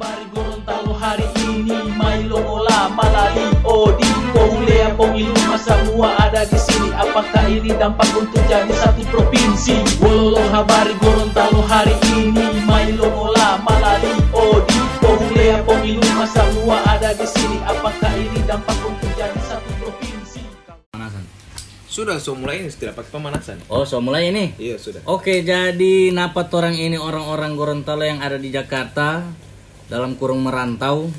habari 0.00 0.24
Gorontalo 0.32 0.96
hari 0.96 1.28
ini 1.44 1.76
Milo 1.92 2.40
Mola 2.40 2.88
Malali 2.88 3.52
Odi 3.68 4.08
Poulea 4.32 4.96
Pongilu 4.96 5.36
semua 5.60 6.16
ada 6.16 6.48
di 6.48 6.56
sini 6.56 6.88
Apakah 6.96 7.44
ini 7.44 7.76
dampak 7.76 8.08
untuk 8.16 8.40
jadi 8.48 8.72
satu 8.80 9.04
provinsi 9.12 10.00
Wololo 10.00 10.40
habari 10.56 10.96
Gorontalo 11.04 11.60
hari 11.68 11.92
ini 12.16 12.64
Milo 12.64 13.12
Mola 13.12 13.60
Malali 13.60 14.08
Odi 14.32 14.80
Poulea 15.04 15.60
Pongilu 15.68 16.08
semua 16.24 16.80
ada 16.88 17.12
di 17.12 17.28
sini 17.28 17.60
Apakah 17.68 18.16
ini 18.16 18.40
dampak 18.48 18.80
untuk 18.80 19.12
jadi 19.20 19.36
satu 19.44 19.68
provinsi 19.84 20.40
Pemanasan. 20.64 21.24
Sudah, 21.92 22.16
so 22.16 22.32
mulai 22.32 22.64
ini 22.64 22.72
tidak 22.72 22.96
pakai 22.96 23.12
pemanasan. 23.12 23.56
Oh, 23.68 23.84
so 23.84 24.00
mulai 24.00 24.32
ini. 24.32 24.56
Iya 24.56 24.80
sudah. 24.80 25.04
Oke, 25.04 25.44
jadi 25.44 26.08
napa 26.14 26.48
orang 26.56 26.78
ini 26.78 26.96
orang-orang 26.96 27.52
Gorontalo 27.52 28.06
yang 28.06 28.24
ada 28.24 28.40
di 28.40 28.48
Jakarta 28.48 29.26
dalam 29.90 30.14
kurung 30.14 30.46
merantau. 30.46 31.10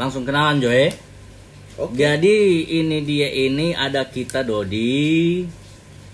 Langsung 0.00 0.24
kenalan 0.24 0.58
Joe. 0.58 0.90
Oke. 1.76 1.92
Jadi 1.92 2.64
ini 2.80 3.04
dia 3.04 3.28
ini 3.28 3.76
ada 3.76 4.08
kita 4.08 4.40
Dodi. 4.40 5.44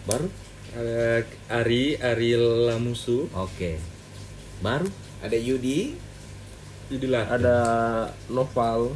Baru? 0.02 0.27
Ada 0.74 1.23
Ari, 1.62 1.95
Ari 2.02 2.34
Lamusu, 2.66 3.30
Oke. 3.38 3.78
Baru? 4.59 4.90
Ada 5.23 5.38
Yudi. 5.38 5.95
Yudilah. 6.90 7.24
ada 7.24 7.56
Noval 8.29 8.92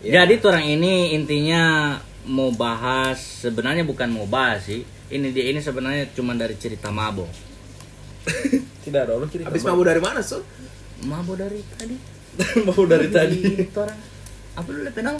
Ya. 0.00 0.24
Jadi 0.24 0.40
orang 0.48 0.64
ini 0.64 1.12
intinya 1.12 1.92
mau 2.24 2.48
bahas 2.56 3.20
sebenarnya 3.20 3.84
bukan 3.84 4.08
mau 4.08 4.24
bahas 4.24 4.64
sih. 4.64 4.80
Ini 5.12 5.28
dia 5.28 5.52
ini 5.52 5.60
sebenarnya 5.60 6.08
cuma 6.16 6.32
dari 6.32 6.56
cerita 6.56 6.88
mabo. 6.88 7.28
tidak 8.84 9.04
ada 9.04 9.12
orang 9.20 9.28
cerita 9.28 9.52
Habis 9.52 9.60
mabuk 9.60 9.84
dari 9.84 10.00
mana, 10.00 10.24
so? 10.24 10.40
Mabo 11.06 11.32
dari 11.36 11.60
tadi. 11.76 11.96
mau 12.66 12.82
dari 12.84 13.08
tadi. 13.08 13.40
orang. 13.72 14.00
Apa 14.56 14.68
dulu 14.68 14.90
pedal? 14.92 15.16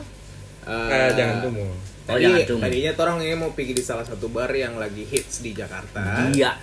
Ah, 0.69 1.11
jangan 1.17 1.37
tuh 1.45 1.51
mau. 1.55 1.73
Tadi, 2.11 2.43
tadinya 2.43 2.93
orang 3.07 3.23
ini 3.23 3.37
mau 3.39 3.55
pergi 3.55 3.71
di 3.77 3.85
salah 3.87 4.03
satu 4.03 4.27
bar 4.27 4.51
yang 4.51 4.75
lagi 4.77 5.07
hits 5.07 5.47
di 5.47 5.55
Jakarta. 5.55 6.27
Iya. 6.35 6.59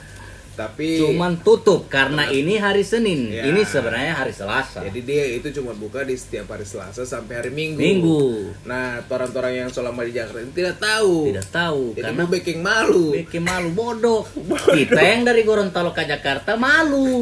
Tapi 0.58 0.98
Cuman 0.98 1.38
tutup 1.46 1.86
karena 1.86 2.34
ini 2.34 2.58
hari 2.58 2.82
Senin. 2.82 3.30
Ya. 3.30 3.46
Ini 3.46 3.62
sebenarnya 3.62 4.18
hari 4.18 4.34
Selasa. 4.34 4.82
jadi 4.90 5.00
dia 5.06 5.24
itu 5.38 5.54
cuma 5.62 5.78
buka 5.78 6.02
di 6.02 6.18
setiap 6.18 6.50
hari 6.50 6.66
Selasa 6.66 7.06
sampai 7.06 7.46
hari 7.46 7.52
Minggu. 7.54 7.78
Minggu. 7.78 8.22
Nah, 8.66 9.06
orang-orang 9.06 9.54
yang 9.54 9.70
selama 9.70 10.02
di 10.02 10.18
Jakarta 10.18 10.42
ini 10.42 10.50
tidak 10.58 10.82
tahu. 10.82 11.30
Tidak 11.30 11.48
tahu 11.54 11.84
Jadi 11.94 12.02
karena 12.02 12.24
baking 12.26 12.60
malu. 12.66 13.06
bikin 13.14 13.44
malu 13.46 13.70
bodoh. 13.80 14.26
Kita 14.74 14.98
yang 14.98 15.22
dari 15.30 15.46
Gorontalo 15.46 15.94
ke 15.94 16.10
Jakarta 16.10 16.58
malu. 16.58 17.22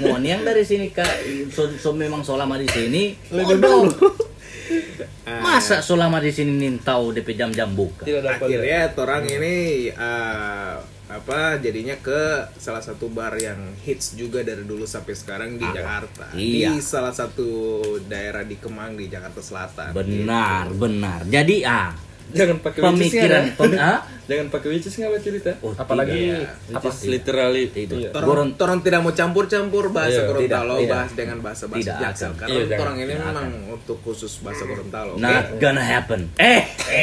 Mohon 0.00 0.24
yang 0.24 0.40
dari 0.48 0.64
sini 0.64 0.88
ke 0.88 1.04
so, 1.52 1.68
so 1.76 1.92
memang 1.92 2.24
selama 2.24 2.56
di 2.56 2.64
sini 2.64 3.12
bodoh. 3.28 3.92
Masa 5.44 5.84
selama 5.84 6.16
di 6.18 6.32
sini 6.32 6.56
nintau 6.56 7.12
DP 7.12 7.36
jam-jam 7.36 7.68
buka? 7.76 8.08
Tidak 8.08 8.24
dapat. 8.24 8.48
Akhirnya 8.48 8.80
orang 8.96 9.22
ini 9.28 9.54
eh, 9.92 10.74
apa 11.10 11.58
jadinya 11.58 11.98
ke 11.98 12.54
salah 12.54 12.78
satu 12.78 13.10
bar 13.10 13.34
yang 13.34 13.74
hits 13.82 14.14
juga 14.14 14.46
dari 14.46 14.62
dulu 14.62 14.86
sampai 14.86 15.14
sekarang 15.18 15.58
di 15.58 15.66
Jakarta. 15.66 16.30
Iya. 16.38 16.78
Di 16.78 16.78
salah 16.78 17.10
satu 17.10 17.82
daerah 18.06 18.46
di 18.46 18.54
Kemang 18.54 18.94
di 18.94 19.10
Jakarta 19.10 19.42
Selatan. 19.42 19.90
Benar, 19.90 20.70
benar. 20.70 21.26
Jadi 21.26 21.66
ah, 21.66 21.90
Jangan 22.32 22.56
pakai 22.58 22.80
pemikiran 22.82 23.42
pem, 23.52 23.72
ah? 23.76 23.98
Jangan 24.24 24.46
pakai 24.48 24.68
witches 24.70 24.94
nggak 24.94 25.08
apa 25.08 25.18
cerita. 25.26 25.50
Oh, 25.58 25.72
apalagi 25.72 26.18
Iya. 26.30 26.54
apa 26.70 26.88
literally. 27.04 27.64
Tidak. 27.68 27.96
Iya. 27.96 28.10
Orang, 28.16 28.54
orang 28.54 28.78
tidak 28.80 29.00
mau 29.00 29.10
campur-campur 29.10 29.84
bahasa 29.88 30.16
Iya, 30.16 30.28
Gorontalo, 30.28 30.46
tidak, 30.72 30.80
tidak. 30.80 30.94
bahas 30.94 31.12
dengan 31.12 31.38
bahasa 31.40 31.64
bahasa 31.66 31.80
Tidak 31.80 31.96
Jaksel. 32.00 32.26
akan. 32.28 32.38
Karena 32.38 32.54
Iya, 32.56 32.76
orang 32.78 32.96
ini 32.96 33.06
Tidak 33.08 33.26
memang 33.26 33.46
untuk 33.72 33.96
khusus 34.00 34.32
bahasa 34.38 34.62
Gorontalo. 34.62 35.10
oke? 35.12 35.20
Not 35.20 35.46
gonna 35.56 35.82
happen. 35.82 36.20
Eh, 36.36 36.62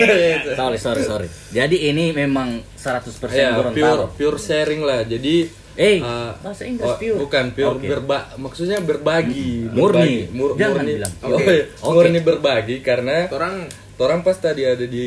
sorry, 0.56 0.78
sorry, 0.78 1.04
sorry. 1.04 1.28
Jadi 1.50 1.78
ini 1.86 2.12
memang 2.12 2.50
100% 2.74 3.12
Ya, 3.34 3.52
pure 3.52 3.76
Gorontalo. 3.76 4.06
pure 4.14 4.38
sharing 4.38 4.82
lah. 4.82 5.04
Jadi 5.04 5.36
Eh, 5.78 6.02
uh, 6.02 6.34
bahasa 6.42 6.66
Inggris 6.66 6.90
oh, 6.90 6.98
pure. 6.98 7.18
bukan 7.20 7.54
pure 7.54 7.78
Oke. 7.78 7.86
berba 7.86 8.34
maksudnya 8.36 8.82
berbagi 8.82 9.70
Murni. 9.70 10.26
Berbagi. 10.26 10.34
Mur- 10.34 10.56
Jangan 10.58 10.74
murni 10.76 10.92
bilang 10.92 11.14
Oh, 11.14 11.28
pure. 11.30 11.38
iya. 11.46 11.64
Oke. 11.78 11.94
murni 11.94 12.20
berbagi 12.20 12.76
karena 12.82 13.18
Orang 13.30 13.56
orang 14.00 14.22
pas 14.22 14.34
tadi 14.34 14.62
ada 14.62 14.84
di 14.84 15.06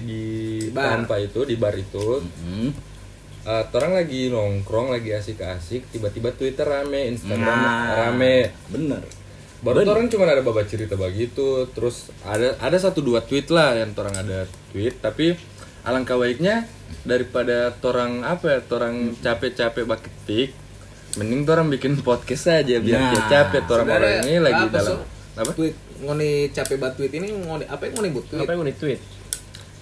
di 0.00 0.22
Bar. 0.68 1.00
tanpa 1.00 1.16
itu 1.16 1.42
di 1.42 1.56
bar 1.56 1.72
itu 1.72 2.20
Hmm. 2.20 2.70
uh, 3.42 3.64
orang 3.70 3.92
lagi 3.94 4.28
nongkrong 4.28 4.90
lagi 4.90 5.10
asik-asik 5.10 5.88
tiba-tiba 5.88 6.30
Twitter 6.30 6.64
rame 6.64 7.08
Instagram 7.08 7.56
Nah, 7.56 7.94
rame 8.06 8.52
Bener. 8.68 9.02
baru 9.56 9.88
orang 9.88 10.06
cuma 10.06 10.28
ada 10.28 10.40
babat 10.40 10.68
cerita 10.68 10.94
begitu 10.94 11.64
terus 11.72 12.12
ada 12.22 12.54
ada 12.58 12.76
satu 12.76 13.00
dua 13.00 13.20
tweet 13.20 13.48
lah 13.48 13.72
yang 13.74 13.96
orang 13.96 14.14
ada 14.14 14.38
tweet 14.68 15.00
tapi 15.00 15.32
alangkah 15.82 16.14
baiknya 16.14 16.68
daripada 17.02 17.72
orang 17.80 18.20
apa 18.20 18.46
ya 18.46 18.60
orang 18.68 19.16
capek-capek 19.16 19.84
baketik 19.86 20.50
mending 21.16 21.48
orang 21.48 21.72
bikin 21.72 21.96
podcast 22.06 22.52
aja 22.52 22.76
biar 22.78 23.00
Nah, 23.00 23.10
dia 23.10 23.22
capek 23.24 23.62
orang 23.64 23.88
orang 23.88 24.02
sebenarnya 24.12 24.28
ini 24.28 24.34
lagi 24.38 24.64
apa, 24.66 24.74
dalam 24.74 24.92
So? 24.92 25.04
apa 25.36 25.50
tweet 25.52 25.74
ngoni 25.98 26.30
capek 26.50 26.76
banget 26.76 26.94
tweet 26.96 27.12
ini 27.14 27.28
ngoni 27.32 27.64
apa 27.64 27.82
yang 27.84 27.94
ngoni 27.94 28.08
buat 28.10 28.26
tweet? 28.26 28.42
apa 28.42 28.50
yang 28.50 28.60
mau 28.60 28.72
tweet 28.72 29.00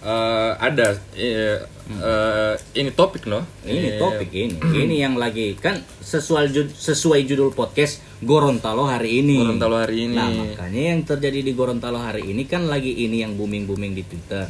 Eh, 0.05 0.53
ada 0.61 1.01
eh, 1.17 1.65
eh, 1.89 2.53
ini 2.77 2.93
topik 2.93 3.25
no 3.25 3.41
Ini 3.65 3.97
topik 3.97 4.29
ini. 4.29 4.61
Ini 4.61 5.01
yang 5.01 5.17
lagi 5.17 5.57
kan 5.57 5.81
sesuai 5.97 6.53
jud- 6.53 6.77
sesuai 6.77 7.25
judul 7.25 7.49
podcast 7.51 8.05
Gorontalo 8.21 8.85
hari 8.85 9.25
ini. 9.25 9.41
Gorontalo 9.41 9.81
hari 9.81 10.05
ini. 10.05 10.13
Nah, 10.13 10.29
makanya 10.29 10.93
yang 10.93 11.09
terjadi 11.09 11.41
di 11.41 11.57
Gorontalo 11.57 11.97
hari 11.97 12.21
ini 12.29 12.45
kan 12.45 12.69
lagi 12.69 12.93
ini 12.93 13.25
yang 13.25 13.33
booming-booming 13.33 13.97
di 13.97 14.05
Twitter. 14.05 14.45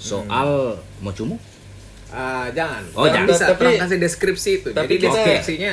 Soal 0.00 0.80
mau 1.00 1.12
cumu? 1.12 1.36
Ah, 2.08 2.48
jangan. 2.48 2.88
Oh, 2.92 3.04
Orang 3.04 3.12
jangan. 3.20 3.28
bisa 3.28 3.44
Tapi- 3.52 3.76
kasih 3.76 3.98
deskripsi 4.00 4.50
itu. 4.54 4.68
tapi 4.72 4.86
Jadi 4.86 4.94
kita- 4.98 5.12
deskripsinya 5.12 5.72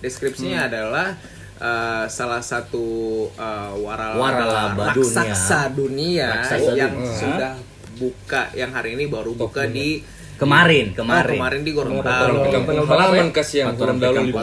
deskripsinya 0.00 0.58
adalah 0.64 1.12
eh, 1.60 2.04
salah 2.08 2.40
satu 2.40 2.84
uh, 3.30 3.72
warala, 3.76 4.16
Waralaba 4.16 4.84
raksasa 4.90 5.70
dunia, 5.70 6.40
Raksasa 6.40 6.72
yang 6.74 6.90
dunia. 6.90 7.12
sudah 7.14 7.52
buka 7.94 8.48
yang 8.52 8.72
hari 8.72 8.96
ini 8.96 9.06
baru 9.06 9.32
buka 9.32 9.68
di 9.68 10.00
Kemarin, 10.40 10.96
Ah, 10.96 11.04
kemarin. 11.04 11.36
kemarin 11.36 11.60
di 11.60 11.72
Gorontalo. 11.76 12.40
di 12.40 12.48
kampung 12.48 12.80
halaman 12.80 13.28
kasih 13.28 13.56
yang 13.60 13.76
Gorontalo 13.76 14.24
itu 14.24 14.40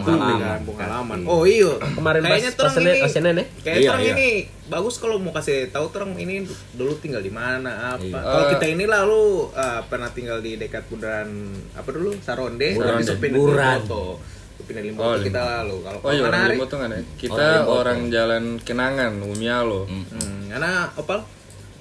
halaman. 0.78 1.25
Oh 1.25 1.41
iya. 1.41 1.73
kemarin 1.81 2.22
Kayaknya 2.22 2.51
pas, 2.53 2.69
terang 2.69 2.85
ini. 2.85 3.01
pas 3.01 3.09
Senin 3.09 3.34
ya 3.34 3.45
Kayak 3.57 3.78
Iya, 3.81 3.88
terang 3.89 4.03
iya. 4.03 4.13
ini 4.13 4.29
bagus 4.67 4.95
kalau 5.01 5.17
mau 5.17 5.34
kasih 5.34 5.73
tahu 5.73 5.89
terang 5.89 6.13
ini 6.13 6.45
dulu 6.72 7.01
tinggal 7.01 7.17
di 7.17 7.34
mana 7.34 7.97
apa. 7.97 8.03
Iya. 8.03 8.13
Kalau 8.13 8.44
Eh, 8.45 8.49
kita 8.53 8.66
ini 8.69 8.85
lalu 8.85 9.22
eh, 9.49 9.81
pernah 9.89 10.09
tinggal 10.13 10.38
di 10.38 10.53
dekat 10.53 10.85
bundaran 10.85 11.29
apa 11.73 11.89
dulu 11.89 12.13
Saronde, 12.22 12.78
Buran. 12.78 13.01
pindah 13.01 13.17
Buran. 13.34 13.79
Pindah 14.67 14.81
di 14.81 14.89
Limboto 14.91 15.07
Oh, 15.07 15.16
kita 15.17 15.41
lalu. 15.41 15.75
Kalau 15.81 16.00
oh 16.01 16.11
iya 16.11 16.23
orang 16.23 16.41
hari? 16.41 16.53
Limboto 16.53 16.75
kan 16.75 16.89
ya 16.89 17.01
kita 17.16 17.33
Orang 17.33 17.55
Limboto. 17.55 17.73
orang 17.73 18.00
jalan 18.09 18.44
Kenangan 18.61 19.11
Umialo 19.22 19.81
Hmm, 19.88 20.41
karena 20.47 20.72
opal 20.94 21.19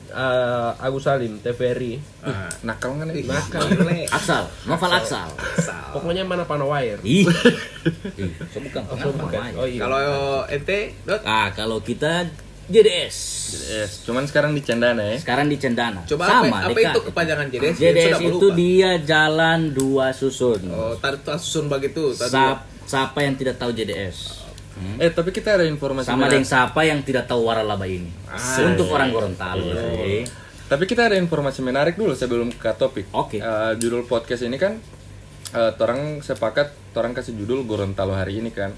Eh, 0.06 0.70
Agus 0.78 1.02
Salim 1.02 1.42
TVRI 1.42 1.98
ah, 2.22 2.46
nakal 2.62 2.94
kan 2.94 3.10
ya 3.10 3.26
nakal. 3.26 3.66
Aksal, 4.08 4.46
novel 4.64 4.92
Aksal. 4.94 5.28
Pokoknya 5.92 6.22
mana 6.22 6.46
Panawire 6.46 7.02
Ih. 7.02 7.26
Ih, 8.16 8.30
so 8.48 8.62
bukan 8.62 8.86
oh, 8.86 8.96
bukan. 9.12 9.34
namanya. 9.34 9.58
oh 9.58 9.66
iya 9.66 9.80
Kalau 9.82 9.98
ente, 10.46 10.94
Dot, 11.02 11.20
Ah, 11.20 11.50
kalau 11.50 11.82
kita 11.82 12.22
JDS. 12.66 13.16
Yes, 13.68 13.90
cuman 14.02 14.24
sekarang 14.24 14.50
di 14.50 14.58
Cendana 14.60 15.02
ya 15.04 15.18
Sekarang 15.18 15.46
di 15.46 15.54
Cendana. 15.54 16.02
coba 16.02 16.24
Sama, 16.24 16.56
apa, 16.56 16.70
apa 16.70 16.78
itu 16.80 17.00
kepanjangan 17.04 17.46
JDS? 17.48 17.76
JDS 17.76 18.18
itu 18.22 18.46
dia 18.54 18.90
jalan 18.98 19.70
dua 19.70 20.10
susun. 20.10 20.66
Oh, 20.68 20.94
tadi 20.94 21.18
tuh 21.20 21.34
susun 21.36 21.66
begitu 21.66 22.14
tadi. 22.14 22.30
Siapa 22.86 23.18
yang 23.20 23.34
tidak 23.34 23.56
tahu 23.56 23.70
JDS? 23.70 24.46
eh 24.98 25.08
tapi 25.08 25.32
kita 25.32 25.56
ada 25.56 25.64
informasi 25.64 26.04
Sama 26.06 26.28
dengan 26.28 26.44
siapa 26.44 26.84
yang 26.84 27.00
tidak 27.00 27.24
tahu 27.24 27.42
waralaba 27.42 27.84
ini? 27.84 28.12
Untuk 28.62 28.86
orang 28.88 29.08
Gorontalo 29.08 29.72
sih. 29.72 30.28
Tapi 30.66 30.84
kita 30.84 31.06
ada 31.06 31.16
informasi 31.16 31.62
menarik 31.62 31.94
dulu 31.94 32.12
sebelum 32.12 32.50
ke 32.50 32.70
topik. 32.72 33.08
Oke. 33.10 33.38
Eh, 33.38 33.72
judul 33.76 34.04
podcast 34.04 34.42
ini 34.42 34.54
kan 34.54 34.76
eh, 35.50 35.72
orang 35.74 36.20
sepakat 36.20 36.76
orang 36.92 37.12
kasih 37.12 37.32
judul 37.34 37.64
Gorontalo 37.64 38.12
hari 38.12 38.38
ini 38.38 38.50
kan. 38.50 38.76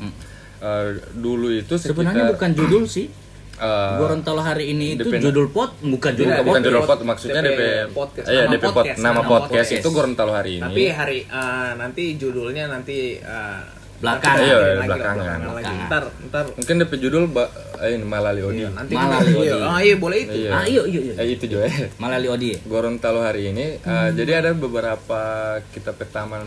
Eh, 0.59 0.89
dulu 1.13 1.51
itu 1.51 1.75
sekitar 1.75 1.91
Sebenarnya 2.07 2.31
bukan 2.31 2.51
judul 2.53 2.87
sih. 2.87 3.11
eh, 3.59 3.95
Gorontalo 3.99 4.39
hari 4.39 4.71
ini 4.71 4.95
itu 4.95 5.03
Depend- 5.03 5.25
judul 5.25 5.51
pot, 5.51 5.75
bukan 5.81 6.15
judul 6.15 6.31
pot. 6.33 6.45
bukan 6.47 6.61
judul 6.63 6.83
pod 6.85 6.99
maksudnya 7.03 7.43
DP 7.43 7.51
DP 7.51 7.63
podcast. 7.91 8.27
Iya, 8.29 8.41
Nama 8.41 8.53
DP 8.53 8.63
pod 8.63 8.75
podcast, 8.77 8.99
nama 9.01 9.11
nama 9.11 9.27
podcast 9.27 9.51
podcast. 9.67 9.83
itu 9.83 9.89
Gorontalo 9.91 10.31
hari 10.31 10.51
ini. 10.55 10.63
Tapi 10.63 10.83
hari 10.89 11.19
eh, 11.27 11.71
nanti 11.75 12.03
judulnya 12.15 12.65
nanti 12.69 12.99
eh, 13.19 13.61
Belakangan. 13.99 14.37
nanti 14.37 14.47
Iya, 14.47 14.57
lagi 14.57 14.69
lah, 14.71 14.87
belakangan. 14.87 15.19
lagi. 15.19 15.43
Belakangan. 15.45 15.87
Ntar, 15.87 16.05
ntar. 16.25 16.45
mungkin 16.55 16.75
DP 16.79 16.93
judul 16.99 17.25
ba- 17.27 17.51
eh, 17.79 17.91
ini 17.93 18.05
Malali 18.05 18.41
Odi. 18.41 18.61
Iya, 18.61 18.71
nanti 18.71 18.93
Malah 18.93 19.19
kita- 19.21 19.35
Odi. 19.35 19.49
iya. 19.49 19.57
Ah 19.65 19.81
iya 19.81 19.95
boleh 19.97 20.19
itu. 20.21 20.35
Iya. 20.37 20.51
Ah, 20.53 20.65
iya, 20.65 20.83
iya, 20.85 21.01
iya. 21.03 21.15
Eh, 21.17 21.27
itu 21.31 21.45
juga. 21.49 21.65
Malali 21.99 22.27
Odi. 22.27 22.51
Gorontalo 22.63 23.21
hari 23.21 23.43
ini 23.49 23.67
eh, 23.77 24.09
jadi 24.13 24.33
ada 24.39 24.51
beberapa 24.53 25.21
kita 25.69 25.91
petaman 25.93 26.47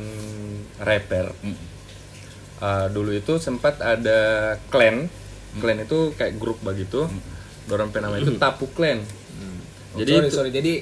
rapper. 0.80 1.36
Eh, 2.57 2.88
dulu 2.88 3.12
itu 3.12 3.36
sempat 3.38 3.80
ada 3.80 4.19
clan 4.68 5.09
clan 5.53 5.81
itu 5.81 6.13
kayak 6.13 6.38
grup 6.38 6.62
begitu 6.62 7.09
dorang 7.65 7.89
penama 7.89 8.15
itu 8.15 8.31
tapu 8.38 8.69
clan 8.69 9.03
jadi 9.94 10.12
sorry 10.13 10.24
itu- 10.24 10.36
sorry 10.38 10.50
jadi 10.50 10.74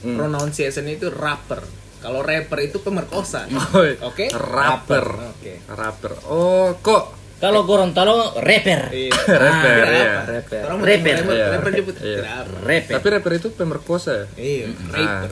Hmm. 0.00 0.14
pronunciation 0.14 0.86
itu 0.86 1.08
rapper 1.08 1.58
kalau 2.02 2.20
rapper 2.20 2.58
itu 2.60 2.78
pemerkosa 2.78 3.46
Oh, 3.48 3.86
oke 4.10 4.26
rapper 4.28 5.06
oke 5.30 5.52
rapper 5.70 6.12
oh 6.26 6.74
kok 6.78 7.04
Kalau 7.38 7.66
Gorontalo 7.66 8.38
rapper. 8.38 8.94
Iya. 8.94 9.10
rapper 9.28 9.74
Tidak 9.82 9.90
ya 9.90 10.06
apa. 10.14 10.22
Rapper. 10.30 10.62
Orang 10.62 10.80
Rapper. 10.80 11.14
rapper, 11.16 11.34
Iya. 11.34 11.46
rapper 11.50 11.70
nyebut 11.72 11.94
Iya. 11.98 12.18
apa. 12.22 12.54
Rapper. 12.60 12.92
tapi 12.92 13.06
rapper 13.08 13.32
itu 13.34 13.48
pemerkosa 13.50 14.12
ya 14.14 14.26
Iya, 14.36 14.66
Nah, 14.68 14.90
rapper. 14.92 15.30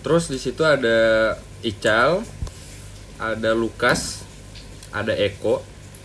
terus 0.00 0.24
di 0.26 0.38
situ 0.38 0.62
ada 0.62 0.98
Ical, 1.60 2.22
ada 3.18 3.50
Lukas, 3.50 4.22
ada 4.88 5.10
Eko. 5.10 5.58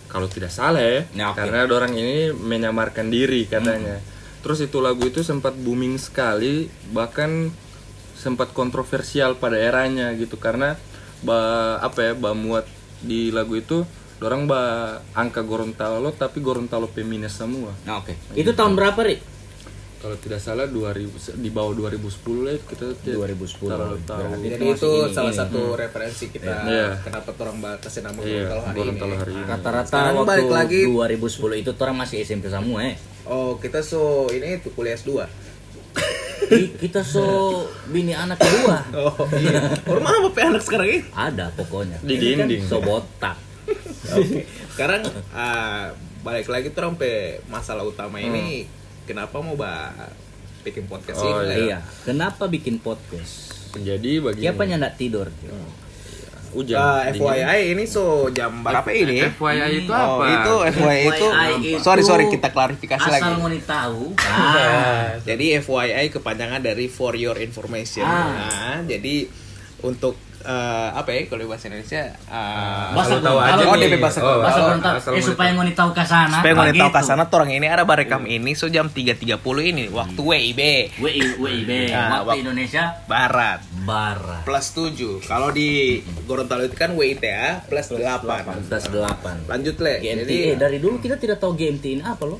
Kalau 0.09 0.25
tidak 0.25 0.49
salah 0.49 0.81
ya, 0.81 1.05
Ya, 1.07 1.29
oke. 1.29 1.37
karena 1.37 1.65
orang 1.67 1.93
ini 1.93 2.29
menyamarkan 2.29 3.09
diri 3.09 3.45
katanya. 3.45 4.01
Terus 4.41 4.57
itu 4.59 4.77
lagu 4.77 5.01
itu 5.03 5.21
sempat 5.21 5.53
booming 5.53 5.97
sekali, 5.97 6.65
bahkan 6.89 7.53
sempat 8.23 8.49
kontroversial 8.51 9.35
pada 9.35 9.59
eranya 9.59 10.15
gitu 10.15 10.39
karena 10.39 10.79
ba 11.19 11.39
apa 11.77 11.99
ya, 12.01 12.13
ba 12.15 12.31
muat 12.33 12.63
di 12.99 13.27
lagu 13.29 13.53
itu 13.53 13.83
orang 14.17 14.47
ba 14.47 14.61
angka 15.11 15.43
Gorontalo 15.43 16.09
tapi 16.11 16.39
Gorontalo 16.39 16.87
feminis 16.87 17.35
semua. 17.35 17.75
Nah, 17.83 17.99
oke. 17.99 18.15
Itu 18.31 18.55
tahun 18.55 18.73
berapa, 18.73 18.95
Ri? 19.03 19.19
Kalau 19.99 20.15
tidak 20.15 20.39
salah 20.39 20.67
2000 20.67 21.39
di 21.39 21.47
bawah 21.47 21.71
2010 21.73 22.43
lah 22.43 22.51
itu 22.53 22.65
kita 22.69 22.85
2010. 23.09 23.71
terlalu 23.71 23.99
tahu. 24.03 24.19
Berarti 24.19 24.47
Jadi 24.49 24.65
itu 24.69 24.91
ini, 25.01 25.11
salah 25.11 25.31
ini. 25.31 25.39
satu 25.39 25.61
referensi 25.73 26.25
kita 26.27 26.51
Iya. 26.61 26.87
kenapa 26.99 27.31
orang 27.37 27.57
batasin 27.59 28.03
nama 28.03 28.19
Iya, 28.19 28.27
Gorontalo 28.43 28.61
hari 28.61 28.77
Gorontalo 28.79 29.07
ini. 29.09 29.19
hari 29.19 29.31
ini. 29.33 29.45
Rata-rata 29.47 29.95
waktu 30.13 30.27
balik 30.27 30.49
lagi. 30.49 30.81
2010 30.85 31.55
itu 31.57 31.71
orang 31.73 31.97
masih 31.97 32.17
SMP 32.19 32.47
semua 32.47 32.79
eh. 32.83 32.95
Oh, 33.23 33.55
kita 33.55 33.79
so 33.79 34.27
ini 34.29 34.59
itu 34.59 34.71
kuliah 34.71 34.91
S2. 34.93 35.23
Ki- 36.45 36.71
Kita 36.77 37.01
so 37.01 37.23
bini 37.87 38.11
anak 38.11 38.37
kedua. 38.37 38.77
Oh, 38.95 39.15
iya. 39.33 39.73
Orang 39.85 40.03
mana 40.03 40.17
bapak 40.25 40.43
anak 40.49 40.61
sekarang 40.61 40.87
ini? 40.87 41.01
Ada 41.09 41.51
pokoknya. 41.53 41.97
Di 41.99 42.15
kan 42.35 42.47
dinding. 42.47 42.63
So 42.65 42.79
botak. 42.79 43.37
Oke. 44.11 44.43
Sekarang 44.71 45.01
ah, 45.31 45.91
balik 46.21 46.47
lagi 46.47 46.71
tuh 46.71 46.83
sampai 46.83 47.39
masalah 47.45 47.83
utama 47.83 48.17
ini 48.17 48.67
kenapa 49.03 49.39
mau 49.39 49.55
bah 49.55 49.91
bikin 50.63 50.87
podcast 50.87 51.19
Oh, 51.19 51.43
ini? 51.43 51.67
Iya. 51.67 51.79
Kenapa 52.03 52.47
bikin 52.47 52.79
podcast? 52.79 53.51
Jadi 53.73 54.21
bagi 54.21 54.41
Siapa 54.41 54.63
yang 54.63 54.83
tidur? 54.95 55.27
hujan. 55.27 55.82
Ah, 56.71 57.09
dingin. 57.09 57.25
FYI 57.25 57.61
ini 57.71 57.83
so 57.83 58.03
jam 58.29 58.61
berapa 58.61 58.85
ini? 58.87 59.25
FYI 59.27 59.71
itu 59.79 59.91
Oh, 59.91 60.21
apa? 60.21 60.25
itu 60.29 60.53
FYI 60.71 61.01
itu, 61.03 61.27
FYI 61.27 61.71
sorry 61.79 62.01
itu 62.01 62.07
sorry 62.07 62.23
kita 62.29 62.47
klarifikasi 62.49 63.01
Asal 63.01 63.13
lagi. 63.15 63.31
mau 63.33 63.47
nih 63.47 63.63
tahu. 63.63 64.03
Ah. 64.23 65.17
Jadi 65.19 65.45
FYI 65.57 66.05
kepanjangan 66.09 66.59
dari 66.59 66.85
for 66.85 67.13
your 67.13 67.37
information. 67.37 68.01
Ah. 68.01 68.29
Nah, 68.29 68.77
jadi 68.83 69.25
untuk 69.81 70.13
eh, 70.43 70.89
apa 70.91 71.09
ya 71.09 71.19
kalau 71.25 71.39
di 71.39 71.47
bahasa 71.47 71.65
Indonesia? 71.65 72.03
eh, 72.05 72.87
Bahasa 72.91 73.15
tahu 73.17 73.37
aja 73.37 73.63
Oh. 73.63 73.75
DP 73.75 73.95
bahasa 73.97 74.19
Oh. 74.19 74.37
Bahasa 74.37 74.59
Gorontalo. 74.61 74.97
asal 74.97 75.09
Eh 75.09 75.17
mau 75.17 75.25
supaya 75.25 75.51
mau 75.51 75.63
nih 75.63 75.73
tahu 75.73 75.89
ke 75.91 76.03
sana. 76.03 76.35
Supaya 76.37 76.53
mau 76.53 76.63
tahu 76.63 76.73
begitu. 76.75 76.93
ke 76.93 77.01
sana 77.01 77.23
orang 77.25 77.49
ini 77.49 77.65
ada 77.65 77.83
barekam 77.83 78.21
ini 78.25 78.51
so 78.51 78.67
jam 78.67 78.87
3.30 78.87 79.39
ini 79.65 79.83
waktu 79.89 80.19
WIB 80.19 80.61
WI 80.97 81.19
WIB 81.37 81.71
Ah, 81.89 82.19
waktu 82.19 82.27
wak- 82.27 82.37
Indonesia 82.39 82.83
Barat 83.05 83.59
barat. 83.81 84.41
plus 84.43 84.67
7. 84.69 85.23
Kalau 85.23 85.49
di 85.49 85.97
Gorontalo 86.23 86.63
itu 86.63 86.73
kan 86.73 86.91
WITA 86.91 87.63
plus 87.65 87.87
8. 87.89 88.63
Plus 88.63 88.85
8. 88.85 89.47
Lanjut 89.47 89.75
le. 89.77 89.93
GMT. 89.97 90.19
Jadi 90.21 90.35
eh, 90.45 90.55
dari 90.55 90.77
dulu 90.77 90.97
kita 90.97 91.15
tidak 91.15 91.37
tahu 91.37 91.53
GMT 91.53 91.85
ini 91.91 92.01
apa 92.01 92.23
loh. 92.23 92.39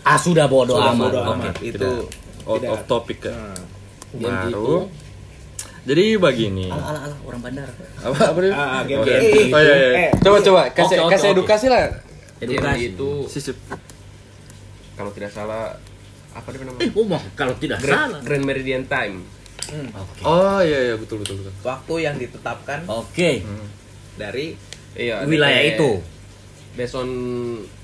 Ah 0.00 0.16
sudah 0.16 0.46
bodoh 0.46 0.74
sudah 0.74 0.92
amat. 0.92 1.06
bodo 1.06 1.20
amat. 1.30 1.54
Itu 1.60 2.08
out 2.42 2.64
of 2.64 2.80
topic. 2.86 3.20
Nah, 3.22 3.52
itu 4.10 4.18
Baru. 4.18 4.88
Jadi 5.80 6.04
begini. 6.14 6.68
ala 6.68 6.82
ala 6.86 7.00
ala 7.04 7.16
orang 7.22 7.40
bandar. 7.40 7.68
Apa 7.98 8.30
apa 8.30 8.38
dia? 8.38 8.52
Ah, 8.52 8.82
game 8.84 9.00
Oh, 9.00 9.04
game. 9.04 9.22
iya. 9.22 9.48
Oh 9.48 9.60
iya 9.60 9.74
iya. 9.74 9.90
Eh. 9.98 10.10
Coba 10.18 10.38
coba 10.38 10.62
kasih 10.70 10.96
oke, 11.00 11.10
kasih 11.10 11.28
edukasi 11.30 11.66
lah. 11.66 11.82
Edukasi. 12.38 12.80
itu 12.90 13.10
Sisip. 13.26 13.56
kalau 14.92 15.08
tidak 15.10 15.32
salah 15.32 15.72
apa 16.30 16.46
dia 16.48 16.60
namanya? 16.60 16.84
Eh, 16.84 16.92
oh, 16.92 17.04
mah, 17.04 17.22
kalau 17.34 17.56
tidak 17.56 17.80
Grand, 17.80 18.12
salah. 18.12 18.20
Grand 18.20 18.44
Meridian 18.44 18.84
Time. 18.84 19.24
Oke. 19.70 20.20
Oh 20.22 20.60
iya 20.60 20.78
iya 20.84 20.94
betul 20.94 21.20
betul 21.20 21.40
betul. 21.40 21.52
waktu 21.62 21.94
yang 22.00 22.16
ditetapkan 22.16 22.84
Oke. 22.84 23.40
dari 24.14 24.56
Iya. 24.90 25.22
Wilayah 25.22 25.62
DP 25.62 25.70
itu. 25.72 25.90
Based 26.72 26.92
on 26.92 27.08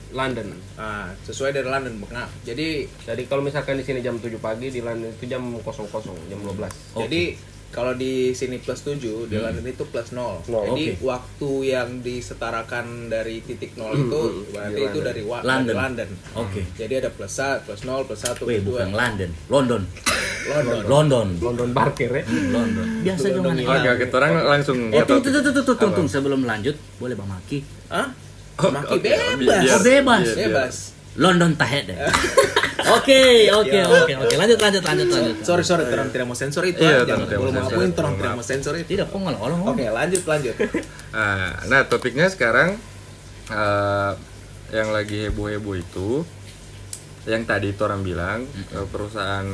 London. 0.08 0.52
ah, 0.75 1.08
sesuai 1.22 1.50
dari 1.52 1.64
London. 1.64 2.02
Nah, 2.08 2.26
jadi 2.42 2.84
Jadi 3.04 3.22
kalau 3.25 3.40
misalkan 3.40 3.76
di 3.76 3.84
sini 3.84 4.00
jam 4.00 4.16
7 4.16 4.37
pagi 4.37 4.69
di 4.69 4.81
London 4.81 5.08
itu 5.08 5.25
jam 5.25 5.40
00 5.40 5.62
jam 6.26 6.38
12. 6.38 6.66
Oke. 6.92 7.00
Jadi 7.00 7.22
kalau 7.68 7.92
di 7.92 8.32
sini 8.32 8.56
plus 8.56 8.80
7, 8.80 8.98
di 9.26 9.36
London 9.36 9.62
itu 9.62 9.84
plus 9.84 10.10
0. 10.10 10.40
Nol. 10.46 10.64
Jadi 10.66 10.84
Oke. 10.90 11.02
waktu 11.02 11.50
yang 11.66 11.88
disetarakan 12.00 12.86
dari 13.06 13.40
titik 13.40 13.74
0 13.74 13.92
itu 13.92 14.20
berarti 14.48 14.72
Di 14.72 14.80
itu 14.80 14.88
London. 14.92 15.04
dari, 15.04 15.22
wa- 15.22 15.42
London. 15.42 15.74
London. 15.74 16.08
Oke. 16.34 16.62
Jadi 16.72 16.94
ada 16.96 17.10
plus 17.10 17.32
1, 17.32 17.62
plus 17.62 17.80
0, 17.82 18.02
plus 18.02 18.18
1, 18.18 18.40
Weh, 18.40 18.58
plus 18.58 18.64
2. 18.64 18.66
bukan 18.66 18.88
London, 18.92 19.30
London. 19.46 19.82
London. 20.46 20.80
London. 20.86 21.26
London 21.38 21.68
Parkir 21.70 22.10
ya. 22.12 22.24
London. 22.24 22.86
Biasa 23.02 23.24
London 23.28 23.42
jangan 23.42 23.56
ini. 23.56 23.64
Oke 23.68 23.88
oke, 23.92 24.04
orang 24.14 24.32
langsung 24.46 24.78
Eh, 24.86 25.02
tunggu, 25.02 25.02
topik. 25.02 25.22
tunggu, 25.26 25.40
tunggu, 25.42 25.52
tunggu, 25.52 25.74
tunggu, 25.76 25.96
tunggu. 25.96 26.10
sebelum 26.10 26.40
lanjut, 26.42 26.76
boleh 26.96 27.14
Bang 27.14 27.28
Maki. 27.28 27.58
Hah? 27.88 28.06
Oh, 28.56 28.70
Maki 28.70 28.94
oke, 28.94 29.04
bebas. 29.04 29.36
biar- 29.36 29.60
Oh, 29.68 29.82
bebas. 29.84 30.22
biar- 30.22 30.32
biar- 30.32 30.48
Bebas. 30.48 30.74
London 31.16 31.52
tahet 31.54 31.84
deh. 31.90 31.98
Oke, 32.86 33.50
oke, 33.50 33.78
oke, 33.82 34.12
oke. 34.16 34.34
Lanjut, 34.36 34.58
lanjut, 34.58 34.82
lanjut, 34.84 35.08
lanjut. 35.08 35.36
Sorry, 35.42 35.64
sorry, 35.64 35.84
terang 35.84 36.08
tidak 36.08 36.26
mau 36.26 36.34
sensor 36.34 36.62
itu. 36.62 36.78
Iya, 36.78 37.02
ah. 37.02 37.04
Terang 37.04 37.24
tidak 37.24 37.40
mau 37.40 37.50
sensor. 37.50 37.90
terang 37.90 38.14
tidak 38.14 38.32
mau 38.32 38.44
sensor 38.46 38.74
itu. 38.76 38.88
Tidak, 38.94 39.06
kok 39.06 39.18
nggak 39.18 39.36
orang 39.36 39.58
Oke, 39.64 39.84
lanjut, 39.88 40.22
lanjut. 40.22 40.54
Ah, 41.10 41.64
nah 41.64 41.82
topiknya 41.82 42.28
sekarang 42.28 42.76
eh, 43.48 44.12
yang 44.68 44.92
lagi 44.92 45.26
heboh-heboh 45.26 45.74
itu 45.74 46.28
yang 47.24 47.42
tadi 47.42 47.72
itu 47.72 47.80
orang 47.80 48.04
bilang 48.04 48.44
eh, 48.46 48.86
perusahaan 48.86 49.48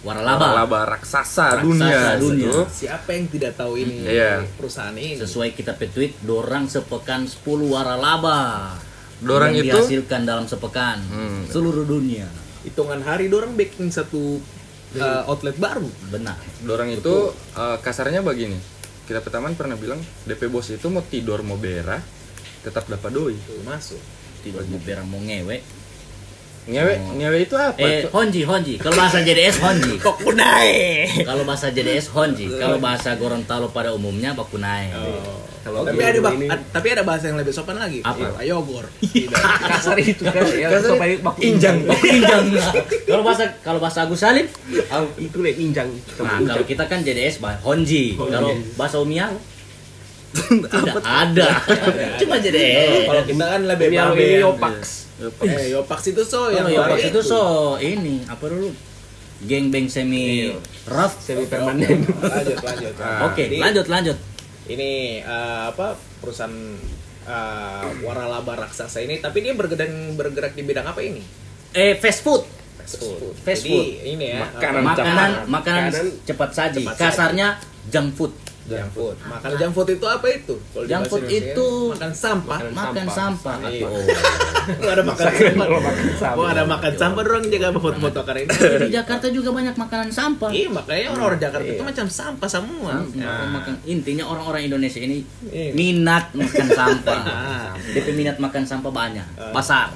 Waralaba. 0.00 0.88
raksasa, 0.88 1.58
Raksasa 1.58 1.60
dunia, 1.60 2.16
dunia. 2.16 2.46
gitu. 2.46 2.60
Siapa 2.64 3.10
yang 3.12 3.26
tidak 3.26 3.52
tahu 3.52 3.76
ini 3.76 4.06
Iya. 4.06 4.46
perusahaan 4.54 4.94
ini? 4.94 5.18
Sesuai 5.18 5.52
kita 5.52 5.74
petweet, 5.74 6.16
dorang 6.22 6.64
sepekan 6.64 7.26
10 7.26 7.36
waralaba. 7.68 8.78
Dorang 9.20 9.50
yang 9.50 9.64
itu- 9.64 9.74
dihasilkan 9.74 10.22
dalam 10.22 10.44
sepekan 10.44 11.02
Hmm. 11.02 11.42
seluruh 11.46 11.82
dunia. 11.82 12.26
Hitungan 12.60 13.00
hari 13.00 13.26
dorang 13.26 13.54
bikin 13.54 13.88
satu 13.88 14.38
uh, 14.94 15.22
outlet 15.26 15.56
baru. 15.56 15.86
Benar. 16.08 16.36
Dorang 16.60 16.88
itu 16.88 17.30
eh, 17.54 17.76
kasarnya 17.78 18.20
begini. 18.20 18.58
Kita 19.04 19.18
pertama 19.18 19.48
pernah 19.52 19.74
bilang 19.74 19.96
DP 20.22 20.46
bos 20.46 20.68
itu 20.68 20.86
mau 20.86 21.00
tidur 21.00 21.40
mau 21.40 21.56
berak 21.56 22.02
tetap 22.60 22.84
dapat 22.84 23.08
doi. 23.08 23.36
Masuk. 23.62 23.98
Tidak 24.38 24.64
mau 24.64 24.78
berang 24.78 25.06
mau 25.06 25.18
ngewe. 25.18 25.64
Ngewe, 26.68 26.94
ngewe 27.16 27.38
itu 27.48 27.56
apa? 27.56 27.80
Eh, 27.80 28.04
honji, 28.12 28.44
honji. 28.44 28.76
Kalau 28.76 28.92
bahasa 28.92 29.24
JDS 29.24 29.56
honji. 29.64 29.96
Kok 30.04 30.20
punai? 30.20 31.08
Kalau 31.24 31.48
bahasa 31.48 31.72
JDS 31.72 32.12
honji. 32.12 32.44
Kalau 32.44 32.76
bahasa 32.76 33.16
Gorontalo 33.16 33.72
pada 33.72 33.96
umumnya 33.96 34.36
bakunai. 34.36 34.92
Kalau 35.64 35.84
tapi 35.88 36.00
ada 36.00 36.20
ini- 36.36 36.48
tapi 36.68 36.86
ada 36.92 37.02
bahasa 37.08 37.32
yang 37.32 37.40
lebih 37.40 37.56
sopan 37.56 37.80
lagi. 37.80 38.04
Apa? 38.04 38.36
Ayogor. 38.44 38.84
kasar 39.72 39.96
itu 39.96 40.28
kan 40.28 40.44
ya 40.44 40.68
Kasar 40.68 40.96
supaya 40.96 41.12
baku 41.24 41.38
Injang, 41.40 41.76
oh, 41.88 41.98
injang. 42.04 42.44
Kalau 43.04 43.22
bahasa 43.24 43.44
kalau 43.64 43.80
bahasa 43.80 44.04
Agus 44.04 44.20
Salim, 44.20 44.44
itu 45.16 45.38
le 45.40 45.52
injang 45.56 45.88
nah 46.20 46.40
kalau 46.40 46.64
kita 46.68 46.84
kan 46.84 47.00
JDS 47.00 47.40
bah 47.40 47.56
honji. 47.64 48.12
Kalau 48.16 48.52
bahasa 48.76 49.00
Umia 49.00 49.32
tidak 50.68 51.00
ada. 51.00 51.48
Cuma 52.20 52.36
JDS. 52.36 53.08
Kalau 53.08 53.22
kita 53.24 53.44
kan 53.56 53.60
lebih 53.64 53.86
babe 53.88 54.20
ini 54.20 54.44
Yopax. 55.18 55.44
Eh, 55.44 55.66
Yopax 55.70 56.00
itu 56.08 56.22
so 56.22 56.40
yang 56.48 56.64
Kalau 56.64 56.78
baru 56.78 56.90
Yopax 56.94 57.00
itu 57.06 57.20
so 57.20 57.42
ini 57.76 58.22
apa 58.24 58.44
dulu? 58.44 58.70
Geng 59.40 59.68
beng 59.68 59.86
semi 59.86 60.50
rough. 60.84 61.14
semi 61.18 61.44
permanen. 61.44 62.02
lanjut 62.34 62.58
lanjut. 62.58 62.94
Ah, 62.98 63.26
Oke, 63.26 63.46
Jadi, 63.46 63.58
lanjut 63.58 63.86
lanjut. 63.86 64.18
Ini 64.66 64.90
eh, 65.20 65.60
apa 65.68 65.94
perusahaan 66.18 66.54
eh, 67.24 67.86
waralaba 68.00 68.58
raksasa 68.58 68.98
ini 68.98 69.18
tapi 69.18 69.40
dia 69.40 69.52
bergerak 69.52 69.88
bergerak 70.14 70.52
di 70.52 70.62
bidang 70.62 70.86
apa 70.86 71.00
ini? 71.00 71.22
Eh 71.70 71.94
fast 71.94 72.22
food. 72.22 72.42
Fast 72.76 72.98
food. 72.98 73.34
Fast 73.38 73.62
Jadi 73.62 73.70
food. 73.70 73.86
ini 74.08 74.26
ya 74.28 74.42
Makanan 74.44 74.82
Makanan 74.82 74.94
cepat. 74.96 75.30
makanan 75.46 75.82
Makanan 75.86 75.92
cepat 76.24 76.50
saji. 76.50 76.82
cepat 76.82 76.94
saji. 76.94 77.04
Kasarnya 77.04 77.48
junk 77.86 78.10
food. 78.12 78.32
Junk 78.70 78.90
food. 78.92 79.16
Makan 79.22 79.50
junk 79.54 79.72
food 79.72 79.88
itu 79.90 80.06
apa 80.06 80.26
itu? 80.28 80.54
Kalau 80.68 80.84
Junk 80.84 81.04
food 81.06 81.24
itu 81.26 81.68
makan 81.90 82.12
sampah. 82.14 82.58
Makan 82.60 82.72
Makan 82.72 83.06
sampah. 83.08 83.56
sampah. 83.58 83.86
Oh. 83.88 84.86
Ada 84.86 85.02
makan 85.02 85.24
sampah? 85.26 85.66
sampah. 86.14 86.36
Kok 86.36 86.48
ada 86.48 86.64
makan 86.64 86.92
sampah 86.94 87.22
dorang 87.22 87.44
jaga 87.46 87.68
foto-foto 87.74 88.20
karena 88.22 88.40
ini. 88.42 88.50
Di 88.78 88.90
Jakarta 88.92 89.26
juga 89.28 89.48
banyak 89.50 89.74
makanan 89.74 90.08
sampah. 90.10 90.50
Iya 90.50 90.68
makanya 90.68 91.06
orang-orang 91.10 91.40
Jakarta 91.40 91.66
itu 91.66 91.76
Iya. 91.76 91.88
macam 91.88 92.06
sampah 92.06 92.48
semua. 92.48 92.92
Orang 93.00 93.52
makan 93.54 93.74
intinya 93.84 94.24
orang-orang 94.24 94.62
Indonesia 94.64 95.00
ini 95.00 95.24
Iya. 95.44 95.72
minat 95.72 96.24
makan 96.32 96.68
sampah. 96.70 97.20
Ah. 97.48 97.72
DP 97.88 98.12
minat 98.12 98.36
makan 98.36 98.62
sampah 98.62 98.90
banyak. 98.90 99.24
Ah. 99.34 99.50
Pasar. 99.50 99.88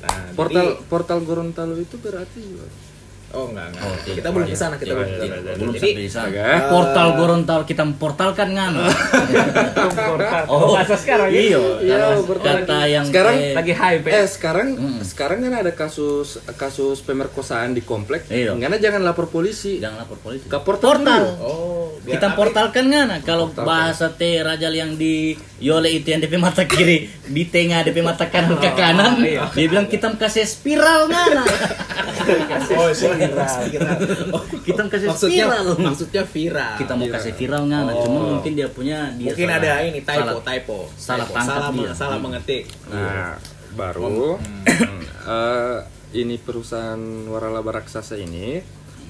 Nah, 0.00 0.34
Portal 0.34 0.66
jadi- 0.74 0.82
portal 0.86 1.18
Gorontalo 1.22 1.76
itu 1.76 1.94
berarti 1.96 2.42
oh 3.32 3.46
enggak 3.48 3.66
enggak. 3.68 3.82
Oh, 3.82 3.94
kita 4.04 4.28
belum 4.28 4.44
Oh, 4.44 4.50
ke 4.50 4.56
sana, 4.56 4.74
kita 4.76 4.86
iya, 4.86 4.96
belum 4.96 5.08
iya, 5.08 5.12
ke 5.12 5.20
sana. 5.20 5.34
iya, 5.34 5.54
belum 5.56 5.72
Jadi 5.72 5.80
sampai 5.82 5.98
di 5.98 6.10
sana. 6.10 6.68
Portal 6.68 7.08
Gorontalo 7.16 7.62
kita 7.64 7.82
memportalkan 7.82 8.48
kan? 8.52 8.72
Portal. 10.08 10.42
Oh, 10.48 10.72
bahasa 10.74 10.96
sekarang 10.96 11.28
ya. 11.28 11.40
Iya, 11.40 11.60
Iya, 11.82 12.06
kata 12.22 12.78
yang 12.86 13.04
Sekarang 13.08 13.34
eh, 13.36 13.54
Lagi 13.54 13.74
hype 13.74 14.04
ya. 14.06 14.12
Eh 14.22 14.26
sekarang 14.26 14.68
sekarang 15.02 15.38
kan 15.42 15.54
ada 15.54 15.72
kasus 15.72 16.28
kasus 16.54 17.00
pemerkosaan 17.00 17.72
di 17.72 17.82
komplek. 17.82 18.28
Iya. 18.28 18.54
Karena 18.56 18.78
jangan 18.78 19.02
lapor 19.02 19.28
polisi. 19.28 19.80
jangan 19.80 20.04
lapor 20.04 20.18
polisi. 20.20 20.46
Ke 20.46 20.58
portal. 20.60 21.22
Oh, 21.40 21.96
biar 22.02 22.18
Kita 22.18 22.34
portalkan 22.34 22.88
ngana 22.88 23.20
kalau 23.22 23.50
bahasa 23.52 24.12
teh 24.12 24.40
rajal 24.40 24.72
yang 24.72 24.94
di 24.94 25.34
Yole 25.62 25.88
itu 25.92 26.06
yang 26.06 26.18
DP 26.18 26.34
mata 26.36 26.62
kiri. 26.64 27.06
Di 27.22 27.46
tengah 27.46 27.80
DP 27.80 28.02
mata 28.02 28.26
kanan 28.26 28.58
ke 28.58 28.70
kanan. 28.72 29.22
Dia 29.22 29.66
bilang 29.66 29.86
kita 29.86 30.10
kasih 30.12 30.42
spiral 30.42 31.06
ngana 31.06 31.46
Oh, 32.72 32.90
viral. 32.90 33.62
Oh, 34.30 34.42
kita 34.60 34.82
kasih 34.86 35.06
maksudnya 35.08 35.44
spiral. 35.44 35.64
maksudnya 35.76 36.22
viral. 36.24 36.74
kita 36.76 36.92
mau 36.92 37.06
kasih 37.08 37.32
viral 37.32 37.62
ngana 37.64 37.92
cuma 37.96 38.20
mungkin 38.32 38.52
dia 38.52 38.68
punya 38.68 39.10
dia 39.12 39.30
Mungkin 39.30 39.46
salah- 39.48 39.60
ada 39.60 39.72
ini 39.82 40.00
typo, 40.00 40.12
salah- 40.12 40.42
typo. 40.44 40.78
salah 40.92 41.24
Typo, 41.24 41.34
tangkap 41.36 41.56
salah, 41.56 41.70
dia. 41.72 41.90
salah 41.92 42.18
mengetik. 42.18 42.62
Nah, 42.88 43.34
baru. 43.72 44.38
Eh, 45.22 45.78
ini 46.14 46.36
perusahaan 46.36 46.98
waralaba 47.26 47.78
raksasa 47.78 48.14
ini 48.16 48.58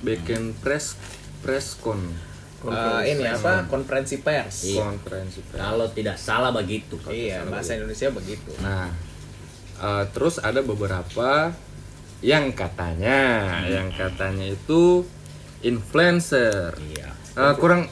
bikin 0.00 0.52
press 0.54 0.94
press 1.40 1.74
con 1.74 1.98
Eh, 2.62 3.02
ini 3.10 3.24
apa? 3.26 3.66
Konferensi 3.66 4.22
pers. 4.22 4.56
Iya. 4.64 4.86
konferensi 4.86 5.42
pers. 5.42 5.58
kalau 5.58 5.86
tidak 5.90 6.14
salah 6.14 6.50
begitu 6.50 6.94
Iya, 7.04 7.42
bahasa 7.44 7.74
Indonesia 7.74 8.08
begitu. 8.10 8.54
Nah, 8.62 8.90
eh, 9.78 10.04
terus 10.14 10.38
ada 10.38 10.62
beberapa 10.62 11.50
yang 12.22 12.54
katanya, 12.54 13.18
yang 13.66 13.90
katanya 13.90 14.46
itu 14.46 15.02
influencer. 15.60 16.70
iya 16.88 17.10
Eh, 17.32 17.54
kurang 17.56 17.88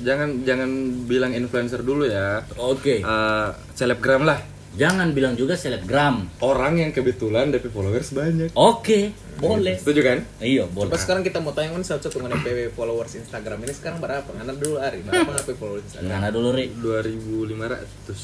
jangan 0.00 0.46
jangan 0.46 0.70
bilang 1.04 1.34
influencer 1.34 1.82
dulu 1.82 2.06
ya. 2.06 2.46
oke 2.56 3.02
Eh, 3.02 3.48
selebgram 3.74 4.24
lah. 4.24 4.40
Jangan 4.78 5.10
bilang 5.10 5.34
juga 5.34 5.52
selebgram 5.52 6.30
Orang 6.38 6.78
yang 6.78 6.90
kebetulan 6.90 7.50
DP 7.50 7.66
followers 7.68 8.08
banyak. 8.10 8.54
oke 8.54 9.00
boleh 9.36 9.74
Setuju 9.76 10.00
kan? 10.00 10.18
iya 10.40 10.66
boleh 10.66 10.88
Coba 10.88 10.98
sekarang 10.98 11.22
kita 11.22 11.38
mau 11.38 11.50
tanya 11.50 11.70
kan 11.72 11.82
satu-satu 11.84 12.18
mengenai 12.20 12.42
PW 12.42 12.58
followers 12.72 13.14
Instagram 13.16 13.58
ini 13.60 13.70
sekarang 13.70 13.98
berapa? 13.98 14.26
Ngana 14.28 14.50
dulu 14.52 14.78
Ari, 14.78 14.98
berapa 15.00 15.30
ngapain 15.32 15.54
followers 15.54 15.84
Instagram? 15.84 16.10
ngana 16.12 16.28
dulu 16.28 16.48
Ri 16.50 16.64
2500 16.74 17.54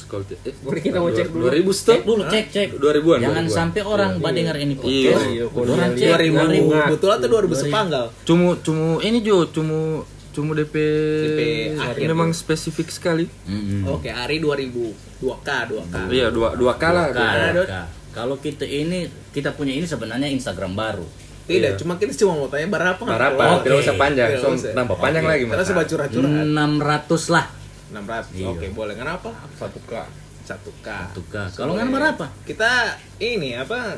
kalau 0.05 0.23
eh 0.41 0.55
Boleh 0.59 0.81
kita 0.81 0.97
mau 0.97 1.07
cek 1.09 1.27
dulu. 1.29 1.43
2000 1.45 1.55
cek 1.55 1.71
stop. 1.73 1.99
dulu 2.01 2.21
cek 2.25 2.45
cek 2.49 2.67
2000-an, 2.73 3.19
jangan 3.21 3.35
2000-an. 3.41 3.47
sampai 3.49 3.81
orang 3.85 4.11
Iya. 4.11 4.21
badengar 4.21 4.55
ini 4.57 4.73
Iya. 4.73 4.77
podcast 4.77 5.23
Iya, 5.25 5.45
cek 5.45 6.09
2000 6.11 6.35
2000 6.35 6.91
betul 6.91 7.09
atau 7.09 7.27
2000 7.29 7.55
sepanggal? 7.57 8.05
Cumu 8.23 8.49
cumu 8.59 8.89
ini 8.99 9.17
Jo, 9.21 9.37
cumu 9.47 9.79
cumu 10.35 10.51
DP, 10.51 10.75
DP 11.23 11.39
akhir 11.79 12.05
memang 12.05 12.29
spesifik 12.29 12.91
sekali. 12.91 13.25
Mm-mm. 13.47 13.87
Oke, 13.87 14.11
Ari 14.11 14.37
2000, 14.37 15.23
2K, 15.23 15.49
2K. 15.71 15.95
Iya, 16.11 16.27
dua 16.29 16.53
dua 16.53 16.75
kalah. 16.75 17.09
Bukan, 17.09 17.23
Ada, 17.23 17.47
Dot. 17.55 17.65
bukan. 17.65 17.85
kalau 18.11 18.35
kita 18.35 18.63
ini 18.63 19.07
kita 19.31 19.55
punya 19.55 19.71
ini 19.71 19.83
sebenarnya 19.83 20.27
Instagram 20.27 20.71
baru 20.71 21.03
Tidak, 21.45 21.77
cuma 21.77 21.95
kita 21.95 22.11
cuma 22.15 22.35
mau 22.35 22.47
tanya 22.47 22.67
berapa 22.67 22.97
nggak 22.97 23.15
Berapa? 23.15 23.37
followers? 23.37 23.63
Tidak 23.63 23.77
usah 23.79 23.95
panjang, 23.95 24.29
Tidak 24.33 24.41
so, 24.41 24.47
usah. 24.51 24.71
nambah 24.73 24.97
panjang 24.97 25.23
lagi 25.23 25.43
Terus 25.45 25.61
Mas. 25.61 25.69
coba 25.71 25.81
curhat-curhat. 25.85 26.45
600 26.47 27.35
lah 27.35 27.45
600. 27.93 28.33
Iya. 28.33 28.47
Oke, 28.49 28.65
boleh. 28.71 28.95
Kenapa? 28.97 29.29
Satu 29.55 29.79
k. 29.83 29.93
1K. 30.45 30.87
tuh 31.13 31.25
kak 31.25 31.53
kalau 31.53 31.73
nggak 31.73 31.89
berapa 31.89 32.25
Kita 32.43 32.69
ini 33.17 33.53
apa 33.53 33.97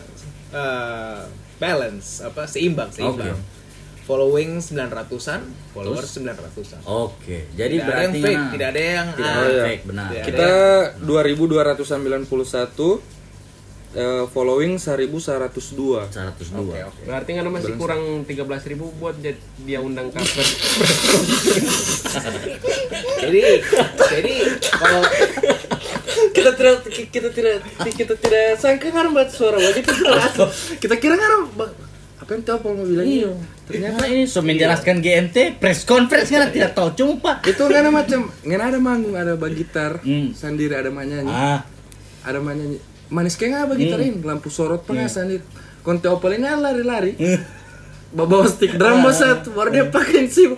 eh, 0.50 1.20
balance 1.56 2.22
apa 2.22 2.48
seimbang, 2.48 2.88
seimbang. 2.88 3.32
Oke. 3.32 3.57
Following 4.08 4.64
900-an, 4.64 5.42
followers 5.76 6.16
900-an. 6.16 6.80
oke 6.88 7.38
jadi 7.54 7.76
tidak 7.76 7.92
ada 7.92 8.00
yang 8.00 8.08
berarti 8.08 8.24
fake, 8.24 8.32
ngana- 8.32 8.52
tidak 8.56 8.68
ada 8.72 8.80
yang 8.82 9.08
tidak 9.12 9.28
ah, 9.28 9.36
ada 9.36 9.52
yang 9.52 9.68
fake 9.68 9.84
benar 9.84 10.08
Tidak. 10.08 10.24
Kita 10.24 10.48
2291 11.04 13.04
eh, 13.98 14.26
following 14.30 14.78
1102. 14.78 16.08
102 16.08 16.56
Oke, 16.56 16.80
oke. 16.86 17.02
Berarti 17.04 17.30
kan 17.34 17.44
masih 17.50 17.74
kurang 17.76 18.24
13.000 18.24 18.78
buat 18.96 19.16
dia 19.60 19.80
undang 19.80 20.12
kasus. 20.12 20.38
Jadi 23.18 23.42
jadi 24.08 24.34
kalau 24.72 25.04
kita 26.32 26.52
tidak 26.54 26.76
kita 27.12 27.30
tidak 27.34 27.56
kita 27.92 28.14
tidak 28.16 28.56
sangka 28.56 28.88
kan 28.88 29.10
buat 29.12 29.28
suara 29.28 29.58
wajah 29.58 29.84
kita 29.84 29.94
kita 30.84 30.96
kira 30.96 31.18
kan 31.18 31.50
Bang, 31.58 31.74
apa 32.18 32.30
yang 32.30 32.42
tahu 32.46 32.72
mau 32.72 32.86
bilang 32.86 33.04
Iya. 33.04 33.34
Ternyata 33.68 34.08
ini 34.08 34.24
so 34.24 34.40
menjelaskan 34.40 34.98
GMT 34.98 35.60
press 35.60 35.84
conference 35.84 36.28
kan 36.28 36.48
tidak 36.48 36.72
tahu 36.72 36.90
cuma. 36.94 37.44
Itu 37.44 37.68
nggak 37.68 37.82
ada 37.82 37.92
macam 37.92 38.20
nggak 38.40 38.62
ada 38.66 38.80
manggung 38.80 39.14
ada 39.14 39.34
bak 39.34 39.52
gitar 39.52 40.00
Hmm. 40.00 40.32
sendiri 40.32 40.72
ada 40.72 40.88
mak 40.88 41.04
nyanyi 41.04 41.28
Ah, 41.28 41.68
ada 42.22 42.40
mak 42.40 42.54
nyanyi 42.54 42.80
manis 43.08 43.36
kayak 43.36 43.52
nggak 43.54 43.66
bak 43.66 43.78
gitar 43.78 44.00
ini? 44.00 44.20
Lampu 44.22 44.48
sorot 44.48 44.82
pernah 44.82 45.06
sendiri. 45.06 45.44
Konte 45.80 46.08
opelnya 46.08 46.56
lari-lari. 46.56 47.20
Bawa 48.10 48.48
stick 48.48 48.72
drum 48.74 49.02
boset 49.02 49.44
baru 49.46 49.68
dia 49.70 49.86
pakai 49.86 50.26
sih 50.26 50.48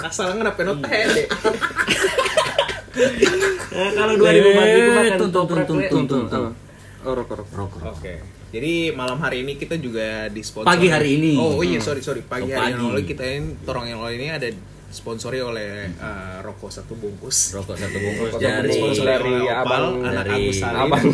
asal 0.00 0.30
ngena 0.32 0.54
penot 0.54 0.78
teh. 0.78 1.26
Nah, 3.68 3.90
kalau 3.92 4.14
2000 4.14 4.30
bagi 4.54 4.78
itu 4.78 4.92
makan 4.92 5.02
Eh, 5.02 5.10
we. 5.10 5.88
tung, 5.90 6.06
tung, 6.06 6.24
tung. 6.24 6.54
oh 7.02 7.12
rokok 7.12 7.34
rokok 7.36 7.50
Rokok. 7.52 7.80
Oke. 7.90 8.14
Jadi 8.54 8.72
malam 8.90 9.18
hari 9.18 9.42
ini 9.42 9.58
kita 9.58 9.74
juga 9.76 10.30
disponsori. 10.30 10.70
Pagi 10.70 10.86
hari 10.86 11.18
ini. 11.18 11.32
Oh 11.34 11.58
iya 11.58 11.82
sorry 11.82 11.98
sorry 12.00 12.22
pagi 12.22 12.46
Oh, 12.46 12.54
hari 12.54 12.70
yang 12.70 12.80
pagi. 12.80 12.90
lalu 12.94 13.02
kita 13.04 13.22
ini 13.26 13.38
torong 13.60 13.84
yang 13.84 13.98
lalu 13.98 14.14
ini 14.16 14.30
ada 14.30 14.46
sponsori 14.88 15.42
oleh 15.42 15.90
eh, 15.90 16.36
rokok 16.38 16.70
satu 16.70 16.94
bungkus. 16.94 17.50
Rokok 17.52 17.74
satu 17.74 17.96
bungkus 17.98 18.30
Rokok 18.30 18.40
dari 18.40 18.68
Disponsori 18.70 19.02
dari 19.04 19.32
oleh 19.34 19.50
abang, 19.50 19.86
anak 20.00 20.22
dari 20.22 20.30
Agus 20.38 20.56
Salim. 20.56 20.80
abang. 20.80 21.04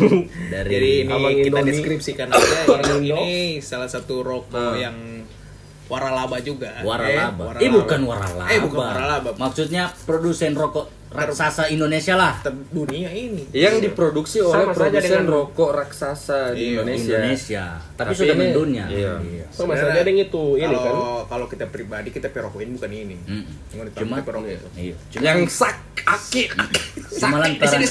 dari 0.53 0.69
Jadi 0.69 0.89
ini 1.01 1.09
Abang 1.11 1.33
kita 1.33 1.49
Indomie. 1.57 1.69
deskripsikan 1.73 2.27
aja 2.29 2.57
ini, 2.93 3.09
ini 3.09 3.31
salah 3.59 3.89
satu 3.89 4.21
rokok 4.21 4.77
yang 4.77 4.95
waralaba 5.91 6.37
juga. 6.39 6.71
waralaba. 6.81 7.59
Eh, 7.59 7.67
Eh 7.67 7.69
bukan 7.69 7.99
waralaba. 8.01 8.47
Eh 8.47 8.59
bukan 8.59 8.79
waralaba. 8.79 9.29
Maksudnya 9.35 9.91
produsen 10.01 10.55
rokok 10.55 10.87
raksasa 11.11 11.67
Indonesia 11.67 12.15
lah. 12.15 12.39
Ter- 12.39 12.55
dunia 12.71 13.11
ini. 13.11 13.43
yang 13.51 13.83
diproduksi 13.83 14.39
oleh 14.39 14.63
Sama 14.63 14.71
saja 14.71 14.79
produsen 14.79 15.11
dengan- 15.11 15.27
rokok 15.27 15.69
raksasa 15.75 16.39
di 16.55 16.55
Iya, 16.55 16.71
Indonesia. 16.71 17.17
Indonesia. 17.19 17.63
Tapi, 17.91 18.07
Tapi 18.07 18.13
sudah 18.15 18.31
ini- 18.31 18.43
mendunia. 18.47 18.85
iya. 18.87 19.13
So, 19.51 19.67
masalahnya 19.67 20.01
ada 20.01 20.09
yang 20.09 20.23
itu 20.23 20.43
ini 20.55 20.71
kan. 20.71 20.87
Kalau 20.87 21.27
kalau 21.27 21.45
kita 21.51 21.65
pribadi 21.67 22.09
kita 22.09 22.31
perokokin 22.31 22.71
bukan 22.71 22.91
ini. 22.93 23.17
Mm. 23.21 23.43
Cuma 23.67 23.83
Cuma 23.91 24.15
kita 24.15 24.25
perokok. 24.25 24.71
Iya. 24.79 24.95
Cuma, 25.11 25.21
Yang 25.21 25.39
sak 25.51 25.75
aki. 26.07 26.43
cuma 27.19 27.37
lantaran 27.37 27.83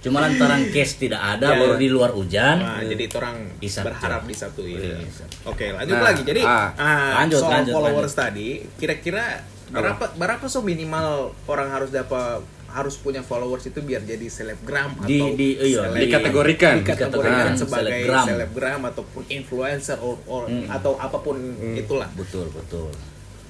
cuma 0.00 0.18
lantaran 0.18 0.64
case 0.66 0.96
tidak 0.98 1.20
ada 1.20 1.46
Ya, 1.46 1.58
baru 1.58 1.74
ya. 1.74 1.78
di 1.78 1.88
luar 1.88 2.10
hujan. 2.10 2.56
Nah, 2.58 2.80
jadi 2.80 3.02
itu 3.02 3.16
orang 3.16 3.36
Isap 3.58 3.84
berharap 3.86 4.22
di 4.22 4.32
satu 4.32 4.62
ini. 4.62 5.04
Oke, 5.44 5.70
lanjut 5.70 5.92
Nah, 5.92 6.04
lagi. 6.06 6.22
Jadi 6.22 6.40
ah. 6.42 6.72
ah, 6.72 7.10
Lanjut, 7.20 7.38
soal 7.38 7.52
lanjut, 7.54 7.74
followers 7.74 8.14
tadi, 8.14 8.48
kira-kira 8.74 9.44
berapa 9.68 10.04
berapa 10.12 10.44
so 10.44 10.60
minimal 10.60 11.30
orang 11.46 11.68
harus 11.68 11.90
dapat 11.90 12.40
harus 12.66 12.94
punya 12.96 13.18
followers 13.20 13.62
itu 13.64 13.78
biar 13.80 14.00
jadi 14.00 14.26
selebgram 14.26 14.94
Di- 15.00 15.18
atau 15.18 15.34
di- 15.34 15.58
iya, 15.60 15.84
seleb- 15.84 16.00
dikategorikan. 16.00 16.74
dikategorikan 16.78 16.82
Dikategorikan 16.82 17.54
sebagai 17.56 17.90
selebgram. 17.98 18.24
selebgram 18.24 18.80
ataupun 18.86 19.22
influencer 19.28 19.98
or, 19.98 20.16
or- 20.24 20.46
atau 20.68 20.94
apa 20.96 21.18
pun 21.18 21.34
itulah. 21.72 22.06
Betul, 22.12 22.46
betul. 22.48 22.90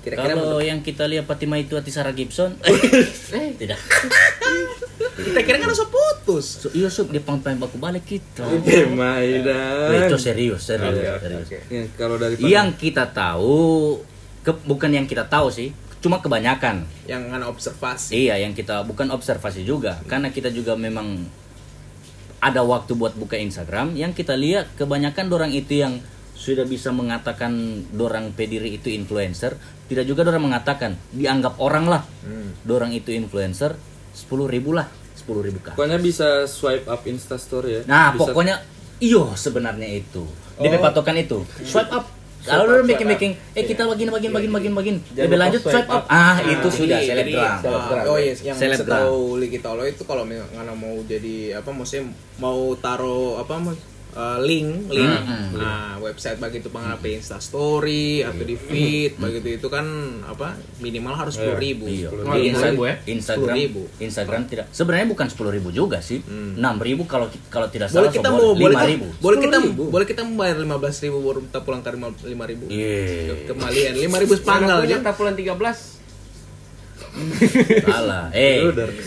Kira-kira 0.00 0.33
Kalau 0.33 0.57
menurut- 0.57 0.64
yang 0.64 0.80
kita 0.80 1.04
lihat 1.04 1.25
Fatima 1.25 1.54
itu 1.54 1.75
hati 1.75 1.88
Sarah 1.88 2.11
Gibson, 2.11 2.57
eh 3.37 3.52
tidak. 3.54 3.76
kita 5.21 5.40
kira 5.42 5.57
kan 5.57 5.69
harus 5.69 5.85
putus. 5.85 6.47
So, 6.59 6.73
iya 6.73 6.88
sup 6.88 7.09
dia 7.09 7.21
pang 7.21 7.37
baku 7.37 7.76
balik 7.76 8.04
kita. 8.04 8.40
Oke, 8.42 8.57
Oh, 8.80 8.88
itu 8.88 8.97
Maidan. 8.97 10.16
serius, 10.16 10.64
serius, 10.64 10.97
oke, 10.97 11.21
serius. 11.21 11.47
oke. 11.47 11.59
Ya, 11.69 11.83
kalau 11.95 12.16
dari 12.16 12.35
Yang 12.38 12.69
kita 12.80 13.04
tahu, 13.07 14.00
ke- 14.40 14.64
bukan 14.64 14.90
yang 14.90 15.04
kita 15.04 15.26
tahu 15.26 15.52
sih, 15.52 15.69
cuma 16.00 16.19
kebanyakan. 16.19 16.88
Yang 17.04 17.23
ngana 17.28 17.47
observasi. 17.47 18.16
Iya, 18.16 18.40
yang 18.40 18.52
kita 18.52 18.80
bukan 18.83 19.11
observasi 19.11 19.62
juga, 19.62 20.00
karena 20.07 20.33
kita 20.33 20.49
juga 20.49 20.73
memang 20.75 21.28
ada 22.40 22.64
waktu 22.64 22.97
buat 22.97 23.12
buka 23.14 23.37
Instagram. 23.37 23.92
Yang 23.92 24.25
kita 24.25 24.33
lihat 24.33 24.73
kebanyakan 24.75 25.28
dorang 25.28 25.52
itu 25.52 25.76
yang 25.76 26.00
sudah 26.40 26.64
bisa 26.64 26.88
mengatakan 26.88 27.52
dorang 27.90 28.32
pediri 28.32 28.73
itu 28.73 28.88
influencer, 28.88 29.61
tidak 29.85 30.09
juga 30.09 30.25
dorang 30.25 30.40
mengatakan 30.42 30.97
dianggap 31.12 31.61
orang 31.61 31.85
lah, 31.85 32.02
Hmm. 32.25 32.56
dorang 32.62 32.90
itu 32.90 33.12
influencer, 33.12 33.76
10 34.11 34.49
ribu 34.49 34.73
lah, 34.73 34.88
10 35.12 35.44
ribu 35.44 35.61
kah. 35.61 35.76
pokoknya 35.76 36.00
bisa 36.00 36.49
swipe 36.49 36.88
up 36.88 37.04
Insta 37.04 37.37
story 37.37 37.70
ya. 37.70 37.80
Nah, 37.85 38.16
Bisa- 38.16 38.32
pokoknya 38.32 38.56
iyo 38.99 39.37
sebenarnya 39.37 39.85
itu. 39.87 40.25
DP 40.56 40.75
Oh. 40.75 40.80
patokan 40.82 41.16
itu. 41.16 41.44
Swipe 41.61 41.92
up. 41.92 42.04
Kalau 42.40 42.64
lu 42.64 42.80
swipe 42.80 42.97
making-making, 42.97 43.32
eh 43.52 43.64
kita 43.68 43.85
bagin 43.85 44.09
bagin 44.09 44.32
bagin 44.32 44.49
bagin 44.50 44.73
bagin. 44.73 44.97
Jangan 45.11 45.25
Lebih 45.28 45.38
lanjut 45.38 45.61
swipe 45.61 45.76
swipe 45.76 45.92
up. 45.92 46.00
up. 46.00 46.04
Ah, 46.09 46.40
Nah, 46.40 46.49
itu 46.49 46.68
sudah 46.73 46.99
jadi- 46.99 47.37
selebgram. 47.37 48.04
oh 48.09 48.16
yes, 48.16 48.38
yang 48.40 48.56
Selebgram. 48.56 48.97
setahu 48.97 49.20
Liki 49.37 49.59
Tolo 49.61 49.85
itu 49.85 50.02
kalau 50.04 50.25
ngana 50.25 50.73
mau 50.73 50.97
jadi 51.04 51.61
apa 51.61 51.68
maksudnya 51.68 52.09
mau 52.38 52.73
taruh 52.76 53.37
apa 53.37 53.61
eh, 54.12 54.38
link 54.43 54.90
link. 54.90 55.14
Nah 55.55 55.99
website 56.00 56.40
begitu 56.40 56.69
pengen 56.69 56.97
Insta 57.00 57.38
Story 57.38 58.25
atau 58.25 58.43
di 58.43 58.57
feed 58.57 59.17
begitu 59.17 59.61
itu 59.61 59.67
kan 59.71 59.85
apa 60.25 60.57
minimal 60.81 61.14
harus 61.14 61.37
sepuluh 61.37 61.59
ribu. 61.59 61.85
Iya. 61.87 62.09
Oh, 62.11 62.35
Di 62.35 62.50
Insta- 62.50 62.73
10.000 62.73 62.88
ya? 62.88 62.95
Instagram 63.07 63.55
10.000. 63.57 64.02
Instagram 64.02 64.43
tidak 64.49 64.67
sebenarnya 64.73 65.07
bukan 65.11 65.26
10.000 65.29 65.71
juga 65.71 65.99
sih. 66.00 66.19
6.000 66.25 66.59
kalau 67.07 67.26
kalau 67.52 67.69
tidak 67.69 67.88
boleh 67.93 68.09
salah 68.09 68.12
kita 68.12 68.29
so 68.29 68.37
mau 68.37 68.52
boleh 68.57 68.76
5.000. 68.76 68.81
kita 68.81 69.19
boleh 69.21 69.38
kita 69.38 69.57
boleh 69.71 70.07
kita 70.07 70.23
membayar 70.25 70.57
lima 70.59 70.76
belas 70.81 70.97
ribu 70.99 71.19
baru 71.21 71.40
kita 71.47 71.59
pulang 71.62 71.83
ke 71.83 71.90
lima 72.26 72.45
ribu. 72.49 72.64
Iya. 72.71 73.47
kembalian 73.50 73.93
lima 73.99 74.17
ribu 74.19 74.33
sepanggal 74.35 74.83
punya 74.83 74.99
ya 74.99 75.05
tapulan 75.05 75.35
13 75.37 76.00
Salah. 77.87 78.30
Eh, 78.30 78.64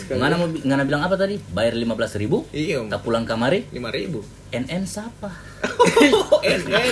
ngana 0.09 0.35
mau 0.35 0.47
ngana 0.47 0.83
bilang 0.83 1.01
apa 1.01 1.15
tadi? 1.15 1.39
Bayar 1.49 1.73
15.000? 1.73 2.51
iya 2.51 2.77
Tak 2.85 3.01
pulang 3.01 3.23
kamari? 3.23 3.65
lima 3.69 3.89
ribu 3.89 4.21
NN 4.49 4.83
siapa? 4.83 5.33
NN 6.43 6.89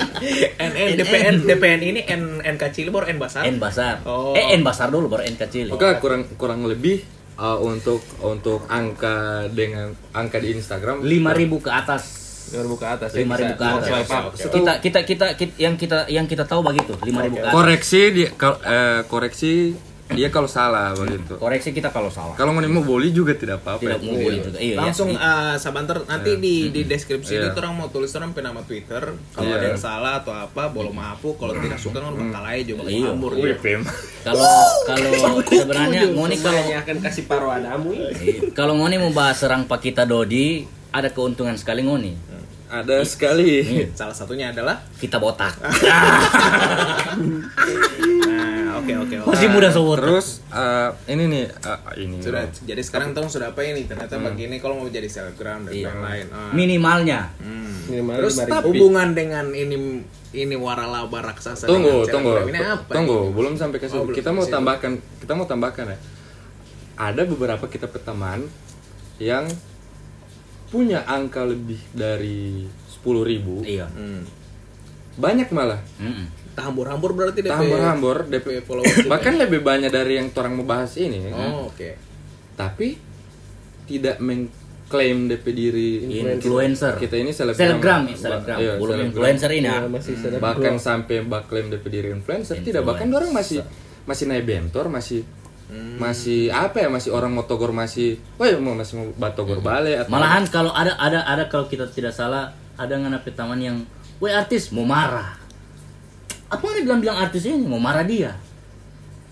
NN 0.58 0.90
DPN 0.96 1.36
DPN 1.44 1.80
ini 1.84 2.02
N 2.04 2.22
NK 2.42 2.64
Cilebor 2.72 3.06
N 3.06 3.18
Basar 3.18 3.44
N 3.44 3.58
Basar. 3.58 4.02
Oh. 4.04 4.34
Eh 4.34 4.54
N 4.54 4.62
Basar 4.62 4.90
dulu 4.90 5.06
baru 5.08 5.24
N 5.24 5.36
kecil. 5.36 5.70
Oke, 5.70 5.86
kurang 5.98 6.26
kurang 6.36 6.66
lebih 6.66 7.06
uh, 7.38 7.58
untuk 7.58 8.02
untuk 8.20 8.66
angka 8.68 9.46
dengan 9.50 9.94
angka 10.12 10.38
di 10.38 10.54
Instagram 10.54 11.02
5.000 11.02 11.12
ke 11.60 11.72
atas. 11.72 12.04
Biar 12.52 12.66
buka 12.66 12.98
atas 12.98 13.14
5.000 13.14 13.54
ke 13.54 13.64
atas. 13.64 14.10
Up. 14.10 14.34
Kita, 14.34 14.74
kita 14.82 15.00
kita 15.06 15.26
kita 15.38 15.54
yang 15.56 15.76
kita 15.78 16.10
yang 16.10 16.26
kita 16.26 16.44
tahu 16.44 16.60
begitu, 16.62 16.98
5.000 16.98 17.08
ke 17.32 17.40
atas. 17.40 17.54
koreksi 17.54 18.02
kal- 18.34 18.62
eh, 18.62 19.00
koreksi 19.06 19.54
dia 20.12 20.28
kalau 20.30 20.50
salah 20.50 20.92
begitu. 20.94 21.40
Koreksi 21.40 21.72
kita 21.72 21.90
kalau 21.90 22.12
salah. 22.12 22.36
Kalau 22.36 22.52
mau 22.52 22.64
mau 22.64 22.84
boleh 22.84 23.12
juga 23.12 23.34
tidak 23.36 23.64
apa-apa. 23.64 23.82
Tidak 23.82 24.00
mau 24.04 24.18
boleh 24.20 24.40
juga. 24.44 24.58
Iya, 24.60 24.76
langsung 24.78 25.10
iya. 25.16 25.54
eh, 25.54 25.56
sabanter 25.58 25.98
nanti 26.06 26.38
di 26.38 26.70
di 26.70 26.82
deskripsi 26.84 27.34
Iya. 27.38 27.52
itu 27.52 27.58
orang 27.60 27.74
mau 27.78 27.88
tulis 27.88 28.12
orang 28.18 28.32
nama 28.36 28.62
Twitter 28.66 29.04
kalau 29.32 29.48
Iya. 29.48 29.58
ada 29.58 29.66
yang 29.72 29.80
salah 29.80 30.14
atau 30.24 30.34
apa 30.34 30.64
boleh 30.70 30.92
maaf 30.92 31.22
kalau 31.22 31.54
tidak 31.58 31.80
suka 31.80 32.02
kan 32.02 32.14
bakal 32.18 32.44
aja 32.44 32.64
juga 32.66 32.82
Iya. 32.90 33.08
hambur 33.14 33.32
Wih, 33.38 33.56
gitu. 33.56 33.86
Kalau 34.26 34.46
kalau 34.90 35.12
sebenarnya 35.46 36.02
Ngoni 36.12 36.36
kalau 36.42 36.62
akan 36.62 36.98
kasih 37.02 37.24
paro 37.30 37.48
adamu 37.54 37.94
Iya. 37.96 38.52
kalau 38.52 38.74
Ngoni 38.78 38.96
mau 39.00 39.14
bahas 39.14 39.40
serang 39.40 39.64
Pakita 39.70 40.04
Dodi, 40.04 40.66
ada 40.92 41.10
keuntungan 41.14 41.56
sekali 41.56 41.86
Ngoni. 41.86 42.34
Ada 42.72 43.04
sekali. 43.04 43.84
salah 43.92 44.16
satunya 44.16 44.56
adalah 44.56 44.80
Kita 44.96 45.20
botak. 45.20 45.60
nah 48.72 48.80
oke 48.80 48.94
oke 48.98 49.16
oke. 49.20 49.28
Masih 49.28 49.48
muda 49.48 49.68
sewot. 49.68 50.00
Terus 50.00 50.28
eh, 50.48 50.90
ini 51.08 51.24
nih 51.28 51.44
eh, 51.46 51.80
ini. 52.00 52.18
sudah 52.18 52.48
jadi 52.64 52.80
sekarang 52.80 53.12
tong 53.12 53.28
sudah 53.28 53.52
apa 53.52 53.60
ini 53.62 53.84
ternyata 53.84 54.16
begini 54.16 54.58
kalau 54.58 54.80
mau 54.80 54.88
jadi 54.88 55.06
selebgram 55.06 55.68
dan 55.68 55.74
Iya. 55.74 55.92
lain-lain 55.92 56.26
Ah. 56.30 56.52
Minimalnya. 56.52 57.20
Hmm. 57.38 57.76
Minimal 57.86 58.16
terus 58.18 58.36
5.000. 58.40 58.64
hubungan 58.64 59.08
dengan 59.12 59.46
ini 59.52 59.76
ini 60.32 60.56
waralaba 60.56 61.20
raksasa 61.28 61.68
Tunggu, 61.68 62.02
dengan 62.02 62.14
tunggu. 62.14 62.32
ini 62.48 62.60
apa 62.62 62.88
Tunggu, 62.90 63.20
ini? 63.22 63.36
belum 63.36 63.54
sampai 63.54 63.78
ke 63.78 63.86
situ. 63.86 64.00
Oh, 64.00 64.08
kita 64.08 64.32
mau 64.32 64.48
tambahkan, 64.48 64.92
kita 65.20 65.34
mau 65.34 65.44
tambahkan 65.44 65.92
ya. 65.92 65.98
Ada 66.96 67.28
beberapa 67.28 67.68
kita 67.68 67.92
teman 67.92 68.48
yang 69.18 69.44
punya 70.68 71.04
angka 71.04 71.44
lebih 71.44 71.84
dari 71.92 72.64
10.000 72.88 73.28
ribu 73.28 73.60
Iya. 73.62 73.92
Hmm. 73.92 74.24
banyak 75.12 75.52
malah 75.52 75.84
Mm-mm. 75.98 76.32
Hambur-hambur 76.54 77.12
berarti 77.12 77.40
DP 77.40 77.50
hambur-hambur 77.50 78.18
DP 78.26 78.62
followers 78.62 79.08
bahkan 79.08 79.36
lebih 79.36 79.62
banyak 79.62 79.88
dari 79.88 80.20
yang 80.20 80.28
orang 80.32 80.54
mau 80.54 80.66
bahas 80.66 80.94
ini 80.96 81.30
oh 81.30 81.68
oke 81.68 81.90
tapi 82.54 83.00
tidak 83.84 84.20
mengklaim 84.20 85.28
DP 85.28 85.46
diri 85.50 85.90
Influencer. 86.30 86.96
kita 86.96 87.16
ini 87.16 87.32
selebgram 87.32 87.58
Selebgram, 87.58 88.02
Ba- 88.04 88.16
selebgram. 88.16 88.58
iya, 88.58 88.74
Belum 88.74 88.88
selebgram. 88.94 89.08
influencer 89.08 89.52
ini. 89.54 89.68
Ya, 89.68 89.78
masih 89.84 90.14
sedap 90.16 90.40
bahkan 90.40 90.76
sampai 90.78 91.16
baklaim 91.24 91.68
DP 91.68 91.86
diri 91.88 92.10
influencer 92.12 92.60
tidak 92.60 92.84
bahkan 92.84 93.08
orang 93.10 93.32
masih 93.32 93.64
masih 94.04 94.26
naik 94.28 94.46
bentor 94.46 94.88
masih 94.88 95.24
Hmm. 95.72 95.96
masih 95.96 96.52
apa 96.52 96.84
ya 96.84 96.92
masih 96.92 97.16
orang 97.16 97.32
mau 97.32 97.48
togor 97.48 97.72
masih 97.72 98.20
wah 98.36 98.44
mau 98.60 98.76
masih 98.76 99.00
mau 99.00 99.08
batogor 99.16 99.64
bale 99.64 99.96
atau 99.96 100.12
Malahan 100.12 100.44
kalau 100.52 100.76
ada 100.76 101.00
ada 101.00 101.24
ada 101.24 101.48
kalau 101.48 101.64
kita 101.64 101.88
tidak 101.88 102.12
salah 102.12 102.52
ada 102.76 102.92
ngana 102.92 103.24
taman 103.24 103.56
yang, 103.56 103.78
"Weh 104.20 104.36
artis 104.36 104.68
mau 104.76 104.84
marah." 104.84 105.40
Apa 106.52 106.64
yang 106.70 106.84
bilang-bilang 106.86 107.18
artis 107.18 107.48
ini 107.48 107.64
mau 107.64 107.80
marah 107.80 108.04
dia? 108.04 108.36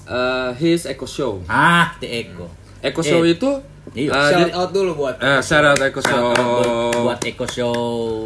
Eh, 0.07 0.49
his 0.57 0.87
eco 0.87 1.05
show 1.05 1.43
Ah, 1.45 1.93
Te 1.99 2.07
Eko. 2.07 2.47
eco 2.81 3.01
show 3.03 3.21
Eh, 3.21 3.35
itu 3.35 3.49
iya. 3.93 4.09
eh, 4.09 4.29
shout 4.31 4.51
out 4.55 4.69
dulu 4.71 4.91
buat 4.97 5.15
eh, 5.19 5.37
shout 5.39 5.61
out 5.63 5.77
eco 5.77 5.99
show 5.99 6.31
buat, 6.31 6.95
buat 6.97 7.19
Eko 7.21 7.45
Show. 7.45 7.77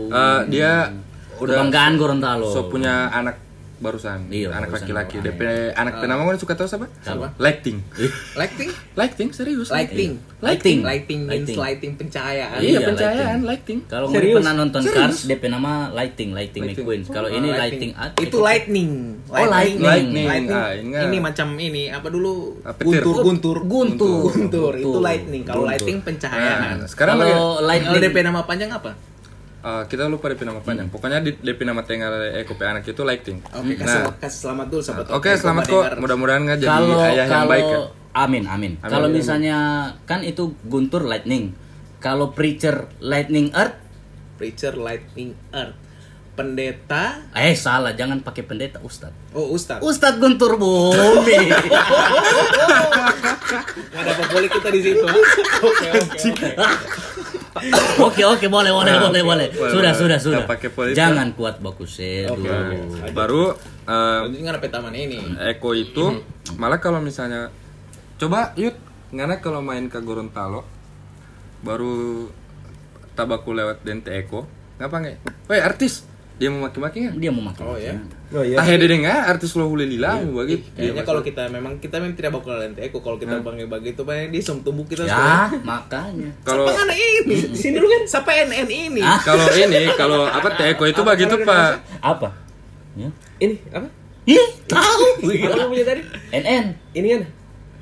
Eh, 0.08 0.40
dia 0.48 0.94
udah 1.36 1.58
Kebanggaan 1.58 1.94
Gorontalo. 1.98 2.48
so 2.48 2.70
punya 2.70 3.10
anak 3.10 3.36
barusan 3.84 4.20
Iya, 4.28 4.48
anak 4.50 4.72
laki-laki. 4.72 5.20
DP 5.20 5.42
anak 5.74 6.00
penama 6.00 6.24
kan 6.26 6.40
suka 6.40 6.56
tahu 6.56 6.66
siapa 6.66 6.88
Siapa? 6.98 7.36
lighting 7.36 7.78
lighting 8.40 8.70
lighting 8.96 9.30
serius 9.30 9.68
lighting 9.68 10.16
Lighting. 10.40 10.80
lighting 10.82 11.20
means 11.24 11.48
Lighting. 11.48 11.58
lighting 11.58 11.92
pencahayaan 11.96 12.60
iya 12.60 12.72
Iya, 12.74 12.80
pencahayaan 12.86 13.40
lighting 13.44 13.80
Kalau 13.86 14.08
Serius? 14.08 14.36
pernah 14.36 14.54
nonton 14.54 14.82
Cars, 14.84 15.24
DP 15.24 15.44
nama 15.48 15.88
Lighting, 15.90 16.32
Lighting, 16.32 16.64
Lighting. 16.64 16.84
McQueen. 16.84 17.02
Kalau 17.06 17.28
Oh, 17.28 17.32
ini 17.34 17.48
Lighting, 17.50 17.92
itu 18.18 18.38
lightning 18.38 18.92
Oh, 19.26 19.40
lightning. 19.40 19.80
Lightning. 19.82 20.26
Lightning. 20.26 20.52
Ah, 20.54 20.72
ingat. 20.74 21.02
ini 21.06 21.18
macam 21.18 21.48
ini 21.56 21.84
apa 21.88 22.08
dulu 22.08 22.60
Ah, 22.62 22.72
petir. 22.72 23.00
guntur 23.00 23.18
guntur 23.22 23.58
Guntur. 23.64 24.20
guntur 24.30 24.72
itu 24.74 24.84
Guntur. 24.86 25.02
lightning 25.02 25.42
kalau 25.42 25.64
Guntur. 25.64 25.72
lighting 25.74 25.98
pencahayaan 26.02 26.76
Nah, 26.78 26.88
sekarang 26.88 27.16
kalau 27.18 27.62
Lightning 27.62 28.00
DP 28.02 28.18
nama 28.22 28.44
panjang 28.44 28.68
apa 28.70 28.92
Eh, 29.64 29.84
kita 29.88 30.12
lupa 30.12 30.28
DP 30.28 30.44
nama 30.44 30.60
panjang. 30.60 30.92
Pokoknya 30.92 31.24
di 31.24 31.40
DP 31.40 31.64
nama 31.64 31.80
tengah 31.88 32.36
Eko 32.36 32.60
P 32.60 32.68
anak 32.68 32.84
itu 32.84 33.00
lighting. 33.00 33.40
oke 33.48 33.64
Nah, 33.64 33.80
kasih 33.80 34.00
kasih 34.20 34.40
selamat 34.44 34.66
dulu 34.68 34.82
sahabat 34.84 35.06
Oke, 35.16 35.32
selamat 35.40 35.64
kok. 35.72 35.84
Mudah-mudahan 36.04 36.42
nggak 36.44 36.60
jadi 36.60 36.68
kalau 36.68 37.00
ayah 37.00 37.16
yang 37.16 37.30
kalau 37.32 37.48
baik 37.48 37.64
ya. 37.64 37.80
amin 38.12 38.44
amin. 38.44 38.72
Kalau 38.84 39.08
misalnya 39.08 39.58
kan 40.04 40.20
itu 40.28 40.52
Guntur 40.68 41.08
Lightning. 41.08 41.56
Kalau 42.04 42.36
Preacher 42.36 42.92
Lightning 43.00 43.56
Earth, 43.56 43.80
preacher 44.36 44.76
lightning 44.76 45.32
earth 45.56 45.80
pendeta 46.36 47.30
eh 47.32 47.56
salah, 47.56 47.96
jangan 47.96 48.20
pakai 48.20 48.44
pendeta 48.44 48.84
Ustad. 48.84 49.16
oh 49.32 49.56
ustad 49.56 49.80
Ustad 49.80 50.20
Guntur 50.20 50.60
Bumi. 50.60 51.40
ada 53.94 54.12
apa 54.12 54.24
boleh 54.34 54.50
kita 54.50 54.68
di 54.74 54.82
situ 54.82 55.06
oke 55.64 55.88
oke 55.94 57.40
oke 58.02 58.24
oke 58.26 58.46
boleh 58.50 58.72
boleh 58.74 58.94
boleh 58.98 59.22
boleh. 59.22 59.48
boleh, 59.54 59.72
Sudah 59.72 59.94
boleh. 59.94 59.94
sudah 59.94 60.18
sudah. 60.20 60.42
pakai 60.50 60.70
politik. 60.74 60.98
Jangan 60.98 61.28
kuat 61.38 61.62
bagus 61.62 62.02
Oke, 62.30 62.50
oke. 62.50 63.12
Baru 63.14 63.54
eh, 63.86 64.20
ada 64.26 64.70
taman 64.70 64.94
ini 64.98 65.22
Eko 65.54 65.78
itu 65.78 66.24
malah 66.58 66.82
kalau 66.82 66.98
misalnya 67.00 67.54
coba 68.18 68.54
yuk 68.58 68.74
ngana 69.14 69.38
kalau 69.38 69.62
main 69.62 69.86
ke 69.88 70.02
Gorontalo 70.02 70.66
baru 71.62 72.28
tabaku 73.14 73.54
lewat 73.54 73.86
Dente 73.86 74.10
Eko 74.10 74.50
ngapa 74.82 74.96
nggak? 75.00 75.18
Woi 75.48 75.62
artis 75.62 76.10
dia 76.34 76.50
mau 76.50 76.66
maki-maki 76.66 76.98
nggak? 77.06 77.16
Dia 77.22 77.30
mau 77.30 77.44
makan. 77.46 77.64
oh 77.64 77.78
ya 77.78 77.94
Oh 78.34 78.42
iya. 78.42 78.58
Ah 78.58 78.66
hede 78.66 78.90
dengar 78.90 79.30
artis 79.30 79.54
lo 79.54 79.70
hule 79.70 79.86
lila 79.86 80.18
begitu. 80.18 80.66
Kayaknya 80.74 81.06
kalau 81.06 81.22
kita 81.22 81.46
memang 81.54 81.78
kita 81.78 82.02
memang 82.02 82.18
tidak 82.18 82.34
bakal 82.34 82.58
lente 82.58 82.82
eko 82.82 82.98
kalau 82.98 83.22
kita 83.22 83.38
bangga 83.38 83.70
bagi 83.70 83.94
itu 83.94 84.02
banyak 84.02 84.34
dia 84.34 84.42
som 84.42 84.66
tumbuh 84.66 84.82
kita 84.90 85.06
Ya, 85.06 85.54
makanya. 85.62 86.34
kalau 86.42 86.66
Siapa 86.66 86.82
kan 86.82 86.90
ini? 86.90 87.38
Sini 87.62 87.78
dulu 87.78 87.86
kan. 87.86 88.02
Siapa 88.10 88.32
NN 88.50 88.66
ini? 88.66 89.02
Ah. 89.06 89.22
kalau 89.22 89.46
ini 89.54 89.86
kalau 89.94 90.26
apa 90.26 90.50
Teko 90.58 90.90
itu 90.90 91.02
begitu 91.06 91.36
Pak. 91.46 91.70
Apa? 92.02 92.34
Ya. 92.98 93.10
Ini 93.38 93.54
apa? 93.70 93.88
Ih, 94.26 94.48
tahu. 94.66 95.06
Apa 95.22 95.70
punya 95.70 95.86
tadi? 95.86 96.02
NN. 96.34 96.66
Ini 96.98 97.08
kan? 97.14 97.22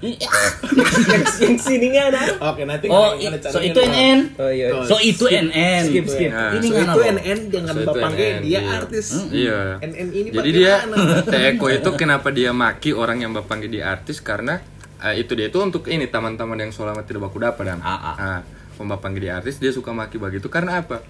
Ih, 0.01 0.17
ah. 0.17 0.49
yang, 0.73 1.21
yang 1.37 1.55
sini 1.61 1.87
kan? 1.93 2.09
Oke, 2.41 2.65
nanti 2.65 2.89
Oh, 2.89 3.13
nggak 3.13 3.37
ada 3.37 3.47
i- 3.47 3.53
so 3.53 3.59
itu 3.61 3.79
NN. 3.79 4.19
Oh 4.33 4.49
iya. 4.49 4.67
So 4.81 4.97
itu 4.97 5.25
NN. 5.29 5.83
Skip, 5.85 6.05
skip. 6.09 6.29
Nah, 6.33 6.57
Ini 6.57 6.65
So, 6.65 6.73
nggak 6.73 6.89
itu? 6.89 7.01
NN 7.05 7.39
jangan 7.53 7.73
So, 7.73 7.81
bapak 7.85 8.11
dia 8.17 8.33
iya. 8.41 8.59
artis. 8.73 9.07
Iya. 9.29 9.59
NN 9.79 10.07
ini 10.09 10.27
Jadi 10.33 10.49
dia? 10.49 10.75
Teko 11.33 11.67
itu 11.69 11.89
kenapa 11.93 12.33
dia 12.33 12.49
maki 12.49 12.91
orang 12.91 13.21
yang 13.21 13.31
bapak 13.31 13.61
dia 13.69 13.93
artis 13.93 14.17
karena 14.19 14.57
eh, 14.99 15.21
itu 15.21 15.37
dia 15.37 15.47
itu 15.47 15.57
untuk 15.57 15.85
ini 15.85 16.09
teman-teman 16.09 16.57
yang 16.57 16.71
selama 16.73 17.05
tidak 17.05 17.29
baku 17.29 17.37
dapat 17.37 17.63
dan 17.63 17.79
Ah, 17.81 17.93
ah. 17.93 18.15
nah, 18.17 18.39
pembapak 18.73 19.13
dia 19.15 19.37
artis 19.37 19.61
dia 19.61 19.69
suka 19.69 19.93
maki 19.93 20.17
begitu 20.17 20.49
karena 20.49 20.81
apa? 20.81 21.05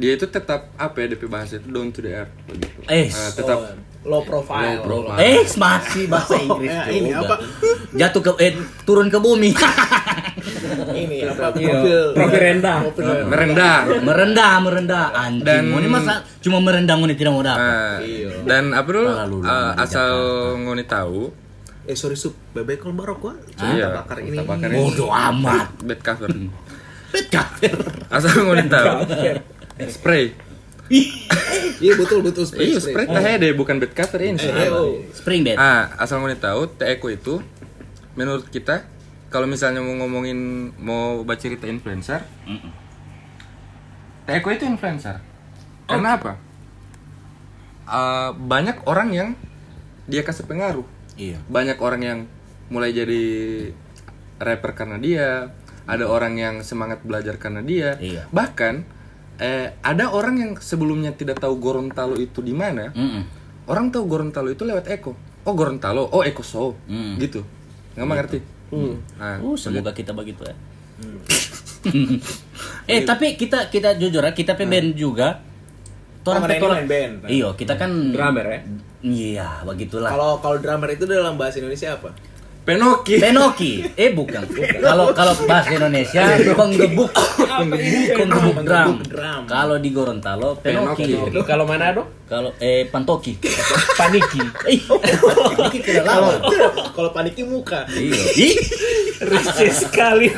Dia 0.00 0.12
itu 0.12 0.24
tetap 0.26 0.72
apa 0.74 0.96
ya 0.96 1.06
DP 1.08 1.22
bahasa 1.26 1.52
itu 1.54 1.68
down 1.68 1.88
to 1.90 2.00
the 2.00 2.12
earth 2.16 2.32
begitu. 2.46 2.80
Eh, 2.86 3.06
Eh, 3.06 3.30
tetap 3.30 3.58
low 4.02 4.24
profile. 4.24 4.80
Low 4.80 5.04
profile. 5.04 5.20
Eh, 5.20 5.44
masih 5.54 6.08
bahasa 6.08 6.40
Inggris 6.40 6.66
Ya, 6.66 6.82
juga. 6.82 6.96
ini 6.96 7.10
apa? 7.12 7.34
Jatuh 7.92 8.22
ke 8.22 8.30
eh, 8.40 8.52
turun 8.82 9.06
ke 9.06 9.18
bumi. 9.18 9.52
ini 10.96 11.16
apa? 11.22 11.52
Iya. 11.52 11.68
Profil. 11.68 12.00
Profil 12.14 12.40
rendah. 12.40 12.78
Profil 12.82 13.04
rendah. 13.04 13.28
merendah. 13.28 13.76
merendah, 14.00 14.52
merendah. 14.58 15.06
Anjing. 15.12 15.44
Dan- 15.44 15.68
ini 15.70 15.86
masa 15.86 16.12
cuma 16.40 16.58
merendah 16.58 16.96
ini 16.96 17.14
tidak 17.14 17.32
mau 17.32 17.44
dapat. 17.44 17.60
Nah, 17.60 17.96
Iya. 18.00 18.28
dan 18.48 18.64
apa 18.72 18.88
dulu 18.88 19.04
eh, 19.04 19.20
di 19.36 19.78
asal 19.78 20.12
ngoni 20.58 20.84
tahu 20.84 21.22
Eh 21.82 21.96
sorry 21.98 22.14
sup, 22.14 22.36
bebek 22.52 22.78
kol 22.78 22.92
barok 22.92 23.18
gua. 23.18 23.34
Cuma 23.50 23.72
Iya, 23.72 23.88
kita 24.06 24.42
bakar 24.46 24.68
ini. 24.70 24.78
Bodoh 24.78 25.10
amat. 25.10 25.74
bed 25.82 26.00
cover 26.00 26.28
Bet 27.10 27.26
kafir. 27.28 27.74
asal 28.08 28.32
ngoni 28.40 28.64
tahu 28.64 28.88
spray 29.88 30.36
Iya 31.80 31.96
betul 31.96 32.20
betul 32.20 32.44
spray. 32.44 32.74
Iya, 32.74 32.82
spray 32.82 33.06
teh 33.08 33.34
deh 33.40 33.52
bukan 33.56 33.80
bed 33.80 33.96
cover 33.96 34.20
ini. 34.20 34.36
Eh, 34.36 34.68
oh. 34.68 35.00
Spring 35.16 35.40
bed. 35.46 35.56
Ah, 35.56 35.96
asal 35.96 36.20
mau 36.20 36.28
tahu, 36.28 36.68
Teko 36.76 37.08
itu 37.08 37.40
menurut 38.18 38.50
kita 38.52 38.84
kalau 39.30 39.46
misalnya 39.46 39.80
mau 39.80 39.94
ngomongin 40.02 40.70
mau 40.76 41.22
baca 41.22 41.38
cerita 41.38 41.70
influencer, 41.70 42.26
Mm-mm. 42.44 42.72
Teko 44.28 44.48
itu 44.52 44.66
influencer. 44.66 45.22
Karena 45.86 46.18
apa? 46.20 46.32
Ah, 47.88 48.34
banyak 48.34 48.84
orang 48.84 49.08
yang 49.14 49.28
dia 50.10 50.26
kasih 50.26 50.44
pengaruh. 50.44 50.84
Iya. 51.16 51.38
Banyak 51.46 51.78
orang 51.78 52.02
yang 52.02 52.18
mulai 52.68 52.92
jadi 52.92 53.24
rapper 54.36 54.74
karena 54.74 54.98
dia, 54.98 55.54
ada 55.86 56.04
orang 56.06 56.36
yang 56.36 56.54
semangat 56.66 57.00
belajar 57.06 57.38
karena 57.38 57.62
dia. 57.62 57.96
Iya. 58.02 58.26
Bahkan 58.34 58.99
eh, 59.40 59.72
ada 59.80 60.12
orang 60.12 60.36
yang 60.36 60.52
sebelumnya 60.60 61.10
tidak 61.10 61.40
tahu 61.40 61.56
Gorontalo 61.56 62.14
itu 62.14 62.38
di 62.40 62.52
mana. 62.52 62.92
Mm-mm. 62.92 63.24
Orang 63.66 63.88
tahu 63.88 64.04
Gorontalo 64.06 64.52
itu 64.52 64.62
lewat 64.62 64.86
Eko. 64.86 65.16
Oh 65.42 65.54
Gorontalo, 65.56 66.04
oh 66.06 66.20
Eko 66.20 66.44
Show, 66.44 66.76
Hmm. 66.84 67.16
gitu. 67.16 67.40
Nggak 67.96 68.06
mengerti. 68.06 68.38
Nah, 69.18 69.42
Uh, 69.42 69.56
semoga 69.58 69.90
kita 69.90 70.14
begitu 70.14 70.46
ya. 70.46 70.54
eh 72.92 73.00
tapi 73.08 73.34
kita 73.34 73.72
kita 73.72 73.96
jujur 73.96 74.20
ya 74.20 74.32
kita 74.36 74.52
pe 74.54 74.68
band 74.68 74.92
juga. 74.94 75.40
Torang 76.20 76.44
Oh, 76.44 76.68
main 76.68 76.84
band. 76.84 77.24
Iya 77.24 77.48
kita 77.56 77.74
kan 77.74 78.12
Drummer 78.12 78.44
ya. 78.44 78.60
Iya 79.00 79.48
begitulah. 79.64 80.12
Kalau 80.12 80.36
kalau 80.44 80.60
drummer 80.60 80.92
itu 80.92 81.08
dalam 81.08 81.40
bahasa 81.40 81.56
Indonesia 81.56 81.96
apa? 81.96 82.12
Penoki. 82.60 83.16
Penoki, 83.16 83.72
eh 83.96 84.12
bukan. 84.12 84.44
Kalau 84.84 85.10
kalau 85.10 85.32
bahasa 85.48 85.72
Indonesia 85.72 86.22
penggebuk, 86.52 87.08
penggebuk 88.18 88.56
drum. 88.62 89.00
drum. 89.00 89.42
Kalau 89.48 89.76
di 89.76 89.88
Gorontalo 89.88 90.54
penoki. 90.56 91.16
Kalau 91.42 91.64
mana 91.64 91.96
dong? 91.96 92.08
Kalau 92.28 92.52
eh 92.58 92.84
pantoki. 92.86 93.40
Paniki. 94.00 94.38
Lawan. 96.04 96.36
Kalau 96.92 97.10
paniki 97.10 97.42
muka. 97.42 97.88
Iya. 97.88 98.22
Ih, 98.36 98.56
Rasis 99.20 99.88
sekali. 99.88 100.28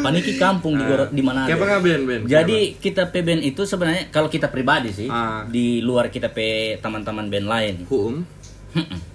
paniki 0.00 0.36
kampung 0.36 0.76
di 0.76 0.84
di 1.12 1.20
mana? 1.20 1.44
Kayak 1.44 1.56
apa 1.56 1.64
nggak 1.66 1.82
band 1.82 2.02
band? 2.04 2.22
Jadi 2.24 2.58
kita 2.76 3.08
pe 3.08 3.20
band 3.20 3.42
itu 3.42 3.64
sebenarnya 3.64 4.08
kalau 4.08 4.28
kita 4.28 4.48
pribadi 4.48 4.92
sih 4.92 5.08
Ah. 5.08 5.44
di 5.44 5.80
luar 5.80 6.08
kita 6.08 6.28
pe 6.28 6.76
teman-teman 6.78 7.28
band 7.28 7.46
lain. 7.48 7.74
Huum. 7.88 8.14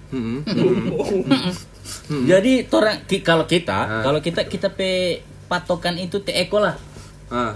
Hmm. 0.06 0.38
Jadi 2.06 2.64
torang 2.64 3.02
ki- 3.02 3.20
kalau 3.20 3.44
kita 3.44 3.78
Ah. 3.78 4.02
kalau 4.02 4.18
kita 4.18 4.44
kita 4.44 4.68
pe 4.68 5.20
patokan 5.44 5.94
itu 5.96 6.18
te 6.18 6.32
eko 6.32 6.58
lah 6.58 6.74
Ah, 7.26 7.54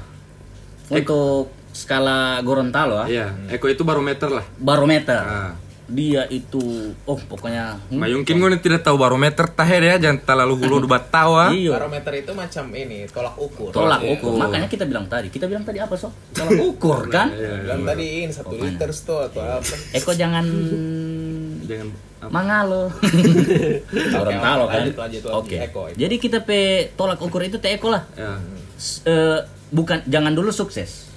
untuk 0.88 1.46
skala 1.70 2.38
Gorontalo 2.40 2.96
ah. 2.96 3.06
iya. 3.06 3.30
Eko 3.48 3.66
itu 3.66 3.82
barometer 3.82 4.28
lah. 4.28 4.46
barometer. 4.56 5.20
Ah. 5.20 5.54
Dia 5.86 6.22
itu 6.28 6.62
oh 7.02 7.18
pokoknya 7.20 7.74
hmm, 7.90 7.98
mungkin 7.98 8.34
gue 8.36 8.62
tidak 8.62 8.80
tahu 8.80 8.94
barometer 8.96 9.42
tahe 9.48 9.74
deh 9.76 9.90
jangan 9.96 10.18
terlalu 10.20 10.54
hulu 10.60 10.76
debat 10.84 11.02
tawa. 11.04 11.50
iya. 11.50 11.70
Barometer 11.72 12.14
itu 12.16 12.30
macam 12.32 12.64
ini 12.72 13.06
tolak 13.06 13.34
ukur. 13.36 13.70
Tolak 13.70 13.98
Tolak 13.98 14.00
ukur. 14.08 14.30
ukur. 14.30 14.40
Makanya 14.40 14.66
kita 14.66 14.84
bilang 14.84 15.06
tadi, 15.06 15.28
kita 15.28 15.46
bilang 15.46 15.62
tadi 15.62 15.78
apa 15.78 15.94
so? 15.94 16.14
Tolak 16.32 16.58
ukur 16.60 17.06
kan? 17.08 17.30
Iya, 17.32 17.66
Bilang 17.66 17.82
tadi 17.84 18.06
ini 18.20 18.30
satu 18.30 18.54
liter 18.54 18.86
tuh 18.92 19.18
atau 19.24 19.42
apa? 19.42 19.74
Eko 19.92 20.10
jangan 20.12 20.46
Jangan 21.66 21.88
mangalo. 22.26 22.92
Gorontalo 24.12 24.64
kan. 24.68 24.84
lanjut, 24.84 24.96
lanjut, 24.98 25.22
lanjut. 25.22 25.32
Oke. 25.32 25.56
Jadi 25.94 26.14
kita 26.16 26.38
pe 26.40 26.60
tolak 26.92 27.16
ukur 27.18 27.40
itu 27.40 27.56
te 27.56 27.70
eko 27.70 27.88
lah. 27.88 28.04
Ya. 28.12 28.36
S- 28.74 29.00
eh, 29.02 29.40
bukan 29.68 30.04
jangan 30.04 30.32
dulu 30.32 30.50
sukses. 30.50 31.08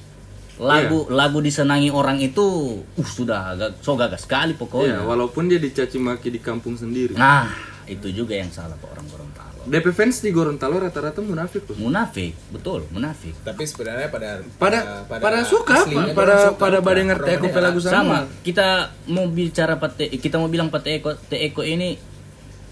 Lagu 0.55 1.09
Iya. 1.09 1.17
lagu 1.17 1.41
disenangi 1.41 1.89
orang 1.89 2.21
itu 2.21 2.45
uh 2.85 3.09
sudah 3.09 3.51
agak 3.51 3.81
so 3.81 3.97
gagah 3.97 4.15
sekali 4.15 4.53
pokoknya. 4.53 5.01
walaupun 5.01 5.49
dia 5.49 5.57
dicaci 5.57 5.97
maki 5.97 6.29
di 6.29 6.37
kampung 6.37 6.77
sendiri. 6.77 7.17
Nah, 7.17 7.49
itu 7.83 8.07
juga 8.07 8.37
yang 8.37 8.47
salah 8.47 8.77
Pak 8.77 8.85
orang 8.87 9.07
Gorontalo. 9.09 9.32
DP 9.63 9.87
fans 9.89 10.19
di 10.19 10.29
Gorontalo 10.29 10.75
rata-rata 10.75 11.19
munafik 11.19 11.63
loh. 11.65 11.77
Munafik, 11.79 12.35
betul, 12.49 12.83
munafik. 12.89 13.31
Tapi 13.41 13.63
sebenarnya 13.63 14.07
pada 14.07 14.43
Pada 14.55 15.07
pada, 15.07 15.39
suka, 15.43 15.83
aslinya 15.83 16.11
pada 16.11 16.51
suka. 16.51 16.59
pada 16.59 16.77
pada 16.79 16.99
ngerti 16.99 17.29
Orang 17.29 17.39
aku 17.39 17.47
ini 17.47 17.55
pe 17.55 17.61
lagu 17.61 17.79
sama. 17.79 17.91
sama 17.93 18.17
kita 18.41 18.67
mau 19.07 19.25
bicara 19.25 19.75
pate 19.75 20.11
kita 20.13 20.35
mau 20.35 20.47
bilang 20.47 20.67
pate 20.67 20.99
eko 20.99 21.15
te 21.15 21.39
eko 21.41 21.61
ini 21.61 21.95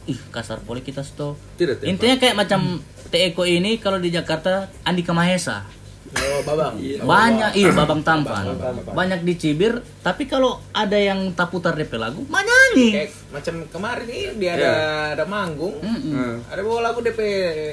ih 0.03 0.19
kasar 0.29 0.59
poli 0.59 0.81
kita 0.81 0.99
sto 1.01 1.39
Tidak, 1.55 1.79
tidak. 1.79 1.87
intinya 1.87 2.15
kayak 2.17 2.35
macam 2.35 2.61
te 3.07 3.23
eko 3.23 3.43
ini 3.43 3.77
kalau 3.77 3.95
di 3.95 4.09
Jakarta 4.09 4.67
Andika 4.81 5.11
Mahesa 5.11 5.63
Oh, 6.11 6.43
babang. 6.43 6.75
banyak 7.01 7.51
iya 7.55 7.71
babang 7.71 8.03
tampan 8.03 8.51
banyak 8.87 9.23
dicibir 9.23 9.79
tapi 9.99 10.25
kalau 10.25 10.59
ada 10.69 10.93
yang 10.93 11.31
tak 11.31 11.47
putar 11.47 11.71
DP 11.71 11.95
lagu 11.95 12.27
mah 12.27 12.41
nyanyi 12.41 12.87
Kayak 12.91 13.09
macam 13.31 13.55
kemarin 13.67 14.07
ini 14.07 14.21
dia 14.35 14.51
ada 14.53 14.71
ada 15.13 15.23
manggung. 15.23 15.75
Hmm. 15.79 16.43
Ada 16.47 16.61
bawa 16.61 16.79
lagu 16.83 16.99
DP 16.99 17.19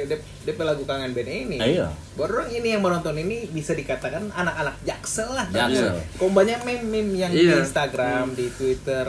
DP, 0.06 0.22
DP 0.44 0.58
lagu 0.60 0.82
kangen 0.82 1.10
band 1.10 1.26
ini. 1.28 1.56
Iya. 1.58 1.90
Baru 2.14 2.38
orang 2.38 2.50
ini 2.52 2.68
yang 2.74 2.82
menonton 2.82 3.14
ini 3.16 3.46
bisa 3.48 3.74
dikatakan 3.74 4.30
anak-anak 4.30 4.78
jaksel 4.82 5.34
lah. 5.34 5.46
Jaksel. 5.50 5.98
Kok 6.14 6.30
banyak 6.30 6.62
meme-meme 6.62 7.14
yang 7.16 7.32
di 7.32 7.42
Iya. 7.44 7.58
Instagram, 7.58 8.34
di 8.34 8.46
Twitter, 8.50 9.06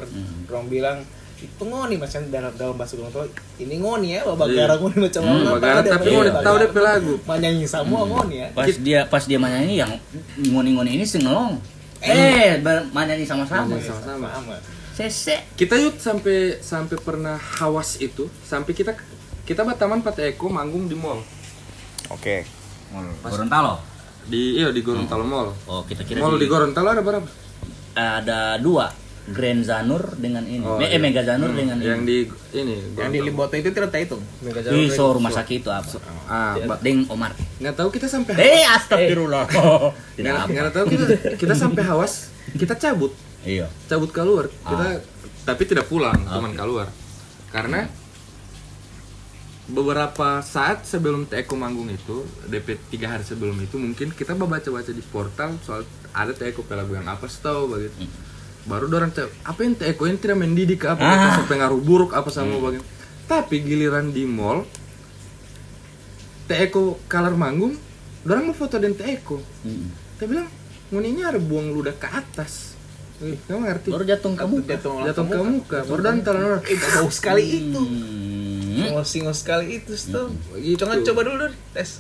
orang 0.48 0.68
bilang 0.68 0.98
itu 1.40 1.64
ngoni 1.64 1.96
macam 1.96 2.20
dalam 2.28 2.52
dalam 2.54 2.76
bahasa 2.76 2.94
Gorontalo 2.94 3.26
ini 3.58 3.76
ngoni 3.78 4.08
ya 4.12 4.22
bapak 4.24 4.46
Iya. 4.46 4.76
ngoni 4.76 4.98
macam 5.00 5.22
Hmm, 5.22 5.46
bagara, 5.54 5.80
tahu 5.80 5.90
tapi 5.90 6.08
ngoni 6.10 6.30
bagara. 6.30 6.44
tahu 6.44 6.56
DP 6.60 6.76
lagu. 6.80 7.14
Manyanyi 7.24 7.66
semua 7.66 8.02
ngoni 8.04 8.36
ya 8.36 8.48
pas 8.52 8.68
dia 8.70 9.00
pas 9.06 9.24
dia 9.24 9.38
menyanyi 9.38 9.76
yang 9.78 9.92
ngoni-ngoni 10.46 10.92
ini 10.94 11.04
singelong 11.04 11.56
eh 11.98 12.58
ber- 12.58 12.88
menyanyi 12.90 13.24
sama-sama 13.24 13.76
sama-sama. 13.76 14.28
sama 14.30 14.56
sese 14.92 15.48
Kita 15.54 15.76
yuk 15.76 15.96
sampai 15.98 16.60
sampai 16.60 16.98
pernah 16.98 17.36
hawas 17.36 17.96
itu, 17.98 18.28
sampai 18.42 18.72
kita 18.74 18.92
kita 19.42 19.64
Bataman 19.64 20.00
Pate 20.00 20.28
Eko 20.30 20.48
manggung 20.48 20.86
di 20.86 20.94
mall. 20.94 21.24
oke 22.10 22.44
Gorontalo 23.22 23.80
Di 24.26 24.60
iya 24.60 24.70
di 24.70 24.80
Gorontalo 24.80 25.24
Mall. 25.24 25.56
oh 25.66 25.82
kita 25.84 26.04
kira 26.04 26.20
Mall 26.20 26.36
di- 26.36 26.44
di 26.44 26.48
Gorontalo 26.48 26.90
ada 26.90 27.00
berapa? 27.00 27.30
ada 27.92 28.40
dua 28.58 28.92
Grand 29.30 29.62
Zanur 29.62 30.16
dengan 30.16 30.42
ini 30.44 30.62
Oh, 30.62 30.78
eh 30.78 30.88
iya. 30.88 30.98
Mega 30.98 31.22
Zanur 31.22 31.52
dengan 31.52 31.78
Yang 31.78 32.00
ini 32.00 32.06
di 32.06 32.18
ini 32.56 32.76
yang 32.96 33.10
di 33.10 33.20
Gorontalo. 33.20 33.26
Limboto 33.26 33.56
itu 33.56 33.70
tidak 33.70 33.94
hitung 33.94 34.22
Ih, 34.72 34.90
so 34.90 35.14
rumah 35.14 35.30
sakit 35.30 35.56
itu 35.60 35.70
apa? 35.70 35.88
Ah, 36.26 36.54
ba- 36.60 36.80
Ding 36.80 37.06
Omar. 37.06 37.34
nggak 37.58 37.76
tahu 37.76 37.90
kita 37.90 38.06
sampai 38.06 38.34
Eh, 38.36 38.64
astagfirullah. 38.64 39.46
Tidak 39.48 40.22
nggak 40.22 40.36
apa. 40.40 40.50
nggak 40.50 40.74
tahu 40.74 40.86
kita 40.88 41.06
kita 41.36 41.54
sampai 41.54 41.84
hawas, 41.84 42.30
kita 42.52 42.74
cabut, 42.74 43.12
Iya. 43.42 43.68
cabut 43.86 44.10
keluar. 44.10 44.48
Kita 44.48 45.02
tapi 45.44 45.64
tidak 45.66 45.86
pulang, 45.86 46.18
cuman 46.20 46.54
keluar. 46.54 46.88
Karena 47.50 47.90
beberapa 49.66 50.42
saat 50.42 50.82
sebelum 50.84 51.26
Teko 51.26 51.54
manggung 51.54 51.86
itu, 51.88 52.26
DP 52.44 52.78
tiga 52.90 53.06
hari 53.08 53.22
sebelum 53.22 53.54
itu 53.60 53.78
mungkin 53.78 54.10
kita 54.10 54.34
baca-baca 54.34 54.90
di 54.90 55.04
portal 55.04 55.54
soal 55.62 55.86
ada 56.10 56.34
Teko 56.34 56.66
yang 56.92 57.06
apa 57.08 57.30
setahu 57.30 57.70
begitu. 57.70 58.10
Baru 58.70 58.86
orang 58.88 59.10
cek 59.10 59.26
apa 59.44 59.60
yang 59.60 59.74
Teko 59.74 60.04
yang 60.06 60.16
tidak 60.16 60.38
mendidik 60.38 60.86
apa 60.86 61.02
Ah. 61.02 61.10
apa 61.12 61.28
sampai 61.42 61.58
ngaruh 61.58 61.82
buruk 61.82 62.14
apa 62.14 62.30
sama 62.30 62.54
bagian. 62.56 62.86
Tapi 63.26 63.56
giliran 63.60 64.10
di 64.10 64.24
mall 64.24 64.62
Teko 66.46 66.98
kalar 67.06 67.34
manggung, 67.34 67.78
orang 68.24 68.44
mau 68.44 68.56
foto 68.56 68.78
dan 68.78 68.94
Teko. 68.94 69.38
Mm. 69.64 69.88
Dia 70.18 70.26
bilang, 70.28 70.48
nguninya 70.90 71.30
ada 71.30 71.40
buang 71.40 71.70
ludah 71.70 71.94
ke 71.94 72.06
atas. 72.06 72.74
Wih, 73.20 73.38
Kamu 73.44 73.62
ngerti? 73.62 73.90
Baru 73.90 74.04
jatuh 74.04 74.32
kamu. 74.32 74.56
jatuh 74.64 74.94
Jatuh 75.06 75.24
ke 75.26 75.38
muka. 75.44 75.78
Baru 75.84 76.02
dan 76.02 76.24
talan 76.24 76.42
orang. 76.48 76.62
eh 76.64 76.78
bau 76.78 77.10
sekali 77.10 77.44
itu 77.44 77.82
Hmm. 78.80 79.04
singo 79.04 79.32
sekali 79.32 79.78
itu 79.78 79.92
tuh 79.94 80.32
Gitu. 80.56 80.80
jangan 80.80 81.04
coba 81.04 81.22
dulu 81.22 81.46
tes 81.70 82.00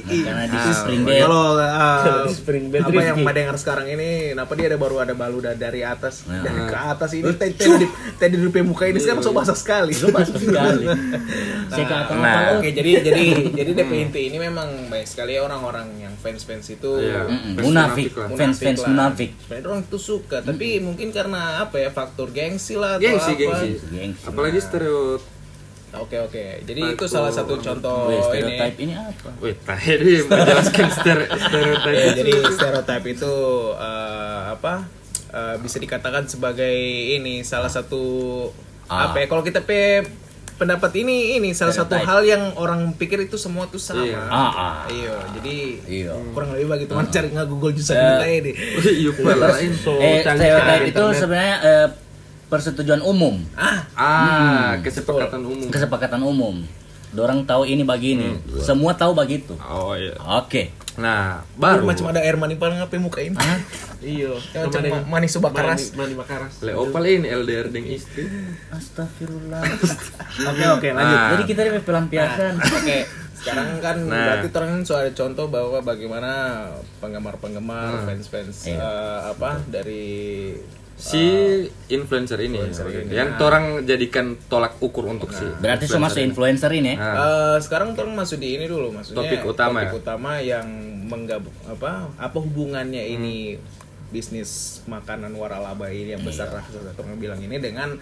Karena 0.00 0.42
di 0.44 0.56
Ah, 0.56 0.74
spring 0.74 1.02
bed. 1.02 1.22
kalau 1.22 1.54
uh, 1.54 2.26
Spring 2.28 2.66
bed 2.66 2.82
apa 2.82 2.90
yang 2.90 3.14
Rifki. 3.14 3.22
mendengar 3.22 3.54
sekarang 3.54 3.86
ini 3.88 4.08
kenapa 4.32 4.52
dia 4.52 4.66
ada 4.66 4.74
baru 4.76 4.96
ada 4.98 5.14
balu 5.14 5.38
da- 5.38 5.54
dari 5.54 5.80
atas 5.82 6.24
Ya. 6.24 6.42
dari 6.42 6.62
ke 6.64 6.74
atas 6.74 7.10
ini 7.12 7.30
tadi 7.32 7.54
tadi 7.54 7.86
tadi 8.16 8.34
di 8.34 8.42
depan 8.42 8.64
muka 8.64 8.84
ini 8.84 8.98
sekarang 8.98 9.20
so 9.20 9.30
basah 9.30 9.54
sekali 9.54 9.94
Lu 9.94 10.10
basah 10.10 10.34
sekali. 10.34 10.84
Saya 11.70 11.84
kata 11.86 12.12
Nah. 12.12 12.34
apa? 12.50 12.58
Oke, 12.58 12.68
jadi 12.72 12.90
jadi 13.02 13.24
jadi 13.60 13.70
DP 13.72 13.92
inti 14.02 14.20
ini 14.24 14.38
memang 14.40 14.66
banyak 14.88 15.06
sekali 15.06 15.38
orang-orang 15.38 15.86
yang 16.00 16.14
fans-fans 16.16 16.66
itu 16.68 16.90
Iya. 16.96 17.24
Mm-mm, 17.24 17.54
Fans 17.54 17.62
Munafik. 17.62 18.10
munafik 18.10 18.12
lah. 18.16 18.28
Fans-fans 18.34 18.78
lah. 18.80 18.88
munafik. 18.88 19.30
Sebenarnya 19.38 19.66
orang 19.68 19.82
itu 19.84 19.98
suka, 20.00 20.36
tapi 20.40 20.66
mungkin 20.80 21.08
karena 21.10 21.40
apa 21.60 21.76
ya 21.78 21.90
faktor 21.90 22.28
gengsi 22.30 22.74
lah 22.74 22.96
atau 22.96 23.04
Gengsi, 23.04 23.30
apa. 23.30 23.40
gengsi. 23.40 23.68
Gengsi. 23.86 24.26
Oke 25.92 26.16
oke, 26.16 26.44
jadi 26.62 26.80
itu 26.86 26.94
Faktor- 26.96 27.10
salah 27.10 27.32
satu 27.32 27.58
contoh 27.58 28.08
ini. 28.08 28.22
stereotype 28.22 28.76
ini 28.78 28.92
apa? 28.94 29.30
Wait, 29.38 29.58
tadi 29.60 30.12
menjelaskan 30.28 30.86
stere 30.88 31.24
stereotip. 31.28 31.90
Ya, 31.90 32.06
jadi 32.14 32.32
stereotip 32.48 33.02
itu 33.08 33.34
eh, 33.74 34.42
apa 34.50 34.86
eh, 35.28 35.56
bisa 35.58 35.76
dikatakan 35.76 36.24
sebagai 36.24 36.70
ini 37.12 37.42
salah 37.42 37.66
satu 37.68 38.02
Ah. 38.86 39.06
apa 39.06 39.18
ya 39.18 39.26
kalau 39.26 39.42
kita 39.42 39.60
pe 39.60 40.02
pendapat 40.56 40.90
ini 40.96 41.34
ini 41.36 41.50
salah 41.52 41.70
satu 41.72 41.94
Stereotype. 41.94 42.06
hal 42.06 42.20
yang 42.22 42.42
orang 42.54 42.90
pikir 42.92 43.16
itu 43.20 43.34
semua 43.34 43.64
tuh 43.64 43.78
sama. 43.78 44.02
Iya. 44.02 44.18
Ah, 44.20 44.50
ah. 44.50 44.74
Iya, 44.86 45.14
jadi 45.32 45.56
Iya. 45.86 46.10
kurang 46.30 46.52
lebih 46.52 46.68
bagi 46.68 46.84
teman 46.84 47.06
cari 47.08 47.30
nggak 47.30 47.46
Google 47.46 47.72
juga 47.72 47.94
Eh, 47.96 48.02
kita 48.12 48.26
ini. 48.28 48.52
Iya, 48.92 49.10
pala 49.16 49.46
lain. 49.52 49.72
So, 49.74 49.94
eh, 49.96 50.20
stereotype 50.20 50.84
itu 50.88 51.04
sebenarnya 51.16 51.56
eh, 51.60 51.86
persetujuan 52.50 53.00
umum, 53.00 53.38
Ah, 53.54 53.86
Ah, 53.92 54.70
kesepakatan 54.76 55.40
umum. 55.40 55.68
kesepakatan 55.70 56.20
umum. 56.20 56.56
Dorang 57.10 57.42
tahu 57.42 57.64
ini 57.64 57.82
begini, 57.82 58.38
semua 58.58 58.92
tahu 58.92 59.10
begitu. 59.12 59.54
Oh 59.60 59.94
iya. 59.94 60.14
Oke. 60.36 60.70
Nah, 60.94 61.42
baru 61.54 61.82
macam 61.82 62.06
ada 62.06 62.18
air 62.18 62.34
mani 62.34 62.54
paling 62.54 62.76
apa 62.76 62.92
muka 62.96 63.18
ini. 63.20 63.34
Iya. 64.00 64.32
Yang 64.54 64.64
macam 64.64 64.80
Mani- 64.80 64.92
ma- 64.96 65.08
manis 65.12 65.30
subak 65.30 65.52
keras. 65.52 65.92
Mani, 65.92 65.98
mani 66.00 66.14
makaras. 66.16 66.52
Le 66.62 66.72
opal 66.72 67.04
ini 67.04 67.28
LDR 67.28 67.68
dengan 67.68 67.92
istri. 67.92 68.24
Astagfirullah. 68.70 69.60
Oke 70.48 70.64
oke 70.70 70.88
lanjut. 70.90 71.18
Ah. 71.18 71.28
Jadi 71.30 71.42
kita 71.44 71.60
ini 71.62 71.80
pelampiasan. 71.80 72.54
Oke, 72.56 73.04
sekarang 73.34 73.76
kan 73.78 73.96
Nah. 74.02 74.40
berarti 74.40 74.48
orang 74.56 74.80
soal 74.82 75.12
contoh 75.12 75.46
bahwa 75.46 75.78
bagaimana 75.80 76.32
penggemar-penggemar, 76.96 78.06
fans-fans 78.06 78.56
Iya. 78.64 78.78
eh, 78.78 79.20
apa 79.28 79.60
dari 79.66 80.56
Si 81.00 81.22
influencer 81.88 82.36
ini, 82.38 82.60
influencer 82.60 82.86
ini. 82.94 83.10
yang 83.10 83.28
Nah. 83.32 83.42
orang 83.42 83.64
jadikan 83.82 84.36
tolak 84.44 84.76
ukur 84.78 85.08
untuk 85.08 85.32
si. 85.32 85.48
Berarti 85.56 85.88
semua 85.88 86.06
masuk 86.06 86.20
influencer 86.22 86.70
ini. 86.70 86.92
ya? 86.92 86.96
Nah, 86.96 87.14
Eh, 87.16 87.56
sekarang 87.58 87.92
orang 87.92 88.12
masuk 88.14 88.36
di 88.36 88.54
ini 88.54 88.64
dulu 88.64 88.92
maksudnya 88.92 89.18
Topik 89.18 89.40
utama 89.42 89.80
topik 89.80 89.88
ya? 89.88 89.96
utama 89.96 90.30
yang 90.38 90.66
menggabung 91.02 91.56
apa 91.64 91.90
apa 92.14 92.36
hubungannya 92.36 93.00
Hmm. 93.00 93.14
ini 93.16 93.36
bisnis 94.10 94.50
makanan 94.84 95.32
waralaba 95.32 95.86
ini 95.88 96.12
yang 96.12 96.20
besar 96.20 96.50
lah 96.50 96.66
orang 96.98 97.16
bilang 97.16 97.38
ini 97.38 97.56
dengan 97.56 97.94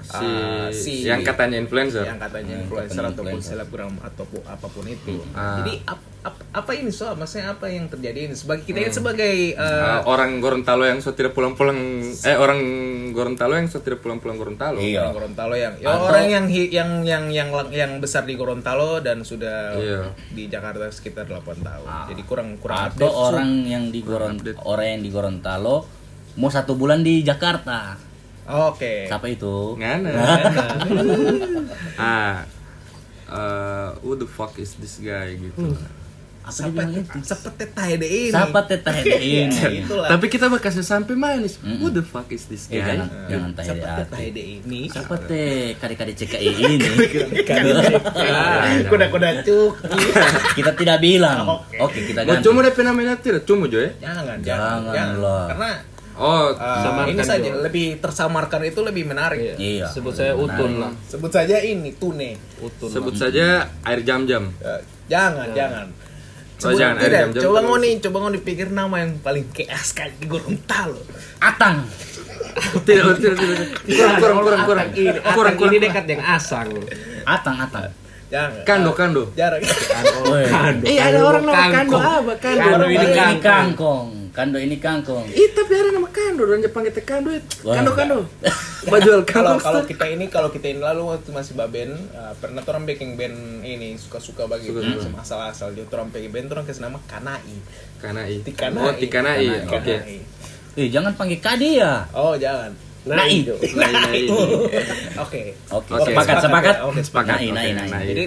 si, 0.00 0.22
eh, 0.22 0.70
si 0.70 0.92
yang 1.02 1.20
katanya 1.20 1.58
influencer. 1.58 2.06
yang 2.06 2.16
katanya 2.16 2.54
Yang 2.54 2.62
influencer 2.64 2.94
katanya 2.96 3.10
ataupun 3.12 3.26
influencer. 3.34 3.52
selebgram 3.52 3.94
ataupun 4.00 4.40
apa 4.46 4.66
pun 4.66 4.84
itu. 4.86 5.14
Ah. 5.32 5.58
Jadi 5.60 5.82
ap- 5.84 6.06
ap- 6.26 6.42
apa 6.52 6.70
ini 6.72 6.90
soal 6.90 7.14
maksudnya 7.14 7.52
apa 7.52 7.66
yang 7.66 7.86
terjadi 7.86 8.26
ini 8.26 8.34
sebagai 8.34 8.62
kita 8.62 8.78
ini 8.78 8.90
sebagai 8.90 9.32
eh, 9.52 9.62
Ah, 9.80 10.02
orang 10.04 10.38
Gorontalo 10.38 10.82
yang 10.82 10.98
so 10.98 11.10
tidak 11.10 11.32
pulang-pulang 11.32 11.78
eh 12.18 12.34
orang 12.34 12.58
Gorontalo 13.10 13.54
yang 13.54 13.66
so 13.66 13.78
tidak 13.78 14.00
pulang-pulang 14.00 14.34
Gorontalo. 14.34 14.76
Iya. 14.76 15.06
orang 15.06 15.14
Gorontalo 15.14 15.54
yang 15.54 15.74
ya 15.76 15.86
Atau- 15.88 16.06
orang 16.06 16.26
yang 16.26 16.44
yang 16.50 16.90
yang 17.02 17.24
yang 17.30 17.48
yang 17.70 17.92
besar 17.96 18.22
di 18.22 18.34
Gorontalo 18.34 18.98
dan 18.98 19.22
sudah 19.22 19.72
Iya. 19.72 20.02
di 20.28 20.46
Jakarta 20.46 20.84
sekitar 20.88 21.24
8 21.24 21.40
tahun. 21.58 21.86
Ah. 21.86 22.04
Jadi 22.06 22.22
kurang 22.22 22.58
kurang 22.58 22.90
Atau 22.90 23.06
update. 23.06 23.14
orang 23.14 23.50
yang 23.64 23.84
di 23.88 24.00
Goron 24.00 24.34
orang 24.64 24.86
yang 24.90 25.00
di 25.00 25.10
Gorontalo 25.10 25.76
mau 26.34 26.50
satu 26.50 26.74
bulan 26.74 27.00
di 27.00 27.22
Jakarta. 27.22 27.96
Oke. 28.46 29.06
Siapa 29.06 29.26
itu? 29.26 29.74
Ngana. 29.74 30.10
ah. 31.98 32.36
eh, 33.26 33.88
who 34.00 34.14
the 34.14 34.22
fuck 34.24 34.54
is 34.56 34.76
this 34.76 34.98
guy 34.98 35.34
gitu. 35.34 35.74
Apa 36.46 36.54
dia 36.54 36.70
bilang 36.70 36.90
itu? 36.94 37.10
Ini. 37.10 38.30
Siapa 38.30 38.60
teteh 38.62 38.96
ini? 39.18 39.82
Itulah. 39.82 40.08
Tapi 40.08 40.24
kita 40.30 40.46
bakal 40.46 40.70
sampai 40.72 41.12
manis. 41.12 41.58
Who 41.58 41.90
the 41.90 42.00
fuck 42.00 42.30
is 42.30 42.46
this 42.46 42.70
Eh, 42.70 42.78
guy? 42.78 43.02
jangan 43.26 43.50
jangan 43.58 44.06
teh 44.06 44.30
ini. 44.30 44.86
Siapa 44.86 45.18
teh 45.20 45.74
kade-kade 45.74 46.14
CKI 46.14 46.50
ini? 46.54 46.86
Kuda-kuda 48.86 49.28
cuk. 49.42 49.72
kita 50.54 50.70
tidak 50.72 50.98
bilang. 51.00 51.44
Oke. 51.84 52.00
Kita 52.06 52.22
ganti. 52.22 52.42
cuma 52.42 52.62
DP 52.62 52.78
namanya 52.80 53.14
tidak? 53.18 53.42
Cuma 53.42 53.66
jo 53.66 53.78
ya? 53.78 53.90
Jangan, 53.98 54.38
Jangan 54.40 54.78
jangan, 54.94 55.16
lah. 55.18 55.46
Karena 55.50 55.70
Oh, 56.16 56.48
uh, 56.48 56.56
Samarkan 56.56 57.12
ini 57.12 57.20
saja 57.20 57.44
juga. 57.44 57.68
lebih 57.68 58.00
tersamarkan 58.00 58.64
itu 58.64 58.80
lebih 58.80 59.04
menarik. 59.04 59.60
Iya. 59.60 59.84
Sebut 59.92 60.16
saya 60.16 60.32
Utun 60.32 60.80
lah. 60.80 60.88
Sebut 61.04 61.28
saja 61.28 61.60
ini 61.60 61.92
tune. 61.92 62.40
Utun. 62.56 62.88
sebut 62.88 63.12
saja 63.12 63.68
air 63.84 64.00
jam-jam. 64.00 64.48
Eh, 64.64 64.80
jangan, 65.12 65.52
jangan. 66.56 66.66
Oh, 66.66 66.78
jangan, 66.78 66.94
tidak, 66.98 67.20
jam-jam 67.20 67.42
coba 67.44 67.58
ngoni, 67.62 67.90
coba 68.00 68.16
ngoni 68.24 68.38
pikir 68.40 68.68
nama 68.72 68.96
yang 69.04 69.12
paling 69.20 69.44
keas 69.52 69.88
di 70.16 70.26
Gorontalo. 70.26 71.00
Atang. 71.38 71.84
tidak, 72.88 73.20
tidak, 73.20 73.36
tidak. 73.36 73.68
Kurang, 73.84 74.16
kurang, 74.16 74.38
kurang, 74.40 74.62
kurang. 74.64 74.88
Ini, 74.92 75.12
Kurang, 75.12 75.24
Atang 75.28 75.56
kurang. 75.60 75.72
ini 75.72 75.78
dekat 75.84 76.04
yang 76.08 76.22
asang. 76.24 76.68
Atang, 77.28 77.56
atang. 77.60 77.92
Jangan. 78.26 78.64
Kando, 78.66 78.90
kando. 78.90 79.22
Jarang. 79.38 79.62
Woi. 80.26 80.42
Eh, 80.82 80.98
ada 80.98 81.18
orang 81.22 81.46
nama 81.46 81.64
kando 81.70 81.96
apa? 82.00 82.32
Kando. 82.42 82.58
Kando 82.58 82.86
ini 82.90 83.06
Ini 83.06 83.38
kangkong. 83.38 84.08
Kando 84.36 84.60
ini 84.60 84.76
kangkong. 84.76 85.32
Ih, 85.32 85.48
tapi 85.56 85.72
ada 85.72 85.96
nama 85.96 86.12
kando 86.12 86.44
dan 86.44 86.60
Jepang 86.60 86.84
kita 86.84 87.00
kando. 87.02 87.32
eh. 87.32 87.40
Kando, 87.64 87.96
kando. 87.96 88.18
Baju 88.92 89.24
kalau 89.24 89.56
kalau 89.56 89.80
kita 89.82 90.04
ini 90.06 90.28
kalau 90.28 90.52
kita 90.52 90.68
ini 90.68 90.78
lalu 90.78 91.08
waktu 91.08 91.32
masih 91.32 91.56
baben 91.56 91.96
uh, 92.12 92.36
pernah 92.36 92.60
tuh 92.60 92.76
orang 92.76 92.84
bikin 92.84 93.16
band 93.16 93.34
ini 93.64 93.96
suka-suka 93.96 94.44
bagi 94.44 94.68
macam 94.70 95.16
asal-asal 95.16 95.72
dia 95.72 95.88
tuh 95.88 95.96
orang 95.98 96.12
bikin 96.12 96.28
band 96.30 96.46
tuh 96.46 96.54
orang 96.60 96.66
kasih 96.68 96.84
nama 96.84 97.00
Kanai. 97.08 97.56
Kanai. 97.96 98.44
Tikanai. 98.44 98.84
Oh, 98.84 98.92
Tikanai. 98.92 99.40
Tikanai. 99.40 99.72
Oke. 99.72 99.94
Kanai. 99.96 100.18
Eh, 100.76 100.88
jangan 100.92 101.16
panggil 101.16 101.40
kade 101.40 101.80
ya. 101.80 102.04
Oh, 102.12 102.36
jangan. 102.36 102.76
Nai. 103.08 103.40
Nai, 103.48 103.92
nai. 103.96 104.22
Oke. 105.24 105.56
Oke, 105.72 105.90
Oke, 105.96 106.10
sepakat, 106.12 106.36
sepakat. 106.44 106.74
ya. 106.76 106.84
Oke, 106.84 107.00
sepakat. 107.00 107.38
Nai, 107.40 107.72
nai. 107.72 107.88
nai. 107.88 108.04
Jadi 108.04 108.24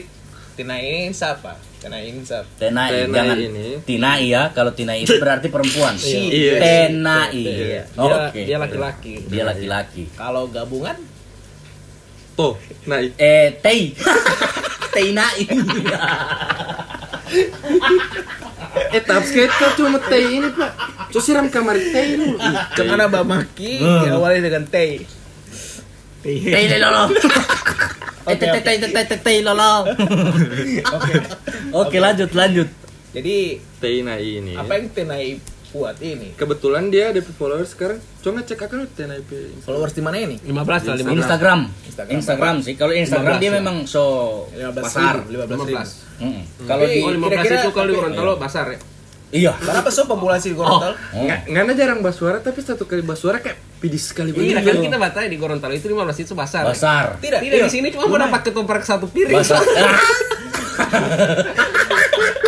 Tina 0.59 0.75
ini 0.75 1.07
siapa? 1.15 1.55
Tina 1.79 2.03
ini 2.03 2.19
siapa? 2.19 2.43
Tenai 2.59 3.07
jangan 3.07 3.39
ini. 3.39 3.79
Tinai 3.79 4.27
ya. 4.27 4.51
Kalau 4.51 4.75
Tinai 4.75 5.07
itu 5.07 5.15
berarti 5.23 5.47
perempuan. 5.47 5.95
Iya. 5.95 6.59
Tenai. 6.59 7.31
Iya. 7.31 7.81
Dia, 7.87 8.27
Oke. 8.27 8.41
dia 8.43 8.57
laki-laki. 8.59 9.13
Dia 9.23 9.47
laki-laki. 9.47 10.11
Kalau 10.19 10.51
gabungan 10.51 10.99
Tuh, 12.35 12.59
nai. 12.87 13.15
Eh, 13.15 13.55
Tei. 13.63 13.95
Tenai. 14.95 15.47
Eh, 18.89 19.01
tahap 19.05 19.21
skater 19.21 19.69
cuma 19.77 20.01
teh 20.01 20.17
ini, 20.33 20.49
Pak. 20.49 20.71
So 21.13 21.21
siram 21.21 21.45
kamar 21.47 21.77
teh 21.77 22.17
dulu. 22.17 22.37
Ih, 22.37 22.55
Ke 22.73 22.81
mana 22.83 23.05
Bamaki 23.05 23.77
Hmm. 23.77 24.01
diawali 24.03 24.41
dengan. 24.41 24.65
Tei 24.65 25.05
lolo. 26.77 27.03
Eh, 28.29 28.37
tei 28.37 28.61
tei 28.61 28.77
tei 28.77 28.91
tei 28.93 29.05
tei 29.09 29.17
tei 29.17 29.37
lolo. 29.41 29.89
Oke. 30.85 31.13
Oke, 31.73 31.97
lanjut, 31.97 32.29
lanjut. 32.37 32.69
Jadi 33.09 33.57
Teh 33.81 34.05
nai 34.05 34.37
ini. 34.37 34.53
apa 34.53 34.77
yang 34.77 34.93
Tenai 34.93 35.41
buat 35.69 35.97
ini? 35.97 36.37
Kebetulan 36.37 36.93
dia 36.93 37.09
ada 37.09 37.17
followers 37.25 37.73
sekarang. 37.73 37.97
Coba 38.21 38.43
ngecek 38.43 38.69
akun 38.69 38.85
teh 38.93 39.09
nai 39.09 39.25
pe. 39.25 39.49
Followers 39.65 39.97
di 39.97 40.01
mana 40.05 40.21
ini? 40.21 40.37
15 40.45 40.45
lah, 40.45 40.93
15. 40.93 41.17
Instagram. 41.17 41.59
Instagram. 41.89 42.13
Instagram 42.13 42.55
sih. 42.61 42.73
Kalau 42.77 42.93
Instagram 42.93 43.33
15 43.33 43.41
dia 43.41 43.51
memang 43.55 43.75
so 43.89 44.03
15 44.53 44.77
pasar. 44.77 45.13
ribu, 45.25 45.29
15 45.33 45.49
ribu. 45.49 45.63
15. 45.73 46.21
Mm. 46.21 46.41
Kalau 46.69 46.85
di 46.85 46.99
15 47.01 47.17
Kira-kira- 47.33 47.63
itu 47.65 47.71
kalau 47.73 47.89
di 47.89 47.95
Gorontalo 47.97 48.31
basar 48.37 48.65
ya. 48.69 48.79
Iya. 49.29 49.53
Berapa 49.55 49.89
so 49.89 50.05
populasi 50.05 50.51
di 50.51 50.55
Gorontalo? 50.55 50.95
Oh. 51.13 51.23
Nggak, 51.23 51.39
nggak 51.45 51.75
jarang 51.77 51.99
basuara 52.01 52.37
tapi 52.39 52.59
satu 52.59 52.83
kali 52.83 53.01
basuara 53.01 53.39
kayak 53.39 53.57
pidis 53.79 54.09
sekali 54.09 54.31
Iya, 54.31 54.59
begini. 54.59 54.65
kan 54.65 54.75
kita 54.81 54.97
batai 54.97 55.25
di 55.27 55.37
Gorontalo 55.37 55.73
itu 55.73 55.87
15 55.87 56.19
itu 56.19 56.33
basar. 56.33 56.65
Besar. 56.65 57.17
Tidak, 57.17 57.39
Tidak 57.39 57.57
di 57.61 57.71
sini 57.71 57.87
cuma 57.89 58.09
mendapat 58.09 58.49
ketoprak 58.49 58.83
satu 58.83 59.05
piring. 59.07 59.37
Besar. 59.37 59.61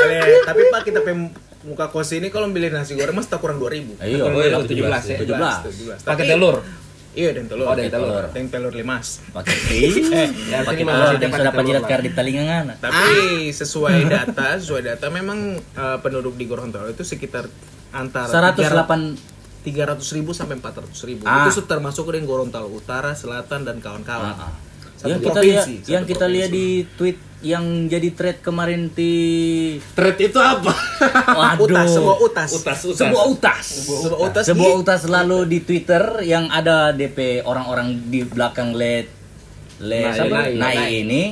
Eh, 0.02 0.44
tapi 0.44 0.62
Pak 0.68 0.82
kita 0.84 1.00
pem 1.06 1.30
muka 1.62 1.86
kos 1.88 2.10
ini 2.12 2.34
kalau 2.34 2.50
beli 2.50 2.68
nasi 2.68 2.98
goreng 2.98 3.14
mas 3.14 3.30
tak 3.30 3.40
kurang 3.40 3.62
2000. 3.62 4.02
Iya, 4.02 4.28
Oh, 4.28 4.42
iya, 4.42 4.58
17 4.60 4.82
ya. 5.08 5.18
17. 5.22 6.02
17. 6.02 6.04
Pakai 6.04 6.26
telur. 6.28 6.66
Iya, 7.12 7.36
dan 7.36 7.46
telur. 7.52 7.68
Oh, 7.68 7.76
dan 7.76 7.92
telur. 7.92 8.24
Dan 8.32 8.46
telur 8.48 8.74
limas. 8.74 9.20
Pakai. 9.36 9.52
Ya, 10.52 10.64
Pakai 10.64 10.84
telur 10.88 11.16
dapat 11.20 11.64
sudah 11.68 11.84
lah. 11.84 11.90
kar 11.90 12.02
di 12.04 12.12
talingan 12.16 12.72
Tapi 12.80 13.52
sesuai 13.52 14.08
data, 14.16 14.56
sesuai 14.56 14.82
data 14.88 15.12
memang 15.12 15.60
eh, 15.60 15.98
penduduk 16.00 16.40
di 16.40 16.48
Gorontalo 16.48 16.88
itu 16.88 17.04
sekitar 17.04 17.52
antara 17.92 18.32
108 18.32 19.32
300 19.62 20.18
ribu 20.18 20.34
sampai 20.34 20.58
400 20.58 20.90
ribu. 21.06 21.24
Ah. 21.30 21.46
Itu 21.46 21.62
termasuk 21.70 22.10
dengan 22.10 22.26
Gorontalo 22.26 22.72
Utara, 22.72 23.14
Selatan 23.14 23.62
dan 23.62 23.78
kawan-kawan. 23.78 24.34
Ah, 24.34 24.50
ah. 24.50 24.54
Satu 25.02 25.10
yang 25.10 25.20
kita 25.20 25.40
lihat 25.42 25.66
yang 25.90 26.04
kita 26.06 26.26
lihat 26.30 26.50
di 26.54 26.86
tweet 26.94 27.18
yang 27.42 27.90
jadi 27.90 28.14
thread 28.14 28.38
kemarin 28.46 28.94
di 28.94 29.14
Thread 29.98 30.14
itu 30.22 30.38
apa? 30.38 30.70
Waduh. 31.42 31.66
Utas, 31.66 31.90
sebuah 31.90 32.18
utas. 32.22 32.50
sebuah 32.54 33.24
utas 33.26 33.66
Sebuah 33.82 34.18
utas 34.30 34.44
sebuah 34.46 34.70
di- 34.70 34.82
utas 34.86 35.02
lalu 35.10 35.40
di 35.50 35.60
Twitter 35.66 36.22
yang 36.22 36.54
ada 36.54 36.94
DP 36.94 37.42
orang-orang 37.42 37.98
di 38.14 38.22
belakang 38.22 38.78
led 38.78 39.10
led 39.82 40.06
Nai, 40.06 40.14
siapa? 40.14 40.38
Nai, 40.38 40.54
Nai 40.54 40.76
Nai. 40.78 40.90
ini 41.02 41.24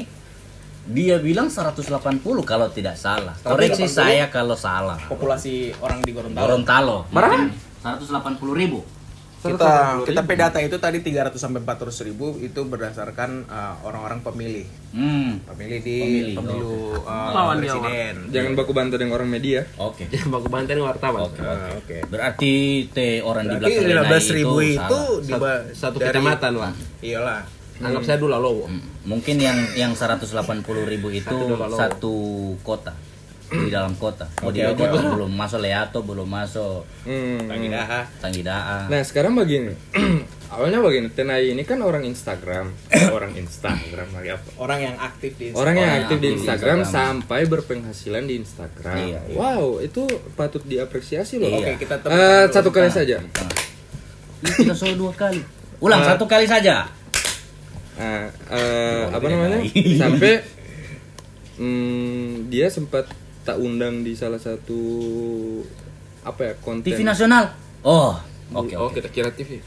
dia 0.90 1.22
bilang 1.22 1.54
180 1.54 1.86
kalau 2.42 2.66
tidak 2.74 2.98
salah. 2.98 3.38
Koreksi 3.46 3.86
180? 3.86 3.94
saya 3.94 4.26
kalau 4.34 4.58
salah. 4.58 4.98
populasi 5.06 5.78
orang 5.78 6.02
di 6.02 6.10
Gorontalo. 6.10 6.42
Gorontalo. 6.42 6.98
Berapa? 7.14 7.54
180 7.86 8.42
ribu. 8.58 8.82
Kita 9.40 10.04
kita 10.04 10.22
pe 10.28 10.36
data 10.36 10.60
itu 10.60 10.76
tadi 10.76 11.00
300 11.00 11.32
sampai 11.34 11.64
400 11.64 11.96
ribu 12.04 12.36
itu 12.38 12.60
berdasarkan 12.62 13.48
uh, 13.48 13.80
orang-orang 13.88 14.20
pemilih. 14.20 14.68
Hmm. 14.92 15.40
Pemilih 15.48 15.80
di 15.80 15.98
Pemilih, 15.98 16.36
pemilu 16.36 16.76
uh, 17.00 17.32
Lawan 17.32 17.64
dia, 17.64 17.72
presiden. 17.72 18.16
Jangan 18.36 18.52
baku 18.60 18.72
bantu 18.76 18.96
dengan 19.00 19.16
orang 19.16 19.32
media. 19.32 19.64
Oke. 19.80 20.12
Jangan 20.12 20.30
baku 20.36 20.48
banten 20.52 20.78
wartawan. 20.84 21.22
Oke. 21.24 21.40
Ah, 21.40 21.72
Oke. 21.72 21.98
Berarti 22.12 22.54
te 22.92 23.24
orang 23.24 23.48
di 23.48 23.56
Berarti 23.56 23.80
belakang 23.80 24.12
Nai 24.12 24.20
15 24.28 24.38
ribu 24.38 24.58
itu, 24.60 25.02
salah. 25.24 25.60
di 25.64 25.72
Satu 25.72 25.98
dari- 25.98 26.08
kecamatan 26.12 26.54
lah. 26.60 26.72
Iyalah. 27.00 27.42
Anggap 27.80 28.04
saya 28.04 28.18
dulu 28.20 28.36
lowo. 28.36 28.68
Hmm, 28.68 28.84
Mungkin 29.08 29.40
yang 29.40 29.56
yang 29.74 29.96
180 29.96 30.28
ribu 30.84 31.08
itu 31.10 31.38
satu 31.72 32.16
kota 32.60 32.92
di 33.50 33.68
dalam 33.68 33.94
kota. 33.96 34.30
Mau 34.40 34.50
di 34.50 34.62
Oke, 34.62 34.78
Logo 34.78 34.84
oke. 34.86 35.10
belum 35.18 35.32
masuk 35.34 35.60
Leato, 35.60 36.00
belum 36.00 36.26
masuk 36.26 36.86
Hmm. 37.02 37.46
Tangidaha. 37.46 38.06
Tanggidaa. 38.20 38.86
Nah 38.86 39.02
sekarang 39.02 39.34
begini, 39.34 39.74
awalnya 40.54 40.78
begini, 40.80 41.10
Tenai 41.10 41.50
ini 41.50 41.64
kan 41.64 41.80
orang 41.80 42.06
Instagram, 42.06 42.70
orang 43.12 43.34
Instagram 43.34 44.06
lagi 44.12 44.30
apa? 44.32 44.48
Orang 44.56 44.80
yang 44.80 44.96
aktif 44.96 45.34
di 45.36 45.50
Orang 45.50 45.74
yang 45.74 45.76
Orang 45.76 45.76
yang 45.76 45.90
aktif 45.98 45.98
di 45.98 46.06
aktif 46.06 46.20
di 46.22 46.30
Instagram, 46.38 46.78
Instagram. 46.78 47.16
sampai 47.18 47.42
berpenghasilan 47.44 48.24
di 48.24 48.36
Instagram. 48.38 48.96
Iya, 48.96 49.20
iya. 49.26 49.36
Wow, 49.36 49.64
itu 49.80 50.04
patut 50.34 50.62
diapresiasi 50.64 51.38
loh. 51.38 51.50
Iya. 51.50 51.74
Oke, 51.74 51.82
kita 51.82 51.96
Eh, 52.00 52.06
dulu. 52.46 52.54
satu 52.54 52.70
kali 52.70 52.90
saja. 52.90 53.18
Ini 54.40 54.52
kita 54.56 54.74
solo 54.74 54.94
dua 54.96 55.12
kali. 55.12 55.42
Ulang 55.80 56.06
satu 56.06 56.24
kali 56.24 56.46
saja. 56.46 56.86
Nah, 57.98 58.30
eh, 58.48 59.04
apa 59.10 59.26
namanya? 59.26 59.60
Sampai 60.02 60.40
hmm, 61.58 62.48
dia 62.48 62.70
sempat 62.70 63.10
tak 63.50 63.58
undang 63.58 64.02
di 64.02 64.14
salah 64.14 64.38
satu 64.38 64.80
apa 66.22 66.42
ya 66.44 66.54
konten 66.56 66.86
TV 66.86 67.02
nasional. 67.02 67.50
Oh, 67.82 68.14
oke 68.52 68.74
Oh, 68.76 68.88
oke. 68.88 68.96
kita 68.96 69.10
kira 69.10 69.32
TV. 69.32 69.58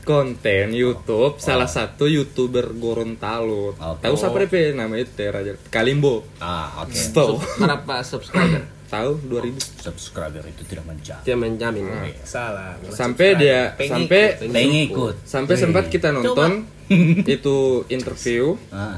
konten 0.00 0.72
YouTube 0.72 1.36
salah 1.36 1.68
satu 1.68 2.06
youtuber 2.06 2.72
Gorontalo. 2.72 3.74
Oke. 3.74 4.00
Tahu 4.00 4.14
siapa 4.14 4.40
DP 4.40 4.72
namanya 4.72 5.04
Teh 5.06 5.28
Raja 5.28 5.52
Kalimbo. 5.68 6.24
Ah, 6.38 6.80
oke. 6.80 6.96
Tahu. 7.12 7.36
Berapa 7.58 8.00
subscriber? 8.02 8.64
Tahu 8.88 9.20
2000. 9.28 9.84
Subscriber 9.84 10.40
itu 10.42 10.64
tidak 10.64 10.88
menjadi. 10.88 11.20
Dia 11.22 11.36
menjamin. 11.36 11.84
Salah. 12.22 12.80
Sampai 12.88 13.36
dia 13.36 13.76
Pengikut. 13.76 13.92
sampai 13.92 14.22
Pengikut. 14.48 15.14
sampai 15.28 15.54
sempat 15.58 15.84
kita 15.88 16.08
nonton 16.08 16.64
itu 17.28 17.56
interview 17.88 18.56
Ah, 18.72 18.96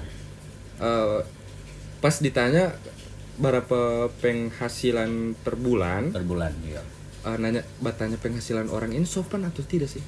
eh, 0.78 1.26
pas 1.98 2.14
ditanya 2.16 2.70
berapa 3.40 4.12
penghasilan 4.20 5.34
per 5.40 5.56
bulan 5.56 6.12
per 6.12 6.24
bulan 6.28 6.52
iya. 6.68 6.84
eh, 7.24 7.36
nanya 7.40 7.64
batanya 7.80 8.20
penghasilan 8.20 8.68
orang 8.68 8.92
ini 8.92 9.08
sopan 9.08 9.48
atau 9.48 9.64
tidak 9.64 9.88
sih 9.88 10.04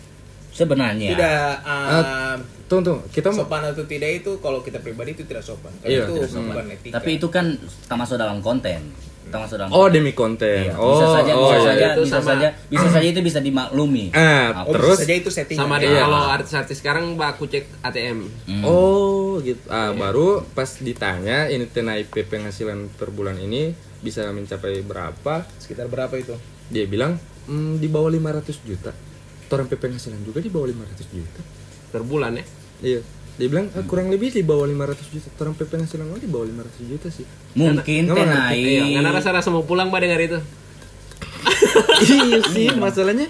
Sebenarnya 0.52 1.16
Tidak 1.16 1.52
um, 1.64 2.38
tunggu 2.68 2.84
tunggu 2.84 3.02
kita 3.08 3.32
mau 3.32 3.48
sopan 3.48 3.72
atau 3.72 3.84
tidak 3.88 4.20
itu 4.20 4.36
kalau 4.44 4.60
kita 4.60 4.84
pribadi 4.84 5.16
itu 5.16 5.24
tidak 5.24 5.40
sopan. 5.40 5.72
Karena 5.80 5.88
Iya, 5.88 6.04
itu 6.04 6.12
tidak 6.12 6.30
sopan. 6.30 6.64
etika. 6.68 6.94
tapi 7.00 7.10
itu 7.16 7.26
kan 7.32 7.46
termasuk 7.88 8.16
dalam 8.20 8.44
konten. 8.44 8.92
Termasuk 9.22 9.56
dalam 9.56 9.70
oh 9.70 9.86
demi 9.86 10.12
konten 10.12 10.66
Iya, 10.66 10.74
oh 10.74 10.92
bisa 10.92 11.06
saja, 11.14 11.32
oh, 11.32 11.40
bisa 11.44 11.54
iya. 11.54 11.64
saja, 11.64 11.86
Itu 11.88 12.00
bisa 12.02 12.14
sama- 12.14 12.28
saja, 12.28 12.48
bisa 12.66 12.86
saja 12.88 13.06
itu 13.06 13.20
bisa 13.20 13.38
dimaklumi. 13.38 14.04
Ah, 14.10 14.50
Apa? 14.52 14.60
oh, 14.64 14.72
terus 14.72 14.96
bisa 14.96 15.04
saja 15.04 15.14
itu 15.14 15.30
setting. 15.30 15.56
Sama 15.56 15.74
dia 15.76 15.88
Iya. 15.88 16.02
kalau 16.02 16.20
artis-artis 16.28 16.76
sekarang 16.78 17.04
baku 17.14 17.44
cek 17.46 17.64
ATM. 17.80 18.18
Hmm. 18.44 18.62
oh 18.62 19.38
gitu 19.38 19.62
ah 19.66 19.92
baru 19.92 20.44
pas 20.48 20.68
ditanya 20.76 21.46
ini 21.46 21.64
TNIP 21.64 22.12
penghasilan 22.26 22.90
per 22.90 23.08
bulan 23.08 23.36
ini 23.36 23.72
bisa 23.98 24.26
mencapai 24.28 24.82
berapa 24.82 25.46
Sekitar 25.56 25.86
berapa 25.86 26.12
itu? 26.14 26.34
dia 26.68 26.84
bilang 26.84 27.16
"Hmm, 27.44 27.76
di 27.76 27.86
bawah 27.86 28.08
500 28.08 28.60
juta 28.60 28.92
orang 29.48 29.68
penghasilan 29.68 30.20
juga 30.20 30.38
di 30.38 30.48
bawah 30.48 30.66
500 30.66 31.06
juta 31.08 31.40
Per 31.88 32.02
bulan 32.02 32.32
ya. 32.34 32.44
Iya. 32.82 33.00
Dia 33.40 33.48
bilang 33.48 33.72
"Ah, 33.72 33.84
kurang 33.84 34.12
lebih 34.12 34.28
di 34.28 34.44
bawah 34.44 34.68
500 34.68 35.08
juta. 35.08 35.28
Orang 35.40 35.56
penghasilan 35.56 36.04
lo 36.04 36.20
di 36.20 36.28
bawah 36.28 36.44
500 36.44 36.84
juta 36.84 37.08
sih. 37.08 37.24
Mungkin 37.56 38.02
mengerti. 38.06 38.28
tenai. 38.28 38.60
Iya, 38.60 38.84
karena 39.00 39.10
rasa-rasa 39.10 39.48
mau 39.48 39.64
pulang 39.64 39.88
mbak 39.88 40.00
dengar 40.04 40.20
itu. 40.20 40.38
iya 42.06 42.38
sih, 42.52 42.68
masalahnya 42.76 43.26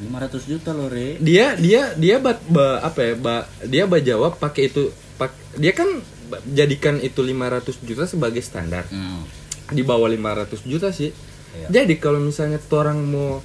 500 0.00 0.50
juta 0.50 0.70
loh, 0.72 0.88
Re. 0.88 1.20
dia 1.20 1.52
dia 1.60 1.92
dia 1.92 2.16
bat, 2.16 2.40
ba- 2.48 2.80
apa 2.80 3.00
ya, 3.04 3.14
ba, 3.16 3.36
dia 3.68 3.84
ba 3.84 4.00
jawab 4.00 4.40
pakai 4.40 4.72
itu 4.72 4.88
pak 5.20 5.32
dia 5.60 5.76
kan 5.76 6.00
jadikan 6.48 6.96
itu 7.00 7.20
500 7.20 7.80
juta 7.84 8.04
sebagai 8.08 8.40
standar. 8.40 8.88
Hmm. 8.88 9.24
Di 9.70 9.82
bawah 9.84 10.08
500 10.08 10.64
juta 10.64 10.88
sih. 10.90 11.12
Iya. 11.50 11.82
Jadi 11.82 11.98
kalau 11.98 12.22
misalnya 12.22 12.62
orang 12.70 13.02
mau 13.02 13.42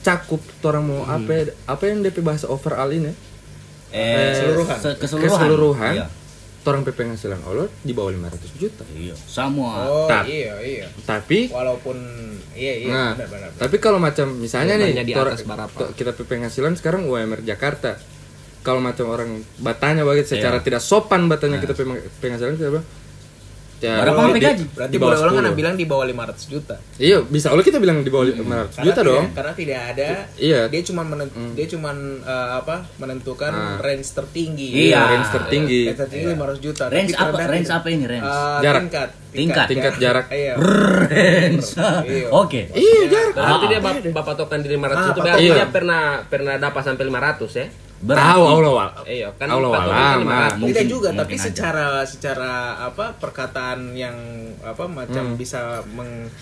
cakup, 0.00 0.40
orang 0.64 0.84
mau 0.84 1.00
apa 1.04 1.30
ya, 1.32 1.44
apa 1.68 1.82
yang 1.88 2.04
DP 2.04 2.20
bahasa 2.20 2.48
overall 2.48 2.88
ini? 2.92 3.12
Eh, 3.92 4.30
keseluruhan. 4.30 4.76
se- 4.76 4.96
keseluruhan. 4.96 5.30
Keseluruhan. 5.36 5.94
Iya. 5.96 6.06
Orang 6.60 6.84
penghasilan 6.84 7.40
Allah 7.40 7.72
di 7.80 7.90
bawah 7.90 8.12
500 8.12 8.52
juta. 8.54 8.84
Iya, 8.90 9.16
semua. 9.16 9.80
Oh, 9.82 10.04
Tak. 10.06 10.28
iya, 10.28 10.54
iya. 10.60 10.86
Tapi 11.00 11.48
Walaupun 11.48 11.96
iya, 12.52 12.74
iya, 12.76 12.86
Nah, 12.86 13.10
benar, 13.14 13.26
benar. 13.26 13.48
benar. 13.48 13.58
tapi 13.58 13.76
kalau 13.78 13.96
macam 13.96 14.26
misalnya 14.30 14.76
Banyak 14.76 14.92
nih, 14.92 15.02
di 15.02 15.14
tor- 15.16 15.32
atas 15.32 15.42
berapa? 15.42 15.80
kita 15.90 16.12
penghasilan 16.14 16.76
sekarang 16.76 17.08
UMR 17.08 17.40
Jakarta. 17.40 17.96
Kalau 18.60 18.76
macam 18.78 19.08
orang 19.08 19.40
batanya 19.56 20.04
begitu 20.04 20.36
secara 20.36 20.60
Iya. 20.60 20.64
tidak 20.68 20.82
sopan 20.84 21.26
batanya 21.26 21.56
kita 21.58 21.72
peng- 21.72 22.04
penghasilan 22.20 22.54
kita 22.54 22.68
apa? 22.70 22.82
Ya, 23.80 23.96
Berapa 23.98 24.12
di- 24.14 24.24
sampai 24.26 24.40
gaji? 24.42 24.64
Berarti 24.70 24.92
di 24.92 24.98
bawah 24.98 25.08
boleh 25.10 25.20
orang 25.22 25.34
kan 25.34 25.44
10. 25.46 25.56
bilang 25.56 25.74
di 25.74 25.84
bawah 25.84 26.04
500 26.04 26.44
juta. 26.46 26.76
Iya, 26.94 27.18
bisa 27.24 27.46
Allah 27.48 27.64
kita 27.64 27.78
bilang 27.78 27.98
di 27.98 28.08
bawah 28.08 28.26
500 28.26 28.36
Karena 28.36 28.84
juta 28.84 28.92
tidak, 28.94 29.08
dong. 29.08 29.24
Karena 29.32 29.52
tidak 29.54 29.78
ada. 29.86 30.08
Iya. 30.36 30.60
Dia 30.68 30.80
cuma 30.82 31.02
menent, 31.02 31.30
dia 31.50 31.66
cuma 31.66 31.90
eh, 32.22 32.48
apa? 32.52 32.76
menentukan 32.96 33.48
Ah. 33.50 33.76
range 33.78 34.08
tertinggi. 34.12 34.68
Iya. 34.86 35.00
range 35.10 35.28
tertinggi. 35.32 35.80
Range 35.86 35.96
tertinggi 35.98 36.26
500 36.30 36.58
juta. 36.60 36.84
Range 36.86 37.08
Tapi 37.10 37.24
apa? 37.24 37.36
Range 37.42 37.64
tidak. 37.64 37.78
apa 37.78 37.88
ini, 37.88 38.04
range? 38.06 38.26
Eh, 38.26 38.58
Jarak. 38.60 38.80
Tingkat. 38.82 39.08
Tingkat. 39.30 39.66
Tingkat 39.66 39.94
jarak. 39.96 40.24
Iya. 40.28 40.52
range. 41.08 41.68
Iya. 42.04 42.26
Oke. 42.30 42.60
Iya, 42.70 43.00
jarak. 43.06 43.32
Berarti 43.34 43.64
Ah. 43.64 43.70
dia 43.70 43.80
bap 43.80 43.94
bapak 44.14 44.34
tokan 44.36 44.58
di 44.60 44.68
500 44.68 44.76
Ah, 44.90 45.00
itu 45.00 45.08
patokan. 45.10 45.24
berarti 45.24 45.40
Iya. 45.42 45.54
dia 45.56 45.66
pernah 45.68 46.02
pernah 46.22 46.54
dapat 46.56 46.82
sampai 46.82 47.04
500 47.06 47.50
ya. 47.54 47.66
Berarti 48.00 48.24
Tahu 48.26 48.42
Allah 48.42 48.72
wal. 48.72 48.90
Iya, 49.04 49.28
kan 49.36 49.48
Allah 49.50 49.70
walam, 49.70 49.88
kan 49.90 50.00
ah. 50.00 50.16
500. 50.16 50.56
Mungkin- 50.56 50.68
tidak 50.70 50.86
juga, 50.88 51.08
mungkin 51.08 51.20
tapi 51.20 51.34
aja. 51.34 51.42
secara 51.44 51.86
secara 52.02 52.52
apa 52.82 53.04
perkataan 53.14 53.78
yang 53.92 54.16
apa 54.58 54.84
Hmm. 54.84 54.94
macam 54.96 55.24
bisa 55.36 55.60
meng 55.86 56.32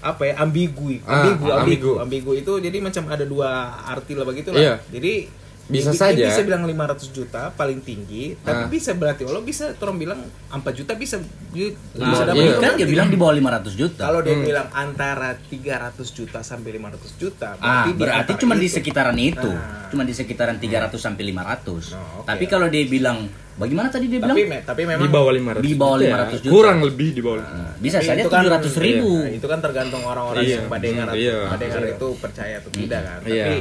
apa 0.00 0.22
ya 0.24 0.34
ambigu, 0.38 0.96
Ah, 1.02 1.20
ambigu, 1.20 1.44
ah, 1.44 1.60
ambigu, 1.60 1.90
ambigu. 1.92 1.92
ambigu 2.00 2.30
itu 2.34 2.52
jadi 2.58 2.78
macam 2.78 3.04
ada 3.06 3.20
dua 3.22 3.50
arti 3.84 4.14
lah 4.14 4.24
begitu 4.24 4.48
Iya. 4.50 4.78
lah. 4.78 4.88
Jadi 4.88 5.28
Bisa 5.70 5.90
saja. 5.92 6.12
dia 6.12 6.28
bisa 6.28 6.42
bilang 6.42 6.62
500 6.64 7.08
juta 7.08 7.42
paling 7.50 7.80
tinggi, 7.80 8.34
tapi 8.36 8.62
Ah. 8.62 8.68
bisa 8.68 8.90
berarti 8.92 9.22
Allah 9.22 9.40
bisa 9.40 9.70
orang 9.72 9.96
bilang 9.96 10.20
4 10.48 10.74
juta 10.74 10.92
bisa 10.94 11.16
Nah, 11.16 12.06
bisa 12.06 12.22
dapat 12.24 12.42
iya. 12.44 12.58
kan 12.58 12.72
dia 12.74 12.86
bilang 12.86 13.06
di 13.06 13.16
bawah 13.16 13.32
500 13.32 13.72
juta. 13.72 14.02
Kalau 14.02 14.20
dia 14.20 14.32
Hmm. 14.32 14.44
bilang 14.44 14.66
antara 14.70 15.34
300 15.40 16.10
juta 16.10 16.38
sampai 16.40 16.70
500 16.72 17.14
juta, 17.14 17.54
Ah, 17.56 17.84
di 17.84 17.92
berarti 17.92 18.32
cuma 18.36 18.54
di 18.54 18.64
itu. 18.64 18.76
sekitaran 18.76 19.16
itu. 19.16 19.46
Nah. 19.48 19.86
Cuma 19.86 20.02
di 20.02 20.12
sekitaran 20.12 20.56
300 20.56 21.00
sampai 21.00 21.22
500. 21.24 21.90
Oh, 21.92 22.20
oke. 22.20 22.26
Tapi 22.26 22.44
kalau 22.46 22.66
dia 22.66 22.82
bilang 22.84 23.26
bagaimana 23.56 23.88
tadi 23.88 24.06
dia 24.06 24.18
bilang? 24.18 24.32
Tapi, 24.32 24.44
me- 24.44 24.62
tapi 24.62 24.82
memang 24.84 25.02
Di 25.02 25.10
bawah 25.10 25.32
500 25.32 25.60
Di 25.60 25.74
bawah 25.74 25.96
juta 25.96 26.04
ya. 26.04 26.14
500 26.16 26.38
juta. 26.40 26.52
Kurang 26.52 26.78
lebih 26.80 27.08
di 27.10 27.20
bawah. 27.20 27.42
bisa 27.76 27.96
Tapi 27.96 28.06
saja 28.06 28.20
itu 28.20 28.28
kan- 28.28 28.44
700 28.44 28.74
ribu. 28.76 29.10
Iya, 29.20 29.30
itu 29.32 29.46
kan 29.46 29.58
tergantung 29.58 30.02
orang-orang 30.04 30.42
Iya, 30.42 30.54
yang 30.54 30.66
badengar 30.68 31.06
hmm, 31.06 31.14
atau 31.50 31.66
iya. 31.80 31.90
itu 31.90 32.08
percaya 32.16 32.54
atau 32.58 32.70
tidak 32.70 33.00
kan. 33.00 33.18
Iya. 33.24 33.44
Tapi 33.44 33.56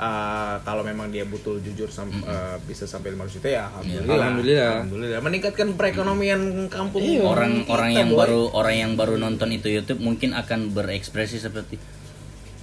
uh, 0.00 0.56
kalau 0.64 0.80
memang 0.80 1.12
dia 1.12 1.28
betul 1.28 1.60
jujur 1.60 1.92
sam- 1.92 2.24
uh, 2.24 2.56
bisa 2.64 2.88
sampai 2.88 3.12
500 3.12 3.36
juta 3.36 3.48
ya 3.52 3.68
alhamdulillah. 3.68 4.16
Alhamdulillah. 4.16 4.72
Alhamdulillah. 4.80 5.20
Meningkatkan 5.20 5.68
perekonomian 5.76 6.40
kampung. 6.72 7.04
Orang-orang 7.20 7.90
kita, 7.92 8.00
yang 8.00 8.10
boy. 8.10 8.18
baru 8.24 8.40
orang 8.56 8.74
yang 8.74 8.92
baru 8.96 9.14
nonton 9.20 9.52
itu 9.52 9.68
YouTube 9.68 10.00
mungkin 10.00 10.32
akan 10.32 10.72
berekspresi 10.72 11.36
seperti 11.36 11.76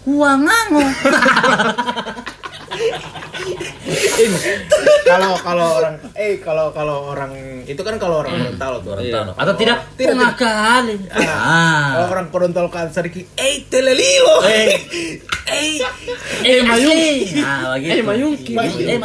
Huangango. 0.07 0.81
kalau 5.03 5.33
kalau 5.39 5.67
orang 5.79 5.95
eh 6.13 6.37
kalau 6.37 6.71
kalau 6.71 7.11
orang 7.11 7.31
itu 7.63 7.79
kan 7.79 7.95
kalau 7.95 8.21
orang 8.21 8.35
Gorontalo 8.35 8.77
tuh 8.81 8.91
orang 8.93 9.03
Iya. 9.03 9.13
Gorontalo. 9.13 9.31
Atau 9.35 9.53
tidak? 9.55 9.77
Tidak, 9.95 10.31
kali. 10.35 10.95
Kalau 11.07 11.31
Ah. 11.31 12.07
orang 12.07 12.27
Gorontalo 12.27 12.67
kan 12.67 12.87
sedikit 12.89 13.23
eh 13.35 13.63
telelilo. 13.67 14.43
Eh. 14.45 14.67
Eh 15.47 15.79
Eh 16.43 16.59
mayungki. 16.61 17.39
Ah, 17.39 17.75
begitu. 17.75 17.93
Eh, 17.93 18.03
mayungki. 18.03 18.53
Eh 18.55 18.97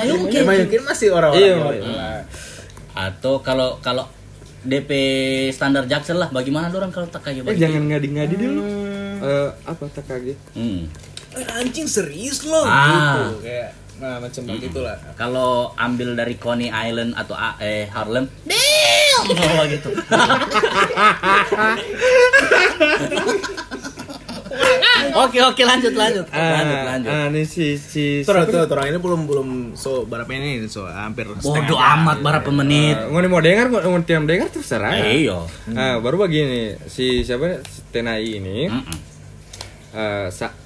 mayungki. 0.42 0.76
Eh, 0.76 0.82
masih 0.82 1.08
orang-orang 1.11 1.80
Iya. 1.80 2.26
Atau 2.92 3.40
kalau 3.40 3.78
kalau 3.78 4.04
DP 4.62 4.90
standar 5.51 5.90
Jaksel 5.90 6.22
lah, 6.22 6.30
bagaimana 6.30 6.70
orang 6.70 6.94
kalau 6.94 7.07
tak 7.07 7.26
kayak 7.26 7.42
Eh 7.42 7.59
jangan 7.59 7.82
ngadi-ngadi 7.88 8.34
dulu. 8.36 8.62
Eh, 9.22 9.49
apa 9.66 9.82
tak 9.90 10.07
kaget? 10.07 10.38
Hmm. 10.55 10.86
Eh, 11.33 11.47
anjing 11.51 11.87
serius 11.87 12.45
loh 12.45 12.62
Ah. 12.62 12.89
gitu 12.93 13.41
kayak 13.43 13.70
nah 13.95 14.18
macam 14.18 14.43
begitulah 14.45 14.99
Kalau 15.14 15.51
ambil 15.74 16.12
dari 16.12 16.35
Coney 16.35 16.68
Island 16.68 17.14
atau 17.14 17.33
A- 17.33 17.55
eh 17.57 17.87
Harlem, 17.87 18.26
damn, 18.43 19.24
oh, 19.30 19.64
gitu. 19.64 19.91
oke 25.14 25.39
oke 25.45 25.62
lanjut 25.62 25.93
lanjut 25.93 26.26
lanjut 26.28 26.78
lanjut. 26.85 27.11
Ah, 27.11 27.26
ini 27.28 27.43
si 27.45 27.76
si 27.76 28.22
Terus 28.22 28.45
siapa 28.45 28.66
tuh, 28.66 28.74
orang 28.74 28.87
ini 28.89 28.99
belum 28.99 29.20
belum 29.24 29.49
so 29.74 30.05
berapa 30.05 30.28
ini 30.30 30.66
so 30.66 30.85
hampir 30.85 31.28
Bodoh 31.33 31.78
amat 31.78 32.20
berapa 32.20 32.43
gitu. 32.43 32.53
menit. 32.55 32.97
Ah, 32.97 33.09
Ngoni 33.09 33.28
mau 33.28 33.41
dengar, 33.41 33.66
ngoni 33.70 34.05
tiam 34.05 34.24
dengar 34.24 34.49
terserah. 34.49 34.93
Eh, 34.99 35.22
iyo. 35.22 35.47
Ah, 35.70 35.99
baru 35.99 36.18
begini, 36.18 36.76
si 36.87 37.22
siapa 37.22 37.61
si 37.62 37.80
Tenai 37.89 38.24
ini 38.35 38.66
Mm-mm. 38.66 38.99
eh, 39.93 40.26
sa- 40.28 40.57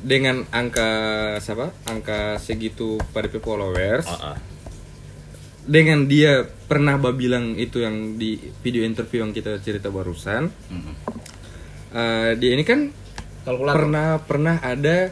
dengan 0.00 0.44
angka 0.50 0.90
siapa? 1.38 1.72
Angka 1.86 2.36
segitu 2.38 2.96
pada 3.12 3.28
followers. 3.30 4.06
Oh, 4.06 4.34
oh. 4.34 4.36
dengan 5.66 6.06
dia 6.06 6.46
pernah 6.70 6.94
bilang 7.10 7.58
itu 7.58 7.82
yang 7.82 8.14
di 8.14 8.38
video 8.62 8.86
interview 8.86 9.26
yang 9.26 9.34
kita 9.34 9.58
cerita 9.58 9.90
barusan 9.90 10.46
Mhm. 10.46 10.92
eh, 11.90 12.30
dia 12.38 12.50
ini 12.54 12.62
kan 12.62 12.94
Kalkulator. 13.42 13.74
pernah 13.74 14.06
pernah 14.22 14.56
ada 14.62 15.10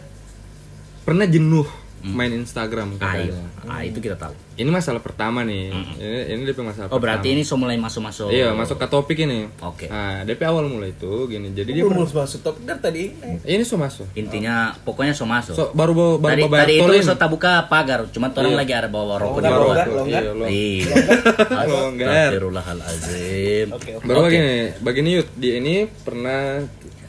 pernah 1.03 1.27
jenuh 1.27 1.67
main 2.07 2.29
Instagram 2.31 2.95
Ah, 2.97 3.17
iya. 3.17 3.33
katanya. 3.33 3.49
Ah, 3.65 3.81
itu 3.81 3.97
kita 3.99 4.13
tahu. 4.15 4.37
ini 4.55 4.71
masalah 4.71 5.01
pertama 5.01 5.43
nih 5.43 5.67
ini 5.99 6.21
ini 6.31 6.43
DP 6.45 6.63
masalah 6.63 6.87
Oh, 6.87 6.97
berarti 6.97 7.27
pertama. 7.27 7.35
ini 7.35 7.43
so 7.43 7.57
mulai 7.57 7.75
masuk-masuk. 7.75 8.29
iya 8.29 8.53
masuk 8.53 8.77
ke 8.77 8.87
topik 8.87 9.19
ini 9.19 9.51
Oke. 9.59 9.89
nah 9.89 10.23
DP 10.23 10.45
awal 10.45 10.69
mulai 10.69 10.91
itu 10.91 11.11
gini 11.27 11.51
jadi 11.51 11.71
dia 11.73 11.83
Belum 11.83 12.05
pernah- 12.05 12.23
masuk 12.23 12.39
top 12.41 12.57
dari 12.61 12.79
tadi. 12.79 13.05
ini 13.43 13.63
so 13.63 13.75
masuk 13.75 14.07
Intinya 14.15 14.55
pokoknya 14.79 15.11
so 15.11 15.25
masuk. 15.25 15.53
so 15.53 15.65
baru 15.73 15.91
baru 15.91 16.11
baru 16.15 16.31
tadi 16.31 16.43
baru 16.45 16.61
tadi 16.61 16.75
itu 16.79 16.93
ini. 16.93 17.03
so 17.03 17.15
tak 17.15 17.29
buka 17.29 17.67
pagar, 17.67 18.07
cuma 18.09 18.29
orang 18.29 18.53
Iya. 18.53 18.61
lagi 18.61 18.73
ada 18.75 18.89
bawa 18.89 19.15
rokok 19.17 19.41
di 19.41 19.43
Longgar, 19.43 19.59
bawah. 19.59 19.75
longgar, 19.75 19.87
Iya, 20.15 20.21
longgar. 20.23 20.23
lo- 20.37 20.47
Iya. 20.47 20.95
Longgar. 21.75 22.07
Astagfirullahalazim. 22.07 23.67
Oke. 23.73 23.91
Baru 24.01 24.19
begini, 24.25 24.55
begini 24.79 25.09
Yud, 25.15 25.29
dia 25.35 25.55
ini 25.57 25.75
pernah 25.99 26.63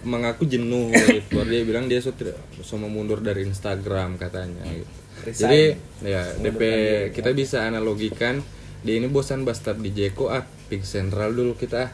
mengaku 0.05 0.45
jenuh 0.45 0.93
gitu. 1.11 1.41
Dia 1.43 1.61
bilang 1.65 1.89
dia 1.89 1.99
so, 1.99 2.13
tidak- 2.13 2.37
so 2.61 2.77
mau 2.77 2.87
mundur 2.87 3.19
dari 3.19 3.43
Instagram 3.43 4.15
katanya 4.15 4.63
gitu. 4.69 4.87
Resign. 5.25 5.41
Jadi 5.41 5.61
ya 6.05 6.21
DP 6.37 6.61
kita 7.11 7.33
bisa 7.33 7.65
analogikan 7.65 8.39
dia 8.85 9.01
ini 9.01 9.09
bosan 9.09 9.41
bastard 9.41 9.81
di 9.81 9.89
Jeko 9.89 10.29
ah 10.29 10.45
Pink 10.69 10.85
Central 10.85 11.33
dulu 11.33 11.57
kita 11.57 11.77
ah. 11.81 11.91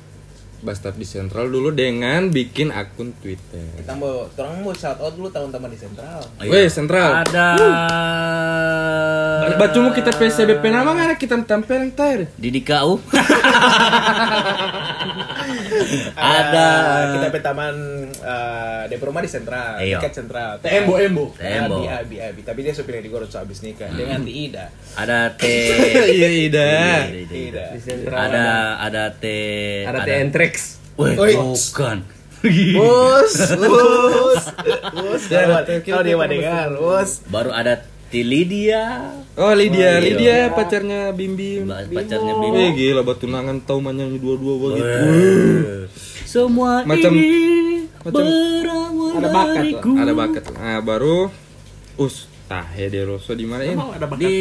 Bastard 0.61 0.93
di 0.93 1.09
Central 1.09 1.49
dulu 1.49 1.73
dengan 1.73 2.29
bikin 2.29 2.69
akun 2.69 3.17
Twitter. 3.17 3.81
Kita 3.81 3.97
mau, 3.97 4.29
orang 4.29 4.61
mau 4.61 4.69
shout 4.77 5.01
out 5.01 5.17
dulu 5.17 5.33
teman-teman 5.33 5.73
di 5.73 5.79
sentral. 5.81 6.21
Iya. 6.37 6.53
Weh, 6.53 6.69
Central. 6.69 7.25
Ada 7.25 7.57
Bacumu 9.57 9.89
kita 9.89 10.13
PCBP 10.13 10.69
nama 10.69 10.93
nggak 10.93 11.17
kita 11.17 11.41
tampil 11.49 11.81
yang 11.81 11.91
terakhir. 11.97 12.29
Didi 12.37 12.61
KU. 12.61 13.01
Ada 16.15 16.67
Ada 16.67 17.11
kita 17.13 17.27
pe 17.29 17.39
taman 17.39 17.75
uh, 18.19 18.83
DP 18.87 19.01
rumah 19.01 19.21
di 19.21 19.29
sentral, 19.29 19.77
Iya. 19.77 19.97
dekat 19.97 20.13
sentral. 20.13 20.57
Tembo, 20.59 20.95
embo. 20.97 21.25
Tembo. 21.33 21.81
Abi, 21.81 21.87
abi, 21.87 22.15
abi. 22.19 22.41
Tapi 22.41 22.59
dia 22.61 22.73
supir 22.73 22.97
di 22.97 23.09
Gorot 23.09 23.29
habis 23.29 23.61
nikah 23.61 23.89
dengan 23.89 24.21
di 24.21 24.49
Ida. 24.49 24.69
ada 24.95 25.33
teh 25.35 25.71
Iya, 26.17 26.29
Ida. 26.47 26.71
Ida. 27.11 27.65
Di 27.73 27.79
sentral 27.79 28.17
ada 28.17 28.45
ada 28.79 29.03
teh 29.13 29.85
ada 29.85 30.03
ada 30.03 30.13
Entrex. 30.17 30.81
Bukan. 30.95 31.97
Bos, 32.73 33.37
bos, 33.53 34.41
bos. 34.97 35.23
Kalau 35.85 36.01
dia 36.01 36.17
mau 36.17 36.25
dengar, 36.25 36.73
bos. 36.73 37.21
Baru 37.29 37.53
ada 37.53 37.77
teh 38.11 38.21
Lydia. 38.21 38.83
Oh 39.33 39.49
Lydia, 39.51 39.89
Iya. 39.89 40.03
Lydia 40.03 40.35
pacarnya 40.51 41.01
Bim 41.09 41.33
Bim. 41.33 41.65
Pacarnya 41.65 42.33
Eh 42.35 42.39
Bim. 42.43 42.75
gila 42.75 43.01
batu 43.01 43.25
nangan 43.25 43.57
tahu 43.59 43.79
manyanyi 43.79 44.17
dua-dua 44.17 44.53
begitu. 44.61 45.87
Semua 46.23 46.83
Macam- 46.83 47.11
ini 47.11 47.87
macam- 47.97 48.23
berawal 48.23 49.11
Ada 49.13 49.27
bakat 49.27 49.47
lah. 49.47 49.55
dariku. 49.57 49.91
Ada 49.93 50.13
bakat. 50.13 50.43
Nah, 50.53 50.79
baru 50.81 51.17
us 51.97 52.15
tahe 52.45 52.87
de 52.87 52.99
rosso 53.01 53.31
di 53.31 53.43
mana 53.43 53.63
ini? 53.63 53.79
di 54.17 54.35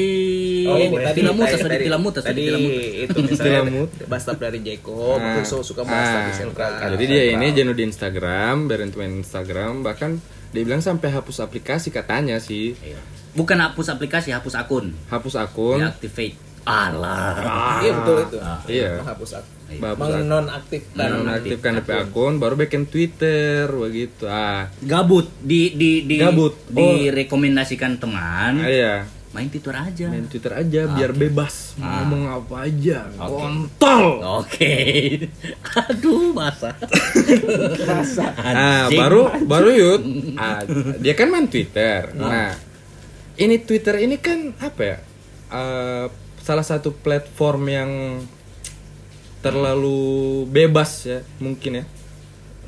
Oh, 0.66 0.74
ini 0.74 0.96
tadi 0.96 1.18
Tilamutas, 1.20 1.54
tadi- 1.54 1.86
tadi 2.10 2.42
tadi- 2.42 3.06
itu 3.06 3.18
misalnya 3.24 3.62
Tilamut. 3.62 3.90
bastap 4.04 4.36
dari 4.36 4.58
Jeko, 4.60 5.14
Nah, 5.14 5.38
betul 5.38 5.44
so 5.46 5.62
suka 5.62 5.82
bastap 5.82 6.20
di 6.20 6.32
ah, 6.32 6.36
sentral. 6.36 6.70
Jadi 6.90 7.04
dia 7.06 7.22
ini 7.32 7.46
jenuh 7.52 7.70
di 7.70 7.86
Instagram, 7.86 8.66
berhenti 8.66 8.96
main 8.96 9.14
Instagram, 9.16 9.82
bahkan 9.82 10.18
dia 10.50 10.62
bilang 10.62 10.78
sampai 10.80 11.06
hapus 11.08 11.38
aplikasi 11.38 11.88
katanya 11.88 12.38
sih. 12.38 12.74
Iya. 12.76 12.98
Bukan 13.32 13.58
hapus 13.58 13.86
aplikasi, 13.88 14.30
hapus 14.30 14.54
akun. 14.54 14.90
Hapus 15.06 15.34
akun. 15.36 15.78
Deactivate. 15.78 16.34
Alah. 16.60 17.80
Iya 17.80 17.90
betul 17.94 18.16
itu. 18.22 18.38
Iya. 18.68 18.90
Menghapus 19.00 19.30
ak- 19.34 19.48
Hapus 19.70 20.02
akun. 20.04 20.18
menonaktifkan 20.20 20.98
Menonaktifkan 20.98 21.72
DP 21.78 21.88
akun, 21.96 22.32
baru 22.36 22.54
bikin 22.56 22.82
Twitter 22.84 23.64
begitu. 23.66 24.26
Ah, 24.26 24.66
Gabut 24.78 25.30
di 25.38 25.72
di 25.72 26.04
di 26.04 26.18
Gabut. 26.18 26.58
Oh. 26.70 26.94
direkomendasikan 26.98 27.96
teman. 27.96 28.60
iya. 28.60 29.06
Main 29.30 29.46
Twitter 29.46 29.70
aja. 29.72 30.10
Main 30.10 30.26
Twitter 30.26 30.50
aja 30.50 30.90
biar 30.90 31.14
bebas 31.14 31.78
mau 31.78 31.86
Ah. 31.86 32.02
ngomong 32.02 32.22
apa 32.36 32.54
aja. 32.60 32.98
Oke. 33.14 33.30
Kontol. 33.32 34.06
Oke. 34.36 34.74
Aduh, 35.80 36.34
basah. 36.34 36.74
Nah, 38.42 38.84
Anjing. 38.84 38.98
baru 38.98 39.22
baru 39.44 39.70
Yud, 39.70 40.02
ah, 40.34 40.60
dia 40.98 41.14
kan 41.14 41.30
main 41.30 41.46
Twitter. 41.46 42.10
Nah, 42.12 42.58
ini 43.40 43.56
Twitter 43.64 43.96
ini 44.04 44.20
kan 44.20 44.52
apa 44.60 44.82
ya? 44.84 44.96
Eh, 45.50 46.06
salah 46.44 46.64
satu 46.64 46.92
platform 46.92 47.62
yang 47.66 47.90
terlalu 49.40 50.44
bebas 50.46 51.08
ya, 51.08 51.20
mungkin 51.40 51.80
ya. 51.80 51.84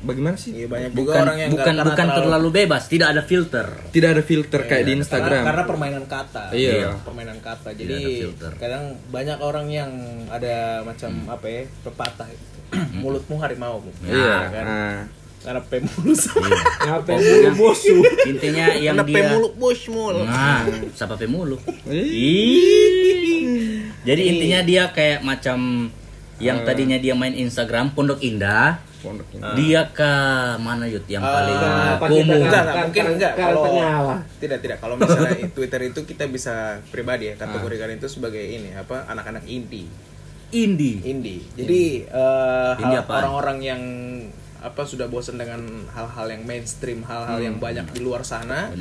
Bagaimana 0.03 0.35
sih? 0.35 0.51
Iya 0.51 0.67
banyak 0.67 0.91
juga 0.91 0.99
bukan 0.99 1.21
orang 1.23 1.37
yang 1.39 1.51
bukan 1.55 1.63
karena 1.63 1.83
bukan 1.87 2.07
terlalu 2.11 2.49
bebas, 2.51 2.83
tidak 2.91 3.07
ada 3.15 3.23
filter. 3.23 3.67
Tidak 3.87 4.09
ada 4.11 4.23
filter 4.25 4.61
kayak 4.67 4.83
di 4.83 4.91
Karena, 4.91 4.99
Instagram. 4.99 5.43
karena 5.47 5.63
permainan 5.63 6.03
kata. 6.11 6.43
Iya. 6.51 6.99
Permainan 7.07 7.39
kata. 7.39 7.69
Jadi 7.71 8.27
kadang 8.59 8.99
banyak 9.07 9.39
orang 9.39 9.71
yang 9.71 9.91
ada 10.27 10.83
macam 10.83 11.11
apa 11.31 11.45
ya 11.47 11.61
pepatah 11.87 12.27
itu. 12.27 12.45
mulutmu 13.05 13.39
harimau. 13.39 13.79
Iya. 14.03 14.35
kan? 14.51 14.65
Nah, 14.67 14.97
Karena 15.43 15.59
pemulus. 15.61 16.21
Apa 16.79 17.11
mulu 17.13 17.49
bosu? 17.53 17.99
Intinya 18.23 18.71
yang 18.85 18.95
Karena 18.95 19.03
dia 19.05 19.15
pemuluk 19.27 19.53
bos 19.55 19.81
mul. 19.91 20.15
Nah, 20.23 20.63
siapa 20.95 21.19
pemulu? 21.19 21.59
Ih. 21.85 22.07
Ih. 22.07 23.83
Jadi 24.03 24.21
intinya 24.25 24.59
dia 24.63 24.83
kayak 24.89 25.19
macam 25.21 25.91
yang 26.39 26.63
tadinya 26.63 26.95
dia 26.95 27.13
main 27.13 27.31
Instagram 27.31 27.91
Pondok 27.91 28.19
Indah, 28.19 28.81
pondok 28.99 29.27
ini. 29.31 29.43
dia 29.55 29.87
ke 29.87 30.11
mana 30.59 30.83
yut 30.87 31.07
yang 31.07 31.23
paling 31.23 31.55
Ah, 31.55 31.95
kumuh? 32.01 32.35
Enggak, 32.35 32.63
enggak, 32.63 32.75
mungkin 32.83 33.03
enggak. 33.15 33.31
Kalau 33.37 33.63
Kalau 33.63 34.15
tidak 34.41 34.59
tidak 34.59 34.77
kalau 34.79 34.95
misalnya 34.99 35.35
di 35.39 35.47
Twitter 35.55 35.81
itu 35.87 35.99
kita 36.03 36.27
bisa 36.27 36.55
pribadi 36.91 37.31
ya 37.31 37.35
kategorikan 37.35 37.95
itu 37.95 38.07
sebagai 38.07 38.43
ini 38.43 38.75
apa 38.75 39.07
anak-anak 39.07 39.43
indie. 39.47 39.87
Indie. 40.51 40.99
Indie. 41.01 41.41
Jadi 41.55 41.83
eh, 42.11 42.71
apaan? 42.75 43.23
orang-orang 43.23 43.57
yang 43.63 43.81
apa 44.63 44.87
sudah 44.87 45.11
bosan 45.11 45.35
dengan 45.35 45.59
hal-hal 45.91 46.31
yang 46.31 46.47
mainstream, 46.47 47.03
hal-hal 47.03 47.37
yang 47.37 47.59
banyak 47.59 47.83
di 47.91 47.99
luar 47.99 48.23
sana, 48.23 48.71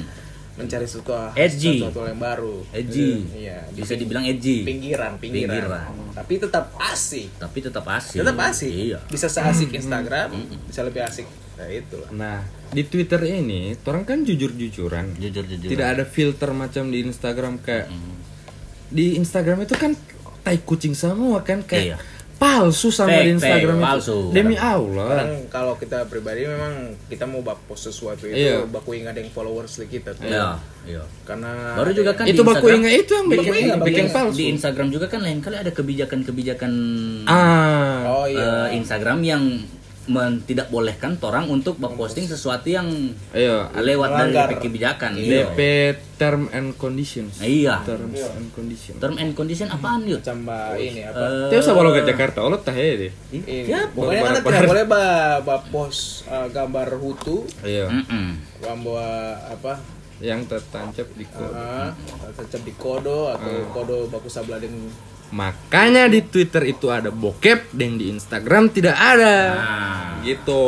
mencari 0.55 0.87
sesuatu 0.87 1.35
Edgy. 1.35 1.83
sesuatu 1.83 2.07
yang 2.07 2.22
baru. 2.22 2.62
Edgy. 2.70 3.26
Iya, 3.35 3.66
di 3.68 3.83
Bisa 3.83 3.99
dibilang 3.99 4.22
edgy. 4.22 4.62
pinggiran, 4.62 5.18
pinggiran. 5.18 5.51
Pinggiran. 5.51 5.91
Tapi 6.14 6.35
tetap 6.39 6.70
asik. 6.78 7.35
Tapi 7.35 7.59
tetap 7.59 7.85
asik. 7.89 8.22
Tetap 8.22 8.39
asik. 8.39 8.70
Iya. 8.70 8.99
Bisa 9.09 9.26
seasik 9.26 9.74
Instagram, 9.74 10.28
bisa 10.68 10.80
lebih 10.85 11.03
asik. 11.03 11.26
Nah, 11.53 11.68
itulah. 11.68 12.09
Nah, 12.11 12.39
di 12.70 12.83
Twitter 12.85 13.20
ini, 13.26 13.74
orang 13.83 14.05
kan 14.05 14.18
jujur-jujuran. 14.22 15.18
Jujur 15.18 15.45
jujur. 15.45 15.68
Tidak 15.68 15.89
ada 15.89 16.05
filter 16.07 16.55
macam 16.55 16.89
di 16.89 17.03
Instagram 17.03 17.59
kayak 17.59 17.91
di 18.93 19.16
Instagram 19.16 19.64
itu 19.64 19.72
kan 19.72 19.97
tai 20.43 20.61
kucing 20.61 20.93
semua 20.93 21.41
kan 21.41 21.64
kayak 21.64 21.87
Iya. 21.87 21.99
Palsu 22.43 22.90
sama 22.90 23.09
Fake, 23.09 23.22
di 23.22 23.28
Instagram 23.32 23.62
fake, 23.70 23.78
itu. 23.78 23.86
palsu. 23.86 24.18
Demi 24.30 24.57
Allah. 24.57 25.07
Kadang 25.09 25.32
kalau 25.47 25.74
kita 25.76 25.99
pribadi 26.05 26.43
memang 26.45 26.74
kita 27.07 27.24
mau 27.24 27.38
bak 27.40 27.62
post 27.64 27.86
sesuatu 27.86 28.24
itu 28.24 28.34
Iya. 28.34 28.66
baku 28.66 28.90
ingat 28.93 29.14
yang 29.14 29.30
followers 29.30 29.78
kita 29.84 30.11
tuh. 30.12 30.26
Iya, 30.26 30.59
iya. 30.84 31.03
Karena 31.22 31.78
Baru 31.78 31.90
juga 31.93 32.11
kan 32.12 32.24
itu 32.24 32.34
di 32.34 32.43
baku 32.43 32.51
Instagram- 32.66 32.76
ingat 32.76 32.93
itu 32.99 33.12
yang 33.12 33.26
bikin, 33.28 33.38
Baku 33.40 33.55
ingat, 33.57 33.76
baku 33.76 33.86
bikin 33.86 34.03
ingat. 34.03 34.16
palsu. 34.16 34.34
Di 34.34 34.45
Instagram 34.51 34.88
juga 34.90 35.07
kan 35.07 35.20
lain 35.20 35.38
kali 35.38 35.57
ada 35.57 35.70
kebijakan-kebijakan 35.70 36.72
ah, 37.24 37.99
Oh 38.12 38.26
iya. 38.26 38.66
eh, 38.68 38.76
Instagram 38.76 39.18
yang 39.22 39.43
men- 40.05 40.43
tidak 40.43 40.67
bolehkan 40.67 41.15
orang 41.21 41.47
untuk 41.47 41.77
memposting 41.77 42.25
sesuatu 42.25 42.67
yang 42.67 42.89
iya. 43.31 43.71
lewat 43.73 44.09
dari 44.11 44.33
Melanggar. 44.35 44.49
kebijakan. 44.59 45.11
Iya. 45.15 45.47
DP 45.49 45.59
term 46.17 46.51
and 46.51 46.75
conditions. 46.75 47.39
Iya. 47.39 47.83
Terms 47.83 48.19
and 48.19 48.49
conditions. 48.51 48.99
Term 48.99 49.15
and 49.17 49.33
condition 49.33 49.69
apaan 49.69 50.03
yuk? 50.03 50.19
macam 50.19 50.39
bah, 50.43 50.75
ini 50.75 51.03
apa? 51.03 51.51
Eh, 51.51 51.55
Itu 51.55 51.63
sama 51.63 51.83
lo 51.83 51.91
ke 51.91 52.03
Jakarta, 52.03 52.43
lo 52.43 52.59
deh. 52.99 53.13
ini. 53.31 53.67
ya, 53.67 53.87
Pokoknya 53.89 54.21
baru- 54.21 54.29
anda 54.29 54.41
baru- 54.41 54.53
tidak 54.53 54.71
boleh 54.71 54.85
ba, 54.87 55.05
ba 55.41 55.57
post 55.69 56.27
uh, 56.27 56.47
gambar 56.49 56.99
hutu, 56.99 57.47
Iya. 57.61 57.87
Mm-mm. 57.87 58.27
gambar 58.59 59.15
apa? 59.51 59.79
Yang 60.19 60.41
tertancap 60.49 61.09
di 61.13 61.27
kode. 61.27 61.51
Uh, 61.53 61.91
tetap 62.33 62.63
di 62.63 62.73
kodo 62.73 63.27
atau 63.29 63.51
Hmm. 63.51 63.71
kodo 63.71 64.07
baku 64.07 64.27
sabelah 64.27 64.59
dengan 64.59 64.87
Makanya 65.33 66.07
di 66.07 66.20
Twitter 66.22 66.62
itu 66.66 66.87
ada 66.87 67.09
bokep 67.09 67.72
dan 67.72 67.97
di 67.97 68.09
Instagram 68.09 68.68
tidak 68.68 68.93
ada. 68.93 69.35
Nah. 69.51 70.20
Gitu. 70.20 70.62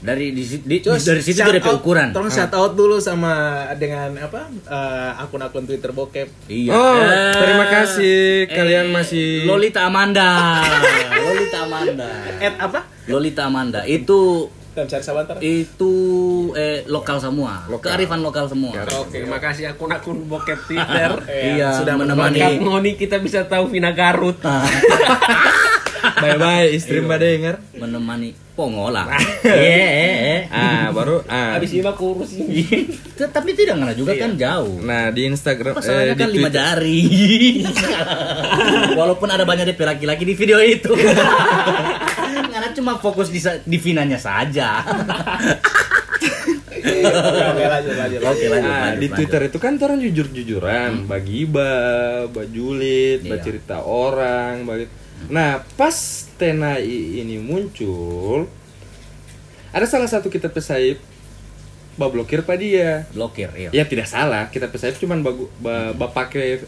Dari 0.00 0.32
di, 0.32 0.40
di- 0.42 0.80
Terus 0.80 1.04
dari 1.04 1.20
situ 1.20 1.38
dari 1.38 1.60
out- 1.60 1.76
ukuran. 1.76 2.08
Tolong 2.10 2.26
shout 2.26 2.50
out 2.50 2.72
dulu 2.72 2.96
sama 2.98 3.32
dengan 3.76 4.16
apa 4.18 4.48
uh, 4.64 5.12
akun-akun 5.20 5.62
Twitter 5.62 5.92
bokep. 5.92 6.28
Iya. 6.46 6.72
Oh, 6.72 6.96
Eh, 6.96 7.32
terima 7.36 7.66
kasih 7.68 8.18
kalian 8.48 8.88
masih 8.88 9.44
Lolita 9.44 9.84
Amanda. 9.84 10.64
Lolita 11.20 11.58
Amanda. 11.62 12.08
At 12.34 12.54
apa? 12.58 12.80
Lolita 13.04 13.42
Amanda 13.44 13.80
itu 13.84 14.48
Dan 14.70 14.86
cari 14.86 15.02
Sabantara. 15.02 15.38
Itu 15.42 15.94
eh 16.54 16.86
lokal 16.86 17.18
semua. 17.18 17.66
Kearifan 17.82 18.22
lokal 18.22 18.46
semua. 18.46 18.74
Oke, 19.02 19.18
terima 19.18 19.42
kasih 19.42 19.74
akun-akun 19.74 20.26
bokep 20.30 20.58
Twitter. 20.66 21.10
Iya, 21.50 21.82
sudah 21.82 21.94
menemani. 21.96 22.60
Ngoni 22.60 22.94
kita 22.94 23.18
bisa 23.18 23.48
tahu 23.48 23.72
Vina 23.72 23.90
Garut. 23.96 24.38
bye 26.20 26.36
bye 26.36 26.68
istri 26.68 27.00
mbak 27.00 27.18
denger 27.20 27.54
menemani 27.76 28.32
pongola. 28.52 29.08
Iya, 29.40 29.88
eh, 29.88 30.16
eh. 30.36 30.40
ah 30.52 30.92
baru 30.92 31.24
ah 31.24 31.56
Habis 31.56 31.72
ini 31.72 31.80
mah 31.80 31.96
kurus 31.96 32.36
ini. 32.36 32.60
Tapi 33.16 33.56
tidak 33.56 33.80
ngana 33.80 33.96
juga 33.96 34.12
kan 34.16 34.36
jauh. 34.36 34.84
nah 34.84 35.08
di 35.08 35.24
Instagram 35.28 35.80
Masalahnya 35.80 36.12
eh, 36.12 36.16
di 36.16 36.20
kan 36.20 36.28
lima 36.28 36.50
jari. 36.52 37.00
Walaupun 39.00 39.28
ada 39.32 39.48
banyak 39.48 39.64
DP 39.72 39.80
laki-laki 39.80 40.24
di 40.28 40.34
video 40.36 40.60
itu. 40.60 40.92
Karena 42.70 42.86
cuma 42.86 43.02
fokus 43.02 43.34
di, 43.34 43.42
di 43.42 43.78
Vinanya 43.82 44.14
saja. 44.14 44.78
Oke, 46.70 47.66
lanjut, 47.66 47.94
lanjut. 47.98 48.20
Oke 48.22 48.46
lanjut. 48.46 48.70
Lanjut, 48.70 48.94
di 49.02 49.06
lanjut. 49.10 49.16
Twitter 49.18 49.40
itu 49.50 49.58
kan 49.58 49.74
orang 49.82 49.98
jujur-jujuran, 49.98 51.10
bagi 51.10 51.50
iba, 51.50 51.72
bajulit, 52.30 53.26
Iya. 53.26 53.42
cerita 53.42 53.82
orang, 53.82 54.62
bagi. 54.62 54.86
Nah, 55.26 55.66
pas 55.74 55.96
Tenai 56.38 56.86
ini 57.20 57.42
muncul, 57.42 58.46
ada 59.74 59.84
salah 59.84 60.06
satu 60.06 60.30
kita 60.30 60.46
pesaip, 60.46 61.02
blokir 61.98 62.46
pak 62.46 62.56
dia. 62.56 63.04
blokir 63.12 63.50
iya. 63.58 63.68
Ya 63.74 63.84
tidak 63.84 64.06
salah, 64.06 64.46
kita 64.48 64.70
pesaip 64.70 64.94
cuman 64.96 65.26
bagu, 65.26 65.50
ba, 65.58 65.90
ba 65.92 66.06
pakai 66.06 66.62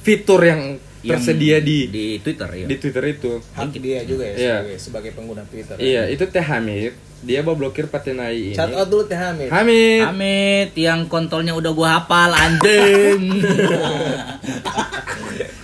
fitur 0.00 0.40
yang 0.40 0.78
Yang 1.08 1.16
tersedia 1.16 1.56
di 1.58 1.78
di 1.88 2.04
Twitter 2.20 2.48
iya. 2.52 2.66
di 2.68 2.76
Twitter 2.76 3.04
itu. 3.08 3.40
Hak 3.56 3.72
dia 3.72 4.04
juga 4.04 4.24
ya 4.28 4.34
Iya. 4.36 4.56
sebagai, 4.60 4.76
sebagai 4.78 5.10
pengguna 5.16 5.42
Twitter. 5.48 5.74
Iya, 5.80 6.02
itu 6.12 6.22
Teh 6.28 6.44
Hamid, 6.44 6.92
dia 7.24 7.40
blokir 7.40 7.88
Pak 7.88 8.04
Tenai 8.04 8.52
ini. 8.52 8.54
Shout 8.54 8.68
out 8.70 8.86
dulu 8.86 9.08
Teh 9.08 9.16
Hamid. 9.16 9.48
Hamid. 9.48 10.04
Amit 10.04 10.70
yang 10.76 11.08
kontolnya 11.08 11.56
udah 11.56 11.72
gua 11.72 11.88
hafal 11.98 12.30
anjing. 12.30 13.40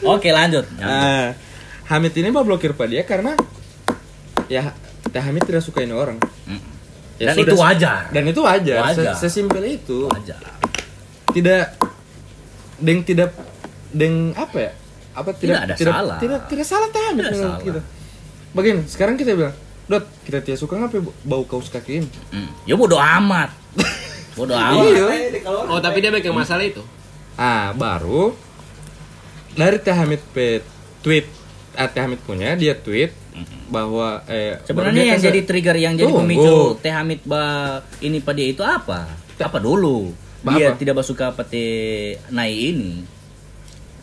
Oke 0.04 0.28
lanjut. 0.30 0.64
Ah, 0.80 1.32
Hamid 1.88 2.12
ini 2.16 2.28
mau 2.32 2.44
blokir 2.44 2.72
Pak 2.72 2.86
dia 2.88 3.02
karena 3.04 3.36
ya 4.48 4.72
Teh 5.08 5.20
Hamid 5.20 5.44
tidak 5.44 5.60
suka 5.60 5.80
ini 5.80 5.92
orang. 5.92 6.16
Mm. 6.48 6.60
Ya 7.14 7.30
Dan 7.30 7.34
sudah- 7.38 7.46
itu 7.46 7.56
wajar. 7.60 8.00
Dan 8.10 8.24
itu 8.26 8.40
wajar. 8.42 8.78
Wajar. 8.90 9.14
Se- 9.14 9.28
Sesimpel 9.28 9.62
itu. 9.70 10.10
Wajar. 10.10 10.40
Tidak 11.30 11.64
deng 12.82 13.00
tidak 13.06 13.30
deng 13.94 14.34
apa 14.34 14.56
ya? 14.58 14.72
Apa 15.14 15.30
tidak 15.32 15.40
Tidak 15.40 15.60
ada 15.62 15.74
tidak, 15.78 15.94
salah. 15.94 16.18
Tidak 16.18 16.40
tidak 16.50 16.66
salah 16.66 16.88
Hamid 16.90 17.22
Tidak 17.24 17.34
salah. 17.38 17.58
kita. 17.62 17.80
Bagian 18.54 18.78
sekarang 18.86 19.14
kita 19.14 19.30
bilang, 19.34 19.54
"Dot, 19.86 20.04
kita 20.26 20.38
tidak 20.42 20.58
suka 20.58 20.74
ngapain 20.78 21.02
bau 21.22 21.42
kaos 21.46 21.70
kaki 21.70 22.02
ini?" 22.02 22.08
Mm. 22.30 22.50
Ya 22.66 22.74
bodo 22.74 22.98
amat. 22.98 23.50
Bodo 24.34 24.50
amat. 24.50 24.82
Iya. 24.90 25.06
Oh, 25.46 25.78
tapi 25.78 26.02
dia 26.02 26.10
megang 26.10 26.34
masalah 26.34 26.66
itu. 26.66 26.82
Ah, 27.38 27.70
baru 27.70 28.34
dari 29.54 29.78
Teh 29.78 29.94
Hamid 29.94 30.22
pe 30.34 30.62
tweet 31.02 31.26
ah, 31.78 31.86
Teh 31.86 32.02
Hamid 32.02 32.18
punya 32.26 32.58
dia 32.58 32.74
tweet 32.74 33.14
bahwa 33.70 34.22
eh 34.26 34.58
Sebenarnya 34.66 35.14
yang 35.14 35.22
jadi 35.22 35.40
trigger 35.42 35.76
yang 35.78 35.94
jadi 35.94 36.10
pemicu 36.10 36.78
Teh 36.82 36.90
Hamid 36.90 37.22
ba 37.26 37.78
ini 38.02 38.18
pada 38.18 38.42
itu 38.42 38.62
apa? 38.62 39.06
Apa 39.38 39.58
dulu? 39.58 40.10
Dia 40.44 40.74
Apa? 40.74 40.78
tidak 40.78 41.00
suka 41.06 41.32
pete 41.32 41.66
naik 42.28 42.58
ini. 42.74 42.92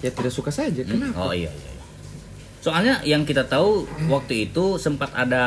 Ya 0.02 0.10
tidak 0.10 0.30
suka 0.30 0.49
saja 0.49 0.82
kenapa 0.82 1.18
Oh 1.20 1.32
iya 1.32 1.47
iya. 1.47 1.70
iya. 1.70 1.84
Soalnya 2.58 3.02
yang 3.02 3.22
kita 3.22 3.41
tahu 3.43 3.86
waktu 4.08 4.47
itu 4.47 4.78
sempat 4.78 5.10
ada 5.12 5.43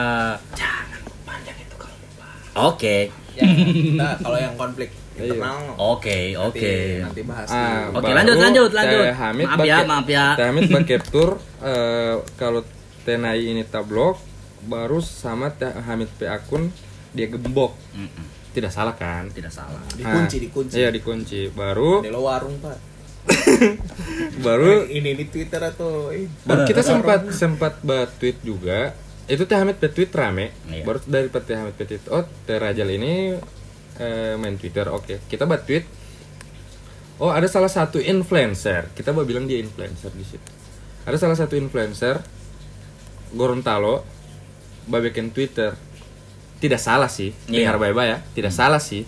Oke. 2.55 3.11
Ya, 3.35 3.43
kita 3.51 4.09
kalau 4.23 4.39
yang 4.39 4.55
konflik 4.55 4.95
internal 5.13 5.75
Oke, 5.77 6.33
nanti- 6.33 6.39
oke. 6.39 6.75
nanti 7.03 7.21
bahas 7.25 7.49
Ah, 7.49 7.91
Oke, 7.91 7.99
baru 8.01 8.15
lanjut, 8.15 8.37
lanjut, 8.41 8.71
lanjut. 8.73 9.03
Teh 9.05 9.15
Hamid 9.17 9.47
Maaf 9.49 9.59
ya, 9.65 9.79
maaf 9.85 10.07
ya. 10.09 10.27
Teh 10.35 10.47
Hamid 10.47 10.63
capture 10.85 11.33
eh, 11.67 12.15
kalau 12.37 12.63
Tenai 13.05 13.43
ini 13.45 13.63
tablok 13.65 14.17
baru 14.65 14.97
sama 14.99 15.51
Teh 15.51 15.67
Hamid 15.69 16.09
pe 16.15 16.25
akun 16.25 16.71
dia 17.11 17.27
gembok. 17.27 17.75
Mm-mm, 17.91 18.27
Tidak 18.51 18.71
salah 18.71 18.95
kan? 18.95 19.27
Tidak 19.29 19.51
salah. 19.51 19.83
dikunci 19.93 20.37
Ah, 20.37 20.41
dikunci 20.41 20.75
Iya, 20.75 20.89
dikunci. 20.89 21.41
Baru 21.51 22.01
di 22.01 22.09
lo 22.09 22.23
warung 22.23 22.55
pak 22.59 22.93
baru 24.47 24.85
ini 24.87 25.16
di 25.16 25.25
Twitter 25.29 25.61
atau 25.62 26.12
eh, 26.12 26.29
baru 26.45 26.68
kita 26.68 26.83
sempat 26.85 27.20
sempat 27.33 27.81
buat 27.81 28.11
tweet 28.20 28.41
juga. 28.45 28.93
Itu 29.25 29.49
Teh 29.49 29.57
Hamid 29.57 29.81
tweet 29.81 30.12
rame. 30.12 30.53
Iya. 30.68 30.85
Baru 30.85 30.99
dari 31.09 31.29
Teh 31.33 31.57
Hamid 31.57 31.75
tweet, 31.81 32.05
oh 32.12 32.25
Teh 32.45 32.61
Rajal 32.61 32.89
ini 32.93 33.33
eh, 33.99 34.35
main 34.37 34.57
Twitter. 34.61 34.85
Oke, 34.93 35.25
kita 35.27 35.49
buat 35.49 35.64
tweet. 35.64 35.85
Oh, 37.22 37.31
ada 37.31 37.47
salah 37.47 37.70
satu 37.70 38.03
influencer. 38.03 38.91
Kita 38.93 39.14
mau 39.14 39.22
bilang 39.22 39.47
dia 39.47 39.62
influencer 39.62 40.11
di 40.12 40.27
situ. 40.27 40.51
Ada 41.07 41.16
salah 41.20 41.39
satu 41.39 41.55
influencer 41.55 42.18
Gorontalo 43.35 44.03
bah 44.91 45.01
bikin 45.01 45.33
Twitter. 45.33 45.72
Tidak 46.61 46.81
salah 46.81 47.09
sih, 47.12 47.33
Iya. 47.49 47.70
dengar 47.70 47.77
baik-baik 47.81 48.09
ya. 48.09 48.18
Tidak 48.35 48.53
salah 48.53 48.81
sih. 48.81 49.05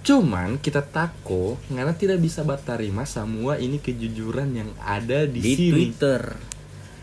Cuman 0.00 0.56
kita 0.56 0.80
tako 0.80 1.60
karena 1.68 1.92
tidak 1.92 2.18
bisa 2.18 2.40
batarima 2.40 3.04
semua 3.04 3.56
ini 3.56 3.76
kejujuran 3.76 4.48
yang 4.50 4.70
ada 4.78 5.24
di, 5.24 5.38
Di 5.38 5.52
sini. 5.52 5.70
Twitter. 5.70 6.22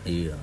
Iya. 0.02 0.36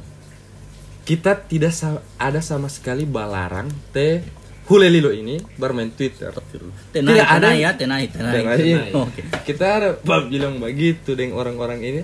Kita 1.03 1.35
tidak 1.37 1.71
sa- 1.71 1.99
ada 2.15 2.39
sama 2.39 2.67
sekali 2.67 3.03
balarang 3.03 3.67
teh 3.91 4.23
Hulelilo 4.63 5.11
ini 5.11 5.35
bermain 5.57 5.91
Twitter. 5.91 6.31
Tenai, 6.31 7.19
Tidak 7.19 7.27
ada- 7.27 7.51
tenai 7.51 7.57
ya, 7.59 7.71
tenai, 7.75 8.07
tenai. 8.07 8.31
Tenai. 8.33 8.57
Tenai. 8.57 8.89
Oke. 9.03 9.21
Kita 9.43 9.65
ada 9.67 9.89
bab 9.99 10.31
bilang 10.31 10.55
begitu 10.57 11.19
dengan 11.19 11.35
orang-orang 11.37 11.83
ini. 11.83 12.01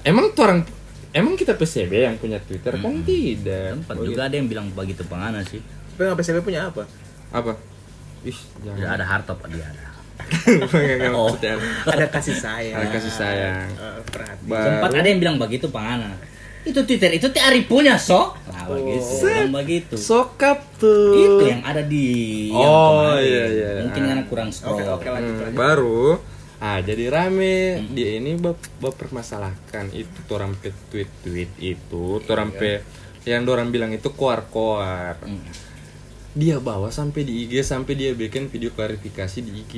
Emang 0.00 0.32
tuh 0.32 0.48
orang 0.48 0.60
emang 1.12 1.36
kita 1.36 1.52
PCB 1.52 2.08
yang 2.08 2.16
punya 2.16 2.40
Twitter 2.40 2.80
kan 2.80 3.04
tidak. 3.04 3.76
Tempat 3.76 3.92
Begitu. 3.94 4.08
juga 4.08 4.22
ada 4.24 4.34
yang 4.34 4.48
bilang 4.48 4.66
begitu 4.72 5.04
pengana 5.04 5.44
sih. 5.44 5.60
tapi 5.92 6.14
PCB 6.14 6.40
punya 6.40 6.70
apa 6.70 6.88
apa? 7.28 7.58
Ih, 8.22 8.34
Tidak 8.34 8.74
jangan. 8.74 8.94
ada 8.94 9.04
harta 9.04 9.32
pak 9.32 9.48
dia 9.48 9.64
ada. 9.64 9.84
Oh. 11.10 11.32
ada 11.86 12.06
kasih 12.08 12.34
sayang 12.34 12.76
Ada 12.76 12.88
kasih 12.90 13.12
sayang. 13.12 13.68
Perhatian 14.04 14.44
Baru- 14.44 14.66
Sempat 14.66 14.90
ada 14.92 15.06
yang 15.06 15.18
bilang 15.18 15.36
begitu 15.36 15.66
pengana. 15.68 16.18
Itu 16.60 16.84
Twitter 16.84 17.14
itu 17.14 17.26
teh 17.26 17.40
Ari 17.40 17.64
punya 17.64 17.96
so. 17.96 18.34
Nah 18.44 18.66
begitu, 18.66 19.24
bilang 19.24 19.54
begitu. 19.54 19.94
Sokap 19.96 20.58
tuh. 20.76 21.16
Itu 21.16 21.44
yang 21.46 21.62
ada 21.62 21.80
di 21.80 22.06
yang 22.46 22.60
Oh, 22.60 23.08
kemarin. 23.08 23.24
iya, 23.24 23.44
iya. 23.48 23.70
Mungkin 23.80 24.02
Ah. 24.02 24.06
karena 24.06 24.24
kurang 24.26 24.48
scroll. 24.50 24.74
oke 24.74 24.84
oke 24.84 25.06
lanjut 25.08 25.30
Hmm, 25.30 25.42
lanjut 25.44 25.56
baru 25.56 26.04
ah 26.58 26.78
jadi 26.80 27.04
rame 27.06 27.56
dia 27.88 28.18
ini 28.18 28.34
bap 28.34 28.58
permasalahkan 28.92 29.94
itu 29.94 30.10
orang 30.28 30.52
pe 30.54 30.74
tweet 30.88 31.06
tweet 31.22 31.46
itu 31.56 32.18
orang 32.26 32.50
pe 32.50 32.82
yang 33.22 33.46
orang 33.46 33.70
bilang 33.70 33.90
itu 33.90 34.10
koar 34.10 34.42
koar 34.44 35.14
Hmm. 35.20 35.38
Dia 36.38 36.54
bawa 36.56 36.86
sampai 36.88 37.20
di 37.20 37.42
IG 37.42 37.60
sampai 37.62 37.92
dia 37.92 38.10
bikin 38.12 38.46
video 38.46 38.70
klarifikasi 38.70 39.38
di 39.40 39.50
IG 39.58 39.72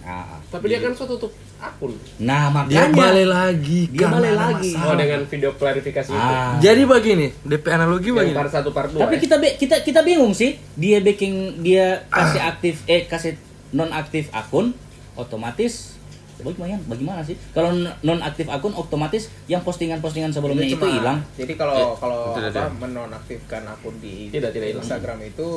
Nah, 0.00 0.38
Tapi 0.48 0.64
dia 0.66 0.78
kan 0.78 0.94
so 0.94 1.04
tutup 1.04 1.28
akun. 1.58 1.92
nah 2.16 2.46
dia 2.64 2.86
makanya 2.86 2.94
balik 2.94 3.28
lagi 3.28 3.80
Dia 3.90 4.06
balik 4.08 4.32
lagi. 4.32 4.70
masalah. 4.72 4.86
Oh, 4.86 4.96
dengan 4.96 5.20
video 5.26 5.50
klarifikasi 5.52 6.08
itu. 6.08 6.16
Ah. 6.16 6.56
jadi 6.56 6.82
begini 6.82 7.34
DP 7.42 7.66
analogi 7.68 8.08
Yang 8.08 8.16
begini 8.22 8.36
part 8.38 8.50
1 8.54 8.70
part 8.70 8.88
2. 8.88 9.02
Tapi 9.02 9.14
kita 9.18 9.36
be- 9.36 9.56
kita 9.56 9.76
kita 9.82 10.00
bingung 10.00 10.32
sih. 10.32 10.56
Dia 10.72 10.98
backing 10.98 11.34
dia 11.60 12.06
kasih 12.08 12.40
aktif 12.50 12.74
eh 12.86 13.04
kasih 13.04 13.34
non 13.70 13.90
aktif 13.90 14.30
akun 14.30 14.72
otomatis 15.14 15.98
bagaimana 16.38 16.78
bagaimana 16.84 17.20
sih? 17.22 17.34
Kalau 17.50 17.72
non 17.98 18.20
aktif 18.20 18.46
akun 18.46 18.72
otomatis 18.72 19.26
yang 19.44 19.60
postingan-postingan 19.60 20.30
sebelumnya 20.30 20.64
Ini 20.64 20.72
itu 20.72 20.78
cuma- 20.78 20.94
hilang. 20.94 21.18
jadi 21.34 21.52
kalau 21.56 21.92
kalau 21.94 22.30
apa 22.30 22.46
tidak. 22.46 22.68
menonaktifkan 22.78 23.62
akun 23.66 23.96
di 23.98 24.30
Tidak, 24.30 24.48
tidak 24.50 24.68
hilang. 24.70 24.80
Instagram 24.80 25.18
itu 25.24 25.48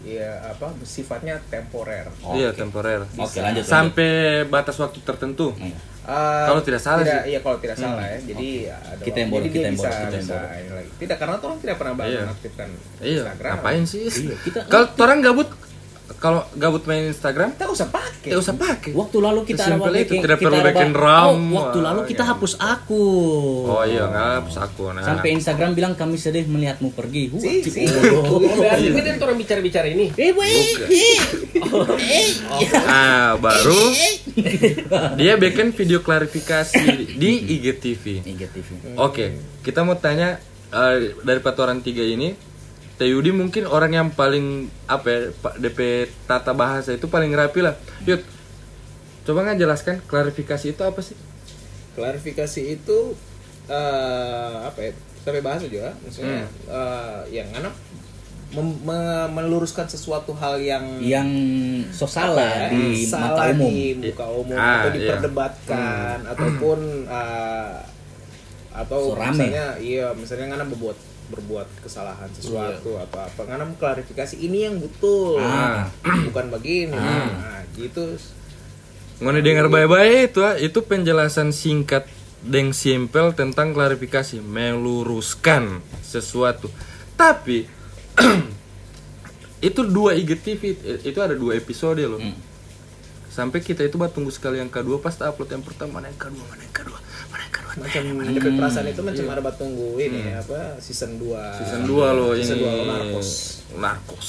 ya 0.00 0.32
apa 0.46 0.72
sifatnya 0.80 1.36
temporer 1.46 2.08
iya 2.32 2.48
Oke. 2.48 2.58
temporer 2.58 3.04
Oke, 3.14 3.38
lanjut. 3.38 3.64
sampai 3.64 4.10
batas 4.44 4.76
waktu 4.76 4.98
tertentu 5.00 5.52
Iya. 5.56 5.76
Eh, 6.00 6.46
Kalau 6.48 6.62
tidak 6.64 6.80
salah 6.80 7.04
tidak, 7.04 7.22
sih. 7.22 7.28
Iya 7.28 7.38
kalau 7.38 7.58
tidak 7.60 7.76
salah 7.76 8.02
ya. 8.02 8.18
Jadi 8.24 8.48
ada 8.66 9.02
Kita 9.04 9.16
yang 9.20 9.28
dia 9.30 9.40
kita 9.44 9.58
yang 9.60 9.76
bisa, 9.76 9.84
boros, 9.84 10.00
kita 10.00 10.16
yang 10.56 10.74
lagi. 10.74 10.90
Tidak 10.96 11.16
karena 11.20 11.34
orang 11.38 11.58
tidak 11.60 11.76
pernah 11.76 11.94
banget 11.94 12.10
Iya. 12.10 12.22
mengaktifkan 12.24 12.68
iya 12.98 13.20
Instagram. 13.20 13.50
ngapain 13.52 13.82
sih 13.84 14.04
Iya, 14.08 14.36
kita- 14.40 14.64
kalau 14.66 14.86
orang 14.98 15.18
gabut 15.20 15.48
kalau 16.18 16.42
gabut 16.52 16.82
main 16.84 17.06
Instagram 17.06 17.54
Kita 17.54 17.70
usah 17.70 17.86
pakai. 17.86 18.26
tidak 18.26 18.40
usah 18.42 18.54
pakai 18.58 18.90
Waktu 18.90 19.16
lalu 19.22 19.40
kita 19.46 19.62
ada 19.62 19.78
Sesimpel 19.78 19.94
itu, 19.94 20.12
tidak 20.18 20.38
kita 20.38 20.48
perlu 20.50 20.58
bikin 20.66 20.90
RAM. 20.92 21.28
Oh, 21.30 21.56
waktu 21.62 21.78
lalu 21.78 22.00
kita 22.04 22.22
Wah, 22.22 22.30
hapus 22.34 22.52
akun. 22.58 23.64
Oh 23.64 23.82
iya, 23.86 24.02
nggak 24.04 24.26
hapus 24.42 24.56
akun. 24.58 24.92
Nah. 24.98 25.04
Sampai 25.06 25.28
Instagram 25.32 25.70
bilang 25.72 25.94
kami 25.94 26.18
sedih 26.18 26.44
melihatmu 26.44 26.90
pergi. 26.90 27.30
Wah, 27.30 27.40
Si, 27.40 27.62
si. 27.64 27.82
oh. 28.10 28.42
Berarti 28.42 28.90
ini 28.90 29.00
kan 29.00 29.14
orang 29.22 29.38
bicara-bicara 29.38 29.86
ini. 29.86 30.10
Eh, 30.12 30.34
weh, 30.34 30.50
eh. 30.90 31.18
Ah, 32.84 33.38
baru 33.38 33.78
dia 35.14 35.36
bikin 35.36 35.70
video 35.70 36.00
klarifikasi 36.00 36.82
di 37.14 37.30
IGTV. 37.56 38.26
IGTV. 38.26 38.68
Oke, 38.96 39.32
kita 39.62 39.80
mau 39.80 39.94
tanya 39.94 40.40
eh, 40.68 41.14
dari 41.20 41.40
patoran 41.40 41.80
tiga 41.80 42.02
ini 42.02 42.49
Teyudi 43.00 43.32
mungkin 43.32 43.64
orang 43.64 43.90
yang 43.90 44.08
paling 44.10 44.46
apa 44.84 45.06
ya, 45.06 45.18
Pak 45.34 45.56
DP 45.56 45.80
tata 46.26 46.52
bahasa 46.52 46.92
itu 46.92 47.08
paling 47.08 47.32
rapi 47.32 47.60
lah. 47.60 47.72
Yud, 48.04 48.20
coba 49.22 49.42
nggak 49.42 49.58
jelaskan 49.58 49.94
klarifikasi 50.04 50.66
itu 50.70 50.82
apa 50.82 51.00
sih? 51.00 51.16
klarifikasi 51.90 52.60
itu 52.70 52.98
eh 53.66 54.54
apa 54.62 54.78
ya 54.80 54.92
sampai 55.18 55.40
bahasa 55.40 55.64
juga 55.64 55.90
maksudnya 55.98 56.42
eh, 56.64 57.20
yang 57.30 57.50
anak 57.52 57.74
mem- 58.50 58.80
me- 58.80 59.30
meluruskan 59.32 59.84
sesuatu 59.84 60.32
hal 60.32 60.58
yang 60.58 60.84
yang 60.98 61.28
so 61.90 62.04
apa 62.04 62.14
salah 62.30 62.52
ya, 62.62 62.68
di 62.70 63.04
salah 63.04 63.36
mata 63.42 63.52
umum. 63.52 63.68
di 63.68 63.82
muka 64.06 64.26
umum 64.28 64.56
Ah, 64.56 64.80
atau 64.80 64.88
iya. 64.88 64.96
diperdebatkan 64.96 66.16
ataupun 66.26 66.78
eh, 67.06 67.72
atau 68.72 69.00
So, 69.04 69.14
rame. 69.14 69.34
misalnya 69.34 69.66
iya 69.76 70.06
misalnya 70.12 70.46
ngana 70.48 70.64
berbuat 70.66 70.96
berbuat 71.30 71.66
kesalahan 71.86 72.28
sesuatu 72.34 72.98
atau 72.98 73.22
apa. 73.30 73.46
Ngana 73.46 73.70
klarifikasi 73.78 74.34
ini 74.36 74.66
yang 74.66 74.76
betul 74.82 75.38
Ah. 75.38 75.86
bukan 76.02 76.50
begini. 76.50 76.92
Nah 76.92 77.62
gitu. 77.78 78.18
Ngone 79.20 79.40
dengar 79.40 79.70
baik-baik 79.70 80.34
itu 80.34 80.40
ah, 80.42 80.56
itu 80.58 80.80
penjelasan 80.82 81.54
singkat 81.54 82.08
dan 82.40 82.72
simpel 82.72 83.36
tentang 83.36 83.76
klarifikasi, 83.76 84.40
meluruskan 84.40 85.84
sesuatu. 86.00 86.72
Tapi 87.14 87.68
itu 89.68 89.80
dua 89.84 90.16
IGTV 90.16 90.62
itu 91.04 91.18
ada 91.20 91.36
dua 91.36 91.54
episode 91.60 92.00
loh. 92.00 92.16
Hmm. 92.20 92.32
Sampai 93.30 93.62
kita 93.62 93.84
itu 93.86 93.94
buat 93.94 94.10
tunggu 94.10 94.32
sekali 94.32 94.58
yang 94.58 94.72
kedua 94.72 94.98
pas 94.98 95.14
upload 95.20 95.52
yang 95.52 95.62
pertama 95.62 96.00
mana 96.00 96.10
yang 96.10 96.18
kedua 96.18 96.44
mana 96.50 96.64
yang 96.64 96.74
kedua 96.74 96.98
mana 96.98 97.04
yang 97.04 97.06
kedua 97.06 97.09
macam 97.72 98.00
DP 98.26 98.46
perasaan 98.52 98.86
itu 98.86 99.00
macam 99.00 99.24
ada 99.28 99.40
bat 99.40 99.54
tunggu 99.54 99.94
ini 99.96 100.32
apa 100.32 100.78
season 100.78 101.14
2 101.16 101.30
Hmm. 101.30 101.56
season 101.56 101.80
2 101.84 101.90
loh 102.10 102.30
season 102.32 102.56
ini 102.56 102.64
2 102.64 102.88
Narcos 102.88 103.28
Narcos. 103.72 104.28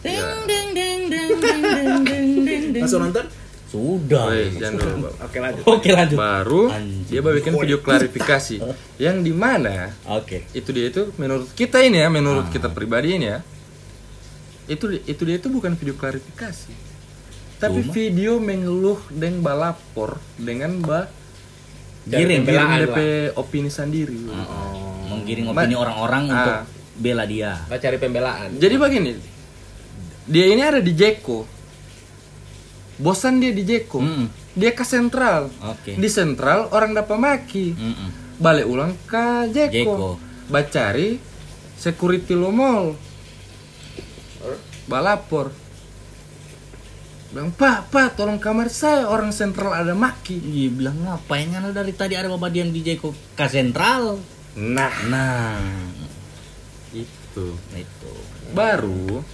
Ding 0.00 0.20
ding 0.44 0.68
ding 0.70 1.00
ding 1.06 1.30
ding 1.34 1.60
ding 1.62 1.98
ding 2.02 2.26
ding 2.40 2.64
ding. 2.70 2.82
langsung 2.82 3.02
nonton 3.02 3.26
Sudah. 3.66 4.30
Dulu, 4.30 5.02
Bang. 5.02 5.14
oke 5.18 5.38
lanjut 5.40 5.62
Oke 5.66 5.90
lanjut. 5.90 6.14
Baru 6.16 6.62
Anjing. 6.68 7.10
dia 7.10 7.20
bikin 7.20 7.52
video 7.56 7.78
klarifikasi 7.78 8.56
yang 9.02 9.18
di 9.18 9.32
mana 9.32 9.90
Oke. 10.08 10.46
itu 10.50 10.70
dia 10.70 10.86
itu 10.88 11.10
menurut 11.14 11.50
kita 11.52 11.80
ini 11.80 11.98
ya 11.98 12.06
Ah. 12.06 12.12
menurut 12.12 12.46
kita 12.48 12.68
pribadi 12.68 13.16
ini 13.16 13.26
ya 13.28 13.42
itu 14.66 14.88
itu 15.00 15.22
dia 15.22 15.36
itu 15.36 15.48
bukan 15.48 15.74
video 15.74 15.92
klarifikasi 15.92 16.72
tapi 17.56 17.80
Cuma? 17.80 17.92
video 17.92 18.32
mengeluh 18.38 18.98
dan 19.10 19.38
balapor 19.38 20.16
dengan 20.36 20.78
ba 20.80 21.08
Giring. 22.06 22.44
DP 22.44 22.98
opini 23.34 23.68
sendiri 23.68 24.20
Menggiring 25.06 25.48
opini 25.48 25.74
orang-orang 25.74 26.22
untuk 26.26 26.54
Ah. 26.54 26.64
bela 26.94 27.24
dia. 27.24 27.58
Kita 27.64 27.78
cari 27.80 27.96
pembelaan. 27.96 28.48
jadi 28.54 28.74
begini 28.74 29.12
dia 30.24 30.46
ini 30.46 30.62
ada 30.62 30.78
di 30.78 30.90
Jeko 30.90 31.44
bosan 32.96 33.36
dia 33.36 33.50
di 33.50 33.60
Jeko 33.60 33.98
Mm-mm. 33.98 34.26
dia 34.52 34.70
ke 34.70 34.80
sentral 34.80 35.50
Oke. 35.60 35.92
di 35.92 36.06
sentral 36.06 36.70
orang 36.70 36.94
dapat 36.94 37.16
maki 37.16 37.66
Mm-mm. 37.72 38.08
balik 38.36 38.64
ulang 38.64 38.94
ke 39.02 39.24
Jeko, 39.50 39.74
Jeko. 39.74 40.10
bacari 40.46 41.18
security 41.74 42.32
lo 42.32 42.48
mall 42.48 42.96
balapor 44.84 45.50
bilang 47.34 47.50
pak 47.50 47.90
pak 47.90 48.14
tolong 48.14 48.38
kamar 48.38 48.70
saya 48.70 49.10
orang 49.10 49.34
sentral 49.34 49.74
ada 49.74 49.90
maki 49.90 50.38
Dia 50.38 50.70
bilang 50.70 51.02
ngapain 51.02 51.50
ngana 51.50 51.74
dari 51.74 51.90
tadi 51.90 52.14
ada 52.14 52.30
bapak 52.30 52.54
yang 52.54 52.70
di 52.70 52.78
Jeko 52.86 53.10
ke 53.34 53.46
sentral. 53.50 54.22
nah 54.54 54.94
Nah, 55.10 55.58
itu 56.94 57.46
itu. 57.74 58.12
baru 58.54 59.26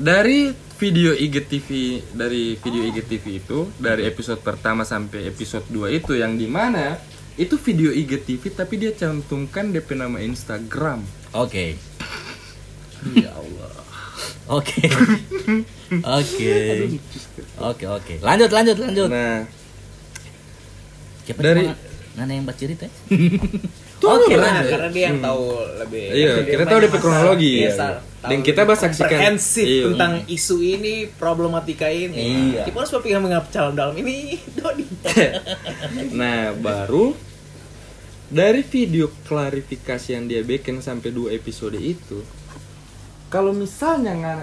dari 0.00 0.56
video 0.80 1.12
IGTV 1.12 1.68
dari 2.16 2.56
video 2.56 2.82
IGTV 2.88 3.24
itu 3.36 3.68
dari 3.76 4.08
episode 4.08 4.40
pertama 4.40 4.88
sampai 4.88 5.28
episode 5.28 5.68
2 5.68 5.92
itu 5.92 6.16
yang 6.16 6.40
di 6.40 6.48
mana 6.48 6.96
itu 7.36 7.60
video 7.60 7.92
IGTV 7.92 8.48
tapi 8.56 8.80
dia 8.80 8.96
cantumkan 8.96 9.68
DP 9.76 9.92
nama 9.92 10.24
Instagram 10.24 11.04
Oke. 11.36 11.76
Ya 13.18 13.34
Allah. 13.34 13.71
Oke. 14.48 14.84
Oke. 16.02 16.52
Oke, 17.58 17.84
oke. 17.86 18.14
Lanjut, 18.20 18.50
lanjut, 18.50 18.76
lanjut. 18.76 19.08
nah 19.08 19.44
Siapa 21.22 21.40
dari- 21.40 21.70
ngana 22.12 22.32
yang 22.32 22.44
baca 22.44 22.58
cerita? 22.58 22.84
ya? 22.84 22.92
Oke 24.02 24.34
lanjut. 24.34 24.68
karena 24.68 24.88
dia 24.90 25.04
yang 25.06 25.22
tahu 25.22 25.44
lebih. 25.78 26.04
Iya, 26.04 26.30
lebih 26.36 26.50
kita 26.50 26.64
tahu 26.66 26.78
masalah. 26.82 26.98
kronologi, 26.98 27.52
tahu 27.64 27.94
Dan 28.22 28.38
kita 28.40 28.50
lebih 28.52 28.68
bahas 28.68 28.80
saksikan. 28.82 29.06
komprehensif 29.08 29.64
Iya. 29.64 29.84
tentang 29.88 30.12
isu 30.26 30.56
ini, 30.58 30.94
problematika 31.08 31.86
ini. 31.86 32.18
Iya. 32.50 32.62
Kita 32.66 32.76
harus 32.76 32.90
berpikir 32.90 33.18
mengapa 33.18 33.46
calon 33.48 33.72
dalam 33.72 33.94
ini, 33.94 34.36
Dodi. 34.58 34.84
Nah, 36.12 36.50
baru 36.52 37.14
dari 38.26 38.62
video 38.62 39.06
klarifikasi 39.22 40.08
yang 40.10 40.26
dia 40.26 40.42
bikin 40.42 40.80
sampai 40.80 41.08
dua 41.08 41.30
episode 41.30 41.76
itu, 41.76 42.26
kalau 43.32 43.50
misalnya 43.50 44.12
nggak, 44.12 44.38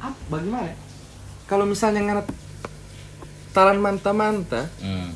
ah, 0.00 0.12
bagaimana? 0.26 0.66
ya? 0.66 0.76
Kalau 1.44 1.68
misalnya 1.68 2.00
nggak 2.02 2.24
talan 3.52 3.76
manta-manta 3.76 4.72
Hmm. 4.80 5.12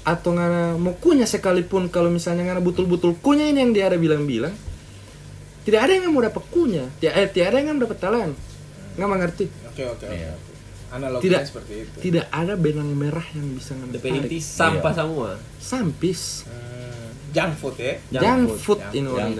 atau 0.00 0.30
nggak 0.30 0.78
mau 0.78 0.94
kunyah 0.94 1.26
sekalipun, 1.26 1.90
kalau 1.90 2.06
misalnya 2.08 2.46
nggak 2.46 2.62
betul-betul 2.62 3.18
kunyah 3.18 3.50
ini 3.50 3.58
yang 3.60 3.72
dia 3.74 3.84
ada 3.90 3.98
bilang-bilang, 3.98 4.54
tidak 5.66 5.82
ada 5.82 5.92
yang 5.92 6.14
mau 6.14 6.22
dapat 6.22 6.46
kunyah, 6.46 6.86
tidak 6.96 7.14
eh, 7.16 7.26
tidak 7.26 7.46
ada 7.50 7.58
yang 7.60 7.76
dapat 7.76 7.98
talan, 7.98 8.30
nggak 8.94 9.10
mengerti. 9.10 9.44
Oke, 9.66 9.82
oke, 9.84 10.06
Iya. 10.06 10.30
oke. 10.30 10.44
Analoginya 10.86 11.42
Tidak, 11.42 11.42
seperti 11.42 11.72
itu. 11.82 11.96
tidak 11.98 12.30
ada 12.30 12.54
benang 12.54 12.94
merah 12.94 13.26
yang 13.34 13.58
bisa 13.58 13.74
ngambil 13.74 13.98
inti 14.22 14.38
sampah 14.38 14.92
semua. 14.94 15.30
sampis. 15.58 16.46
Hmm, 16.46 17.10
junk 17.34 17.52
food 17.58 17.74
ya. 17.74 17.92
Junk 18.08 18.22
Junk 18.22 18.42
food, 18.46 18.58
food 18.62 18.80
junk 18.80 18.94
ini 18.94 19.08
orang 19.10 19.32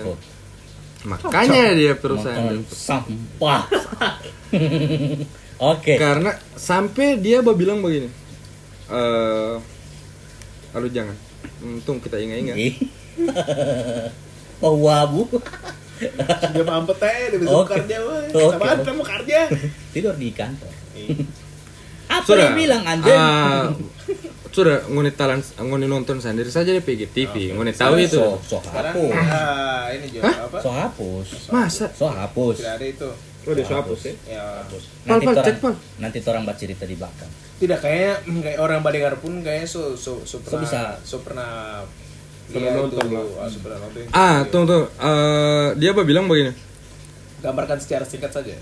Makanya 1.07 1.65
Cok. 1.71 1.79
dia 1.79 1.93
perusahaan 1.95 2.43
Makan 2.51 2.67
sampah. 2.67 3.63
Oke. 3.71 5.23
Okay. 5.63 5.97
Karena 5.97 6.35
sampai 6.59 7.23
dia 7.23 7.41
bilang 7.47 7.79
begini. 7.79 8.11
Eh 8.91 9.55
lalu 10.75 10.89
jangan. 10.91 11.17
Untung 11.63 12.03
kita 12.03 12.19
ingat-ingat. 12.19 12.59
Wabu. 14.61 15.31
Dia 16.53 16.65
mampet 16.67 16.97
teh 17.01 17.21
dia 17.33 17.39
bisa 17.41 17.57
okay. 17.57 17.81
kerja 17.81 17.97
woi 18.05 18.29
Okay. 18.29 18.57
Apaan 18.61 18.79
kamu 18.85 19.03
kerja? 19.07 19.39
Tidur 19.97 20.15
di 20.21 20.29
kantor. 20.35 20.73
Iya. 20.93 21.25
Apa 22.07 22.27
Sudah. 22.29 22.53
dia 22.53 22.53
bilang 22.53 22.83
anjing? 22.85 23.17
Uh, 23.17 23.25
ah, 23.25 23.65
sudah 24.57 24.89
ngoni 24.89 25.13
talan 25.13 25.45
ngoni 25.61 25.85
nonton 25.85 26.17
sendiri 26.17 26.49
saja 26.49 26.73
di 26.73 26.81
PGTV. 26.81 27.53
Ngoni 27.53 27.77
tahu 27.77 28.01
itu. 28.01 28.17
So, 28.17 28.41
so 28.41 28.57
Sekarang 28.65 28.97
hapus. 28.97 29.13
ah, 29.29 29.85
ini 29.93 30.07
juga 30.09 30.33
apa? 30.33 30.57
So 30.65 30.69
hapus. 30.73 31.27
Masa? 31.53 31.87
So 31.93 32.09
hapus. 32.09 32.57
Tidak 32.65 32.73
ada 32.73 32.87
itu. 32.89 33.11
Oh, 33.47 33.53
dia 33.53 33.63
hapus 33.63 34.01
ya. 34.03 34.15
Ya, 34.27 34.45
Pal, 34.65 34.81
Nanti 35.07 35.23
pal, 35.23 35.35
orang 35.35 35.45
cek, 35.45 35.57
pal. 35.61 35.75
nanti 36.01 36.19
orang 36.25 36.43
baca 36.43 36.59
cerita 36.59 36.83
di 36.83 36.97
belakang. 36.97 37.31
tidak 37.57 37.79
kayaknya 37.81 38.13
kayak 38.43 38.59
orang 38.59 38.81
Badengar 38.81 39.15
pun 39.17 39.41
kayaknya 39.41 39.65
so 39.65 39.95
so 39.95 40.21
so 40.25 40.41
pernah 40.41 40.61
bisa. 40.61 40.81
so 41.01 41.17
pernah 41.21 41.51
Pernah 42.47 42.73
nonton 42.75 43.07
lah. 43.11 43.25
ah, 43.39 43.49
so 43.49 43.59
pernah 43.61 43.79
nonton 43.81 44.01
itu. 44.03 44.11
Ah, 44.13 44.39
tunggu 44.47 44.67
tunggu. 44.67 44.87
Eh, 44.93 45.69
dia 45.77 45.91
apa 45.91 46.03
bilang 46.03 46.27
begini. 46.27 46.53
gambarkan 47.39 47.79
secara 47.79 48.03
singkat 48.03 48.33
saja 48.33 48.57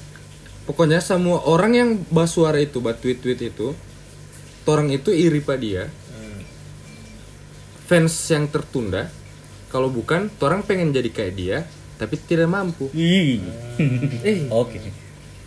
Pokoknya 0.64 0.97
semua 0.99 1.45
orang 1.45 1.72
yang 1.72 1.90
basuara 2.09 2.57
itu, 2.57 2.80
buat 2.80 2.97
tweet-tweet 2.97 3.36
itu, 3.47 3.76
orang 4.67 4.89
itu 4.89 5.11
iri 5.11 5.39
pada 5.39 5.59
dia. 5.59 5.85
Hmm. 5.87 6.41
Fans 7.85 8.15
yang 8.29 8.49
tertunda, 8.49 9.12
kalau 9.69 9.89
bukan, 9.89 10.33
orang 10.41 10.62
pengen 10.62 10.91
jadi 10.91 11.11
kayak 11.11 11.35
dia, 11.35 11.59
tapi 11.95 12.17
tidak 12.17 12.49
mampu. 12.49 12.89
Ih. 12.91 13.41
Eh, 14.25 14.49
Oke. 14.49 14.81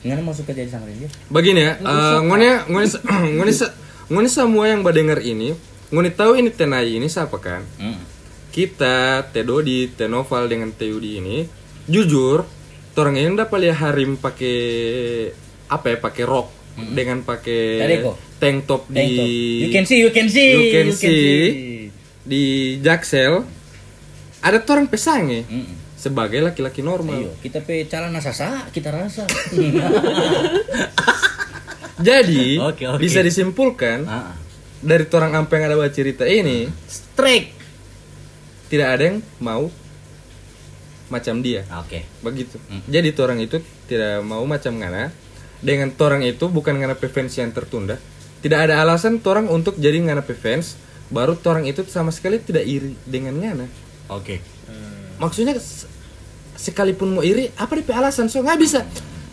Nggak 0.01 0.21
masuk 0.21 0.45
ke 0.45 0.53
jadi 0.53 0.69
sama 0.69 0.85
dia. 0.87 1.09
begini 1.27 1.61
ya, 1.63 1.73
ngone 2.21 2.69
ngone 2.69 2.85
se- 2.85 3.01
ngone 3.35 3.51
se- 3.51 3.73
ngone 4.07 4.29
semua 4.29 4.69
yang 4.69 4.85
badengar 4.85 5.19
ini, 5.19 5.57
ngone 5.89 6.09
tahu 6.09 6.37
ini 6.37 6.49
tenai 6.49 6.93
ini 6.93 7.07
siapa 7.07 7.35
kan? 7.37 7.65
Hmm. 7.75 7.97
Kita, 8.47 9.21
Tedodi, 9.29 9.89
Tenoval 9.91 10.47
dengan 10.47 10.69
Teudi 10.71 11.17
ini, 11.17 11.45
jujur, 11.85 12.45
orang 12.93 13.15
ini 13.15 13.37
dapat 13.37 13.57
lihat 13.63 13.77
Harim 13.79 14.17
pakai 14.17 14.57
apa 15.67 15.85
ya, 15.87 15.97
pakai 15.97 16.23
rok 16.23 16.47
dengan 16.77 17.21
pakai 17.21 17.81
tank 18.37 18.57
top 18.65 18.85
di 18.87 19.01
top. 19.17 19.27
You 19.65 19.69
can 19.69 19.85
see, 19.85 19.99
you 19.99 20.11
can 20.11 20.27
see. 20.27 20.49
You 20.53 20.65
can 20.69 20.87
see. 20.93 21.89
di 22.21 22.43
Jaksel. 22.79 23.43
Ada 24.37 24.61
orang 24.63 24.85
pesange 24.85 25.43
Mm-mm. 25.43 25.97
sebagai 25.97 26.37
laki-laki 26.39 26.85
normal. 26.85 27.17
Ayo, 27.17 27.33
kita 27.41 27.65
pe 27.65 27.89
calon 27.89 28.13
sasa, 28.21 28.69
kita 28.69 28.93
rasa. 28.93 29.25
Jadi 31.97 32.61
Oke, 32.61 32.85
oke. 32.85 33.01
bisa 33.01 33.25
disimpulkan 33.25 34.05
ah. 34.05 34.37
dari 34.77 35.09
orang 35.09 35.33
ampe 35.33 35.57
yang 35.57 35.65
ada 35.65 35.75
buat 35.75 35.89
cerita 35.89 36.29
ini 36.29 36.69
Strike. 36.85 37.49
tidak 38.69 38.87
ada 38.93 39.03
yang 39.09 39.17
mau 39.41 39.65
macam 41.09 41.41
dia 41.41 41.65
Oke. 41.73 42.05
begitu 42.21 42.61
Hmm. 42.69 42.85
jadi 42.85 43.09
orang 43.17 43.41
itu 43.41 43.57
tidak 43.89 44.21
mau 44.21 44.45
macam 44.45 44.77
ngana 44.77 45.09
dengan 45.59 45.89
orang 45.99 46.21
itu 46.23 46.45
bukan 46.47 46.77
ngana 46.77 46.95
fans 46.97 47.33
yang 47.37 47.49
tertunda. 47.51 47.97
Tidak 48.37 48.57
ada 48.57 48.81
alasan 48.85 49.17
orang 49.25 49.49
untuk 49.49 49.75
jadi 49.81 49.97
ngana 49.97 50.21
fans 50.21 50.77
baru 51.07 51.39
orang 51.47 51.65
itu 51.65 51.81
sama 51.87 52.11
sekali 52.11 52.37
tidak 52.43 52.67
iri 52.67 52.91
dengan 53.07 53.39
ngana 53.39 53.65
Oke. 54.11 54.43
maksudnya 55.23 55.55
se- 55.55 55.87
sekalipun 56.59 57.15
mau 57.15 57.23
iri 57.23 57.47
apa 57.55 57.79
DP 57.79 57.95
alasan? 57.95 58.27
So 58.27 58.43
nggak 58.43 58.59
bisa. 58.59 58.83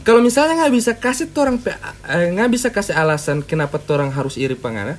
Kalau 0.06 0.22
misalnya 0.22 0.64
nggak 0.64 0.74
bisa 0.74 0.92
kasih 0.94 1.28
orang 1.34 1.58
pe- 1.58 1.74
eh, 2.06 2.30
nggak 2.30 2.50
bisa 2.52 2.68
kasih 2.70 2.94
alasan 2.94 3.42
kenapa 3.42 3.82
orang 3.90 4.14
harus 4.14 4.38
iri 4.38 4.54
pangana 4.54 4.96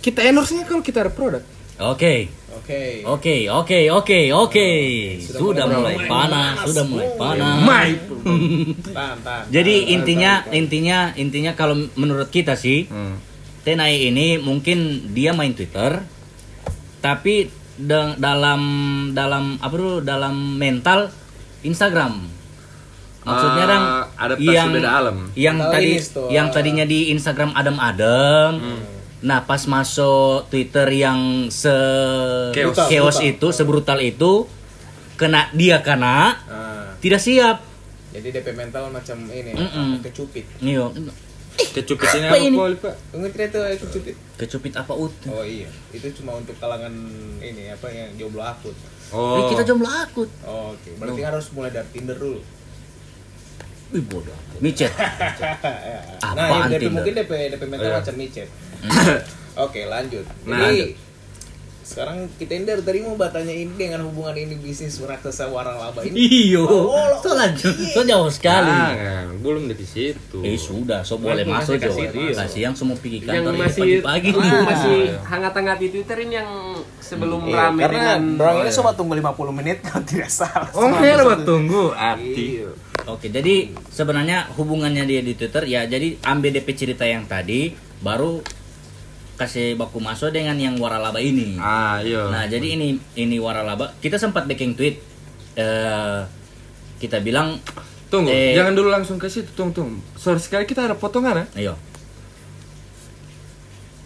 kita 0.00 0.22
endorse 0.22 0.54
nya 0.54 0.62
kalau 0.62 0.86
kita 0.86 1.02
ada 1.02 1.10
produk. 1.10 1.42
Oke. 1.82 2.30
Oke. 2.56 3.04
Oke, 3.04 3.36
oke, 3.46 3.80
oke, 3.92 4.20
oke. 4.34 4.68
Sudah 5.20 5.64
mulai 5.68 5.96
panas, 6.06 6.54
sudah 6.64 6.84
mulai 6.84 7.08
panas. 7.14 7.56
Tahan, 8.86 9.16
tahan. 9.20 9.44
Jadi 9.48 9.74
intinya 9.92 10.32
intinya 10.50 10.98
intinya 11.14 11.52
kalau 11.52 11.76
menurut 11.94 12.28
kita 12.28 12.54
sih 12.54 12.86
Hmm. 12.86 13.20
Tenai 13.62 14.06
ini 14.06 14.38
mungkin 14.38 14.78
dia 15.10 15.32
main 15.32 15.50
Twitter 15.50 15.98
tapi 17.00 17.50
da- 17.76 18.14
dalam 18.14 18.62
dalam 19.10 19.58
apa 19.58 19.74
dulu 19.74 19.98
dalam 20.00 20.32
mental 20.56 21.10
Instagram. 21.60 22.30
Maksudnya 23.20 23.64
adaptasi 24.16 24.46
yang 24.48 24.70
beda 24.72 24.90
alam. 24.92 25.16
yang 25.34 25.56
tadi 25.68 25.90
yang 26.30 26.46
tadinya 26.48 26.84
di 26.84 27.10
Instagram 27.10 27.50
adem-adem. 27.52 28.52
Nah, 29.26 29.42
pas 29.42 29.58
masuk 29.66 30.46
Twitter 30.46 30.86
yang 30.94 31.18
se 31.50 31.74
Chaos. 32.86 33.18
itu, 33.20 33.46
sebrutal 33.50 33.98
itu 33.98 34.46
kena 35.16 35.50
dia 35.50 35.82
kena 35.82 36.38
Ah, 36.46 36.94
tidak 36.96 37.18
siap. 37.18 37.58
jadi 38.08 38.30
DP 38.32 38.54
mental 38.54 38.86
macam 38.88 39.18
ini, 39.28 39.50
Mm-mm. 39.50 39.98
kecupit. 40.00 40.46
Iyo, 40.58 40.94
kecupit 41.74 42.06
ini 42.14 42.22
Apa 42.24 42.32
apa, 42.32 42.46
ini? 42.46 42.56
Tunggu 43.10 43.28
cerita 43.28 43.58
itu 43.66 43.84
kecupit. 43.84 44.14
kecupit 44.36 44.72
apa 44.72 44.92
ut? 44.94 45.10
Oh 45.26 45.42
iya, 45.42 45.66
itu 45.90 46.06
cuma 46.14 46.38
untuk 46.38 46.54
kalangan 46.56 46.92
ini 47.36 47.66
apa 47.68 47.88
yang 47.88 48.14
jomblo 48.16 48.40
akut. 48.40 48.72
Eh, 48.72 49.10
oh 49.10 49.50
kita 49.50 49.64
jomblo 49.64 49.88
akut. 49.88 50.30
Oh, 50.42 50.70
Oke, 50.72 50.94
berarti 50.94 51.20
harus 51.20 51.50
mulai 51.50 51.70
dari 51.70 51.88
Tinder 51.90 52.14
dulu. 52.14 52.40
Wih 53.88 54.02
bodoh. 54.02 54.34
Micet. 54.58 54.90
nah, 54.96 56.26
Apaan 56.26 56.66
ya, 56.66 56.74
DP, 56.74 56.80
Tinder? 56.80 56.94
mungkin 56.94 57.12
DP 57.16 57.32
DP 57.50 57.62
mental 57.66 57.88
Iya. 57.88 57.96
macam 57.98 58.14
micet. 58.16 58.48
Oke, 59.58 59.84
lanjut. 59.84 60.24
Nah, 60.44 60.60
Jadi 60.62 60.76
lanjut. 60.76 61.04
sekarang 61.82 62.26
kita 62.34 62.52
ini 62.52 62.64
dari 62.66 62.82
tadi 62.82 62.98
mau 63.00 63.14
bertanya 63.14 63.48
ini 63.48 63.70
dengan 63.72 64.02
hubungan 64.04 64.34
ini 64.34 64.58
bisnis 64.58 64.98
raksasa 64.98 65.46
waralaba 65.46 66.02
ini. 66.02 66.18
Iyo. 66.18 66.66
Oh, 66.66 67.14
So 67.16 67.30
lanjut. 67.30 67.72
So 67.88 68.02
jauh 68.02 68.26
sekali. 68.26 68.66
Jangan, 68.68 69.38
belum 69.38 69.70
di 69.70 69.86
situ 69.86 70.38
Eh 70.40 70.58
sudah, 70.58 71.00
so 71.00 71.16
boleh 71.16 71.46
masuk 71.46 71.78
Jo. 71.78 71.88
kasih, 71.88 72.10
iya. 72.10 72.42
Yang 72.66 72.74
semua 72.76 72.98
yang 72.98 73.22
kantor 73.22 73.48
ini 73.48 73.60
masih 73.60 73.80
pagi-pagi. 74.02 74.28
yang 74.34 74.66
masih 74.66 74.96
Ah. 75.06 75.24
hangat-hangat 75.26 75.78
di 75.78 75.88
Twitter 75.88 76.18
ini 76.20 76.34
yang 76.34 76.50
sebelum 76.98 77.40
Iya, 77.44 77.54
rame 77.56 77.80
karena 77.80 77.98
dengan 78.18 78.20
orang 78.36 78.56
ini 78.58 78.70
coba 78.74 78.90
tunggu 78.92 79.14
50 79.14 79.54
menit 79.54 79.76
kalau 79.86 80.02
tidak 80.02 80.28
salah. 80.28 80.66
oh 80.72 80.90
ya 80.92 81.22
buat 81.22 81.42
tunggu 81.44 81.94
arti 81.94 82.44
Iya. 82.60 82.68
Oke, 83.06 83.30
jadi 83.30 83.54
sebenarnya 83.86 84.50
hubungannya 84.52 85.06
dia 85.06 85.22
di 85.22 85.32
Twitter 85.32 85.62
ya 85.64 85.86
jadi 85.86 86.18
ambil 86.20 86.50
DP 86.50 86.68
cerita 86.74 87.06
yang 87.06 87.22
tadi 87.24 87.70
baru 87.96 88.42
kasih 89.36 89.76
baku 89.76 90.00
masuk 90.00 90.32
dengan 90.32 90.56
yang 90.56 90.74
waralaba 90.76 91.20
ini. 91.20 91.56
ah 91.56 92.00
iya 92.00 92.28
Nah, 92.28 92.44
jadi 92.44 92.74
ini 92.74 92.96
ini 93.14 93.36
waralaba 93.36 93.92
kita 94.00 94.16
sempat 94.16 94.44
bikin 94.44 94.72
tweet 94.72 94.96
eh 95.54 96.20
kita 96.96 97.20
bilang 97.20 97.60
tunggu 98.08 98.28
eh, 98.28 98.56
jangan 98.56 98.72
dulu 98.72 98.88
langsung 98.88 99.16
ke 99.16 99.28
situ 99.28 99.52
tunggu 99.52 99.72
tunggu 99.74 100.00
sorry 100.14 100.40
sekali 100.40 100.64
kita 100.64 100.84
ada 100.84 100.96
potongan 100.96 101.44
ya 101.44 101.46
ayo. 101.60 101.74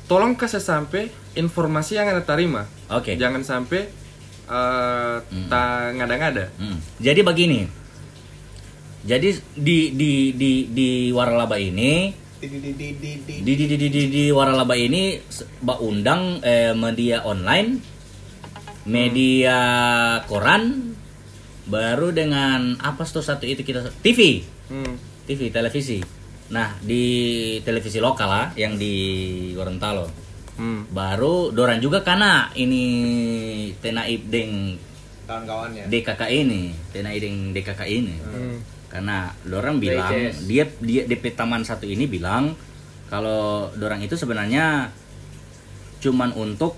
tolong 0.06 0.34
kasih 0.34 0.58
sampai 0.58 1.06
informasi 1.32 1.94
yang 1.94 2.10
anda 2.10 2.22
terima 2.22 2.66
Oke. 2.90 3.14
jangan 3.14 3.42
sampai 3.42 3.86
eh 4.50 5.16
tak 5.46 5.94
ngada-ngada 5.94 6.50
Hmm. 6.58 6.78
Jadi 6.98 7.20
begini. 7.22 7.60
Jadi 9.00 9.32
di 9.54 9.94
di 9.94 10.12
di 10.34 10.52
di 10.68 10.88
waralaba 11.08 11.54
ini 11.56 12.10
Di 12.40 12.48
di 12.48 12.56
di 12.56 12.72
di 12.72 12.88
di 12.96 13.12
di. 13.20 13.34
di 13.44 13.52
di 13.52 13.64
di 13.68 13.76
di, 13.76 13.88
di, 13.92 14.02
di 14.08 14.24
waralaba 14.32 14.72
ini 14.72 15.20
ba 15.60 15.76
undang 15.76 16.40
eh, 16.40 16.72
media 16.72 17.20
online 17.28 17.76
media 18.88 19.58
koran 20.24 20.96
baru 21.68 22.16
dengan 22.16 22.80
apa 22.80 23.04
tuh 23.04 23.20
satu 23.20 23.44
itu 23.44 23.60
kita 23.60 23.92
TV 24.00 24.40
hmm. 24.72 24.94
TV 25.28 25.52
televisi 25.52 26.00
nah 26.48 26.74
di 26.80 27.04
televisi 27.60 28.00
lokal 28.00 28.28
lah 28.32 28.46
yang 28.56 28.80
di 28.80 28.94
Gorontalo 29.52 30.08
Hmm. 30.60 30.84
baru 30.92 31.48
Doran 31.56 31.80
juga 31.80 32.04
karena 32.04 32.52
ini 32.52 32.84
Tenaib 33.80 34.28
deng 34.28 34.76
kawan-kawannya. 35.24 35.88
DKK 35.88 36.22
ini 36.28 36.76
Tenaib 36.92 37.16
deng 37.16 37.36
DKK 37.56 37.80
ini 37.88 38.14
Hmm. 38.20 38.60
Karena 38.90 39.30
dorang 39.46 39.78
bilang 39.78 40.34
dia 40.50 40.66
dia 40.82 41.06
DP 41.06 41.38
taman 41.38 41.62
satu 41.62 41.86
ini 41.86 42.10
bilang 42.10 42.58
kalau 43.06 43.70
dorang 43.78 44.02
itu 44.02 44.18
sebenarnya 44.18 44.90
cuman 46.02 46.34
untuk 46.34 46.74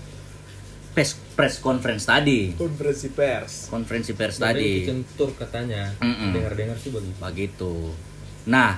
press 0.93 1.17
press 1.33 1.57
conference 1.57 2.05
tadi. 2.05 2.53
Konferensi 2.53 3.09
pers. 3.09 3.67
konferensi 3.73 4.13
pers 4.13 4.37
tadi. 4.37 4.85
tour 5.17 5.33
katanya. 5.33 5.89
Mm-mm. 5.97 6.37
dengar-dengar 6.37 6.77
sih 6.77 6.93
begitu 6.93 7.17
begitu. 7.17 7.73
Nah 8.45 8.77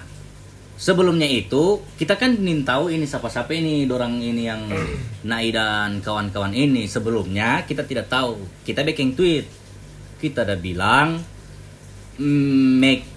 sebelumnya 0.79 1.27
itu 1.27 1.83
kita 1.99 2.15
kan 2.19 2.35
ingin 2.35 2.63
tahu 2.63 2.91
ini 2.91 3.03
siapa-siapa 3.07 3.51
ini 3.51 3.83
dorang 3.83 4.19
ini 4.19 4.47
yang 4.47 4.63
Nai 5.29 5.51
dan 5.51 5.99
kawan-kawan 5.99 6.55
ini. 6.55 6.87
Sebelumnya 6.87 7.67
kita 7.67 7.83
tidak 7.83 8.07
tahu. 8.07 8.39
Kita 8.63 8.83
bikin 8.87 9.15
tweet. 9.15 9.47
Kita 10.19 10.47
udah 10.47 10.59
bilang 10.59 11.19
mm, 12.15 12.79
make 12.79 13.14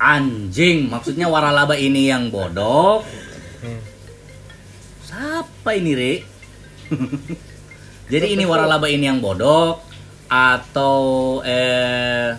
anjing 0.00 0.88
maksudnya 0.88 1.28
waralaba 1.28 1.76
ini 1.76 2.08
yang 2.08 2.32
bodoh. 2.32 3.04
Siapa 5.04 5.76
ini 5.76 5.92
Re? 5.92 6.12
jadi 8.12 8.32
ini 8.32 8.48
waralaba 8.48 8.88
ini 8.88 9.04
yang 9.04 9.20
bodoh 9.20 9.78
atau 10.26 10.98
eh 11.44 12.32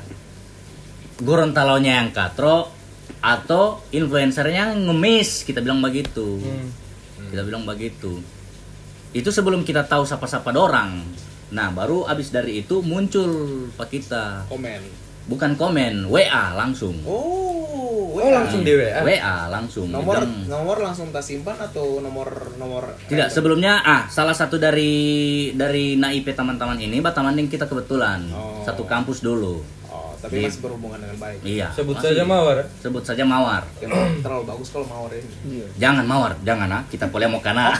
Gorontalonya 1.21 2.01
yang 2.01 2.09
katro 2.09 2.73
atau 3.21 3.85
influencernya 3.93 4.73
yang 4.73 4.89
ngemis? 4.89 5.45
Kita 5.45 5.61
bilang 5.61 5.77
begitu. 5.77 6.41
Kita 7.29 7.45
bilang 7.45 7.61
begitu. 7.61 8.25
Itu 9.13 9.29
sebelum 9.29 9.61
kita 9.61 9.85
tahu 9.85 10.01
siapa-siapa 10.01 10.49
dorang. 10.49 11.05
Nah 11.53 11.69
baru 11.69 12.09
abis 12.09 12.33
dari 12.33 12.65
itu 12.65 12.81
muncul 12.81 13.69
pak 13.77 13.93
kita. 13.93 14.49
Komen. 14.49 15.00
Bukan 15.29 15.57
komen 15.57 16.09
WA 16.09 16.55
langsung. 16.57 16.97
Oh, 17.05 18.17
oh 18.17 18.29
langsung 18.31 18.61
di 18.61 18.71
WA 18.75 19.01
WA 19.01 19.37
langsung 19.49 19.87
Nomor 19.89 20.23
Bilang- 20.23 20.45
nomor 20.47 20.77
langsung 20.81 21.09
tak 21.09 21.23
simpan 21.25 21.57
atau 21.57 21.99
nomor 22.03 22.53
nomor 22.57 22.95
tidak 23.09 23.33
sebelumnya 23.33 23.81
ah 23.81 24.05
salah 24.07 24.35
satu 24.35 24.61
dari 24.61 25.51
dari 25.57 25.97
naip 25.97 26.29
teman-teman 26.31 26.77
ini 26.79 27.01
batamanding 27.01 27.47
kita 27.49 27.65
kebetulan. 27.65 28.23
Oh. 28.31 28.61
satu 28.61 28.85
kampus 28.85 29.25
dulu 29.25 29.80
tapi 30.21 30.37
Di- 30.37 30.45
masih 30.45 30.61
berhubungan 30.61 30.97
dengan 30.97 31.17
baik. 31.17 31.39
iya 31.41 31.67
sebut 31.71 31.97
masih. 31.97 32.07
saja 32.07 32.23
mawar 32.23 32.57
sebut 32.77 33.01
saja 33.01 33.23
mawar 33.23 33.61
Yang 33.77 33.89
terlalu 34.21 34.43
bagus 34.45 34.67
kalau 34.69 34.85
mawar 34.85 35.11
ini. 35.11 35.65
Jangan 35.75 36.05
mawar, 36.05 36.31
jangan 36.41 36.69
ah, 36.71 36.83
kita 36.85 37.05
boleh 37.07 37.25
mau 37.25 37.41
kana. 37.41 37.73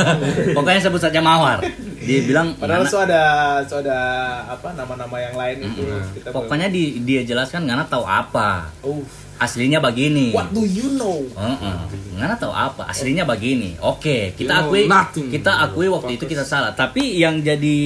Pokoknya 0.56 0.80
sebut 0.80 1.00
saja 1.00 1.18
mawar. 1.18 1.58
Dia 1.98 2.20
bilang 2.22 2.54
Padahal 2.54 2.86
so 2.86 2.98
ada 2.98 3.22
so 3.62 3.78
ada 3.78 3.98
apa 4.46 4.72
nama-nama 4.72 5.16
yang 5.18 5.34
lain 5.34 5.56
itu 5.64 5.82
kita 6.14 6.30
pokoknya 6.30 6.68
di, 6.68 7.02
dia 7.02 7.20
jelaskan 7.22 7.66
Ngana 7.66 7.84
tahu 7.84 8.02
apa. 8.02 8.70
Oh, 8.80 9.02
Aslinya 9.36 9.78
begini. 9.78 10.30
what 10.32 10.50
do 10.50 10.62
you 10.62 10.94
know? 10.94 11.22
Heeh. 11.32 11.76
Ngana 12.14 12.34
tahu 12.34 12.50
apa? 12.50 12.86
Aslinya 12.86 13.22
begini. 13.22 13.74
Oke, 13.78 14.32
You 14.32 14.38
kita 14.38 14.54
know 14.56 14.66
akui 14.66 14.82
nothing. 14.86 15.28
kita 15.28 15.52
akui 15.60 15.86
waktu 15.86 16.14
itu 16.14 16.24
kita 16.24 16.42
salah. 16.42 16.70
Tapi 16.72 17.18
yang 17.18 17.38
jadi 17.40 17.78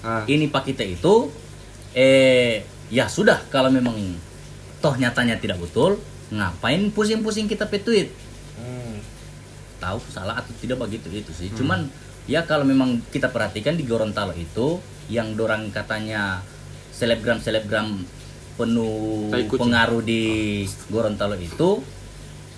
Ah. 0.00 0.24
ini 0.24 0.46
pak 0.46 0.64
kita 0.64 0.80
itu 0.80 1.28
eh 1.92 2.64
ya 2.90 3.06
sudah 3.06 3.40
kalau 3.48 3.70
memang 3.70 3.94
toh 4.78 4.94
nyatanya 4.94 5.38
tidak 5.38 5.58
betul, 5.58 5.96
ngapain 6.28 6.90
pusing-pusing 6.90 7.46
kita 7.46 7.64
petweet? 7.64 8.10
Hmm. 8.56 8.98
tahu 9.80 9.96
salah 10.12 10.36
atau 10.36 10.52
tidak 10.60 10.76
begitu 10.76 11.08
itu 11.08 11.32
sih. 11.32 11.48
Cuman 11.56 11.88
ya 12.28 12.44
kalau 12.44 12.62
memang 12.62 13.00
kita 13.08 13.32
perhatikan 13.32 13.74
di 13.74 13.82
Gorontalo 13.82 14.36
itu 14.36 14.76
yang 15.08 15.32
dorang 15.32 15.72
katanya 15.72 16.44
selebgram 16.92 17.40
selebgram 17.40 18.04
penuh 18.54 19.32
pengaruh 19.48 20.04
di 20.04 20.22
Gorontalo 20.86 21.32
itu 21.34 21.80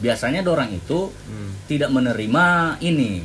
biasanya 0.02 0.42
dorang 0.42 0.74
itu 0.74 1.14
Hmm. 1.30 1.54
tidak 1.70 1.94
menerima 1.94 2.44
ini 2.82 3.22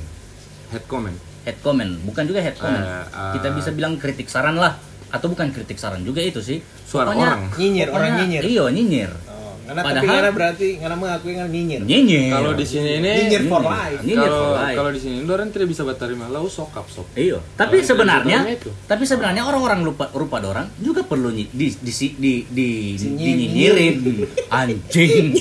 head 0.69 0.85
comment 0.85 1.17
head 1.41 1.57
comment 1.59 1.97
bukan 2.05 2.23
juga 2.23 2.37
head 2.37 2.53
comment 2.53 2.85
Eh, 2.85 3.01
eh. 3.01 3.33
kita 3.33 3.49
bisa 3.51 3.73
bilang 3.73 3.97
kritik 3.97 4.29
saran 4.29 4.61
lah 4.61 4.77
atau 5.09 5.25
bukan 5.25 5.49
kritik 5.49 5.81
saran 5.81 6.05
juga 6.05 6.21
itu 6.21 6.37
sih. 6.37 6.61
Suara 6.87 7.11
Pokoknya- 7.11 7.27
orang. 7.27 7.41
Nyinyir, 7.53 7.87
orang 7.91 8.11
nyinyir. 8.15 8.43
Iya, 8.47 8.65
nyinyir. 8.71 9.11
Oh, 9.27 9.59
karena 9.61 9.81
tapi 9.83 9.87
Padahal- 9.91 10.07
karena 10.07 10.31
berarti 10.31 10.67
karena 10.79 10.95
mengakui 10.95 11.33
kan 11.35 11.47
nyinyir. 11.47 11.81
Nyinyir. 11.83 12.31
Kalau 12.31 12.51
di 12.53 12.63
sini 12.63 12.89
ini 12.95 13.11
Nyinyir 13.19 13.43
for 13.45 13.61
life. 13.61 13.99
Nyinyir 13.99 14.23
kalau 14.23 14.39
for 14.39 14.55
life. 14.55 14.77
kalau 14.79 14.91
di 14.95 14.99
sini 14.99 15.15
orang 15.27 15.49
tidak 15.51 15.67
bisa 15.67 15.81
berterima 15.83 16.25
lau 16.27 16.47
sokap 16.47 16.87
sok. 16.87 17.07
Iya, 17.13 17.43
tapi 17.53 17.83
sebenarnya 17.83 18.39
tapi 18.87 19.03
sebenarnya 19.03 19.43
orang-orang 19.43 19.83
lupa 19.83 20.07
rupa 20.11 20.39
dorang 20.39 20.71
juga 20.77 21.03
perlu 21.03 21.27
di 21.29 21.43
di 21.51 21.67
di 21.75 21.91
di, 22.15 22.33
di, 22.47 22.67
Si 22.95 23.07
dinyinyirin 23.11 23.95
anjing. 24.47 25.35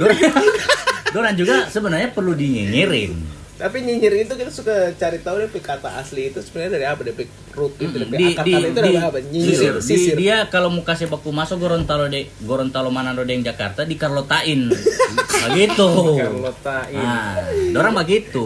dorang 1.14 1.34
juga 1.34 1.66
sebenarnya 1.66 2.12
perlu 2.12 2.30
dinyinyirin. 2.30 3.35
Tapi 3.56 3.76
nyinyir 3.80 4.14
itu 4.20 4.32
kita 4.32 4.52
suka 4.52 4.92
cari 4.92 5.16
tahu 5.18 5.40
deh 5.40 5.48
kata 5.48 5.96
asli 5.96 6.28
itu 6.28 6.44
sebenarnya 6.44 6.72
dari 6.76 6.84
apa? 6.84 7.00
Dari 7.02 7.24
root 7.56 7.72
itu 7.80 7.96
dari 7.96 8.12
di, 8.12 8.26
akar 8.30 8.44
di, 8.44 8.52
kata 8.52 8.60
itu 8.60 8.70
di, 8.70 8.76
dari 8.76 8.92
apa? 9.00 9.18
Nyinyir, 9.18 9.48
sisir. 9.48 9.74
sisir. 9.80 10.14
Di- 10.14 10.20
dia 10.22 10.36
kalau 10.46 10.68
mau 10.68 10.84
kasih 10.84 11.08
baku 11.08 11.32
masuk 11.32 11.56
Gorontalo 11.56 12.04
de 12.06 12.28
Gorontalo 12.44 12.92
Manado 12.92 13.24
deng 13.24 13.40
Jakarta 13.40 13.82
di 13.82 13.96
Karlotain 13.96 14.68
begitu 15.48 15.88
Karlotain. 16.20 17.00
nah 17.00 17.40
dorang 17.72 17.94
begitu 17.96 18.44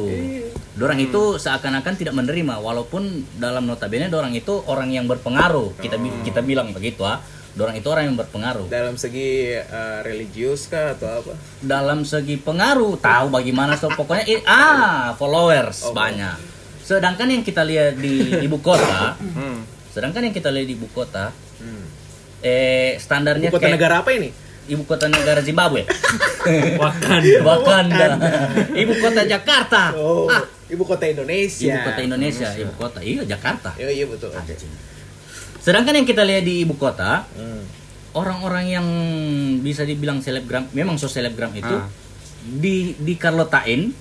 dorang 0.77 0.97
itu 0.97 1.37
seakan-akan 1.37 1.93
tidak 1.93 2.15
menerima 2.15 2.57
walaupun 2.57 3.03
dalam 3.37 3.67
notabene 3.67 4.09
dorang 4.09 4.33
itu 4.33 4.63
orang 4.65 4.89
yang 4.89 5.05
berpengaruh 5.05 5.77
kita 5.77 5.99
bi- 5.99 6.23
kita 6.23 6.41
bilang 6.41 6.71
begitu 6.71 7.03
ah 7.05 7.21
dorang 7.53 7.75
itu 7.75 7.87
orang 7.87 8.05
yang 8.05 8.17
berpengaruh 8.17 8.67
Dalam 8.67 8.95
segi 8.95 9.31
eh, 9.53 9.99
religius 10.01 10.67
kah 10.67 10.95
atau 10.95 11.21
apa? 11.21 11.33
dalam 11.61 12.03
segi 12.03 12.37
pengaruh 12.37 12.95
tahu 12.97 13.27
bagaimana 13.29 13.75
so 13.75 13.89
pokoknya 13.89 14.25
i- 14.25 14.45
ah 14.45 15.13
followers 15.13 15.83
Oh. 15.83 15.93
banyak 15.93 16.39
sedangkan 16.81 17.27
yang 17.29 17.43
kita 17.43 17.63
lihat 17.63 17.97
di 17.97 18.15
ibu 18.41 18.59
kota 18.59 19.15
Hmm. 19.17 19.63
sedangkan 19.89 20.25
yang 20.25 20.33
kita 20.33 20.49
lihat 20.49 20.67
di 20.67 20.75
ibu 20.75 20.87
kota 20.89 21.35
Hmm. 21.57 21.85
eh 22.41 22.95
standarnya 22.97 23.47
Ibu 23.47 23.57
kota 23.57 23.65
kayak 23.65 23.77
negara 23.77 23.95
apa 23.99 24.11
ini? 24.13 24.31
ibu 24.67 24.83
kota 24.85 25.07
negara 25.07 25.39
Zimbabwe 25.41 25.83
Wakanda. 26.79 27.39
Wakanda 27.43 28.07
ibu 28.73 28.95
kota 28.97 29.23
Jakarta 29.25 29.91
Oh, 29.93 30.27
ah, 30.27 30.41
ibu 30.67 30.83
kota 30.85 31.05
Indonesia. 31.05 31.67
ibu 31.69 31.79
kota 31.83 32.01
Indonesia 32.01 32.49
ibu 32.55 32.73
kota 32.75 32.99
iya 33.01 33.23
Jakarta 33.25 33.75
Iya, 33.75 33.91
iya 33.93 34.07
betul. 34.07 34.31
Ada. 34.31 34.55
Sedangkan 35.61 35.95
yang 35.95 36.05
kita 36.05 36.23
lihat 36.23 36.43
di 36.43 36.65
ibu 36.65 36.75
kota 36.75 37.25
Hmm. 37.31 37.63
orang-orang 38.13 38.67
yang 38.67 38.87
bisa 39.61 39.85
dibilang 39.85 40.19
selebgram 40.19 40.67
memang 40.71 40.97
so 40.97 41.07
selebgram 41.07 41.53
itu 41.53 41.71
Ah. 41.71 41.87
di 42.43 42.97
di 42.97 43.15
Karlotain 43.15 43.93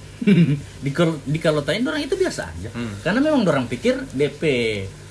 di 0.80 0.92
di 1.28 1.40
Karlotain 1.40 1.80
orang 1.82 2.02
itu 2.02 2.16
biasa 2.16 2.50
aja 2.50 2.70
Hmm. 2.70 2.98
karena 3.00 3.20
memang 3.20 3.44
orang 3.44 3.66
pikir 3.66 4.00
DP 4.10 4.42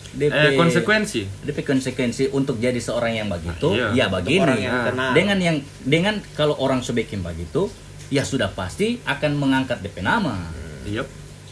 DP 0.09 0.33
Eh, 0.35 0.57
konsekuensi. 0.57 1.29
DP 1.45 1.59
konsekuensi 1.63 2.33
untuk 2.33 2.57
jadi 2.57 2.77
seorang 2.77 3.13
yang 3.15 3.29
begitu 3.29 3.69
Ah, 3.71 3.93
ya 3.93 3.95
iya. 3.95 4.07
begini 4.09 4.41
orang 4.41 4.59
yang 4.59 4.75
Ah. 4.91 5.13
dengan 5.13 5.39
yang 5.39 5.57
dengan 5.79 6.15
kalau 6.33 6.57
orang 6.57 6.81
sebekin 6.81 7.21
begitu 7.21 7.69
ya 8.09 8.25
sudah 8.25 8.49
pasti 8.49 9.05
akan 9.05 9.37
mengangkat 9.37 9.79
DP 9.79 10.01
nama 10.01 10.49
Iya. 10.83 11.05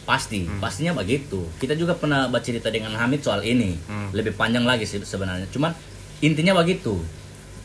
Pasti 0.07 0.47
pastinya 0.55 0.95
begitu 0.95 1.51
kita 1.57 1.75
juga 1.75 1.91
pernah 1.93 2.25
baca 2.25 2.39
cerita 2.41 2.71
dengan 2.71 2.95
Hamid 2.95 3.19
soal 3.19 3.43
ini 3.43 3.75
Hmm. 3.83 4.09
lebih 4.09 4.31
panjang 4.31 4.63
lagi 4.63 4.83
sih 4.83 4.97
sebenarnya 4.97 5.45
cuman 5.47 5.75
intinya 6.19 6.55
begitu 6.55 6.95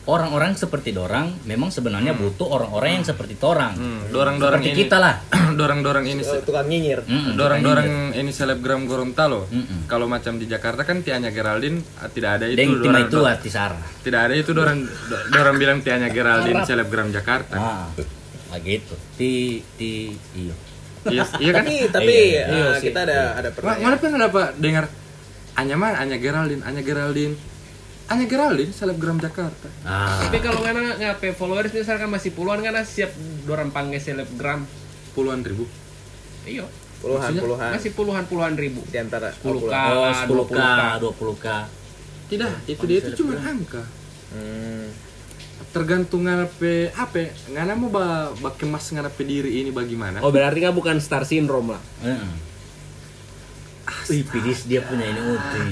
orang-orang 0.03 0.51
seperti 0.53 0.91
dorang 0.91 1.31
memang 1.43 1.71
sebenarnya 1.71 2.11
butuh 2.11 2.51
orang-orang 2.51 2.99
yang 2.99 3.05
seperti 3.05 3.39
torang 3.39 3.71
Hmm, 3.73 4.11
dorang-dorang 4.11 4.59
seperti 4.59 4.69
ini. 4.69 4.79
kita 4.83 4.97
lah 4.99 5.15
dorang-dorang 5.55 6.03
ini 6.03 6.19
tukang 6.43 6.67
nyinyir. 6.67 6.99
Mm-mm, 7.01 7.33
dorang-dorang 7.33 7.87
ini 8.11 8.27
selebgram 8.29 8.83
Gorontalo. 8.83 9.47
Mm-mm. 9.47 9.87
Kalau 9.87 10.05
macam 10.05 10.35
di 10.35 10.43
Jakarta 10.43 10.83
kan 10.83 10.99
Tianya 10.99 11.29
Geraldine 11.29 11.79
ah, 11.95 12.11
tidak 12.11 12.35
ada 12.35 12.45
itu. 12.45 12.57
Deng 12.57 12.71
dorang- 12.83 13.07
itu 13.39 13.47
Sarah 13.47 13.79
Tidak 14.01 14.19
ada 14.21 14.35
itu 14.35 14.51
dorang 14.51 14.83
do- 14.83 15.25
dorang 15.31 15.55
bilang 15.55 15.79
Tianya 15.79 16.09
Geraldine 16.09 16.67
selebgram 16.67 17.07
Jakarta. 17.09 17.55
nah 17.55 17.87
begitu 18.51 18.93
ti 19.15 19.31
ti 19.73 20.11
iyo 20.35 20.51
Iya, 21.05 21.23
iya 21.37 21.51
kan? 21.51 21.63
Tapi 21.63 21.75
tapi 21.89 22.15
Iya, 22.31 22.43
iya 22.45 22.65
sih. 22.75 22.87
kita 22.87 22.99
ada 23.03 23.19
ada 23.33 23.49
Ma- 23.49 23.53
pertanyaan. 23.53 23.83
Mana 23.83 23.95
pernah 23.97 24.19
dapat 24.21 24.47
dengar 24.57 24.85
Anya 25.53 25.75
mana? 25.75 25.95
Anya 25.97 26.17
Geraldine, 26.17 26.61
Anya 26.61 26.81
Geraldine. 26.81 27.35
Anya 28.05 28.25
Geraldine 28.25 28.69
selebgram 28.69 29.17
Jakarta. 29.17 29.69
ah 29.81 30.17
Tapi 30.19 30.37
kalau 30.39 30.59
ngana 30.59 30.97
ngape 30.97 31.31
followers 31.31 31.71
misalkan 31.71 32.07
masih 32.07 32.31
puluhan 32.31 32.59
ngana 32.59 32.83
siap 32.83 33.13
dorang 33.43 33.69
panggil 33.69 33.97
selebgram. 33.97 34.65
Puluhan 35.11 35.39
ribu. 35.41 35.69
Iya. 36.43 36.65
puluhan 36.99 37.19
Maksudnya? 37.21 37.41
puluhan 37.41 37.69
Masih 37.69 37.91
puluhan 37.91 38.23
puluhan 38.25 38.53
ribu. 38.55 38.81
di 38.83 38.97
antara 38.97 39.29
10K. 39.29 39.75
oh 39.91 40.03
Ah, 40.03 40.23
10k 40.23 40.55
20K. 40.55 40.61
20k 40.99 41.47
Tidak, 42.25 42.51
itu 42.65 42.83
dia 42.83 42.97
itu 42.97 43.09
cuma 43.13 43.35
angka. 43.37 43.83
Hmm. 44.31 44.87
Tergantung 45.73 46.29
ngape 46.29 46.93
apa? 46.93 47.33
Ngana 47.49 47.73
mau 47.73 47.89
ba, 47.89 48.29
ba 48.37 48.53
kemas 48.53 48.93
ngana 48.93 49.09
pe 49.09 49.25
diri 49.25 49.61
ini 49.65 49.73
bagaimana? 49.73 50.21
Oh 50.21 50.29
berarti 50.29 50.59
kan 50.61 50.73
bukan 50.73 51.01
star 51.01 51.25
syndrome 51.25 51.73
lah. 51.77 51.83
Heeh. 52.05 52.31
Wih, 54.11 54.23
pidis 54.27 54.67
dia 54.67 54.83
punya 54.83 55.07
ini 55.07 55.21
utuh. 55.21 55.65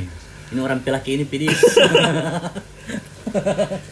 Ini 0.51 0.59
orang 0.59 0.79
pelaki 0.83 1.15
ini 1.15 1.25
pidis. 1.27 1.59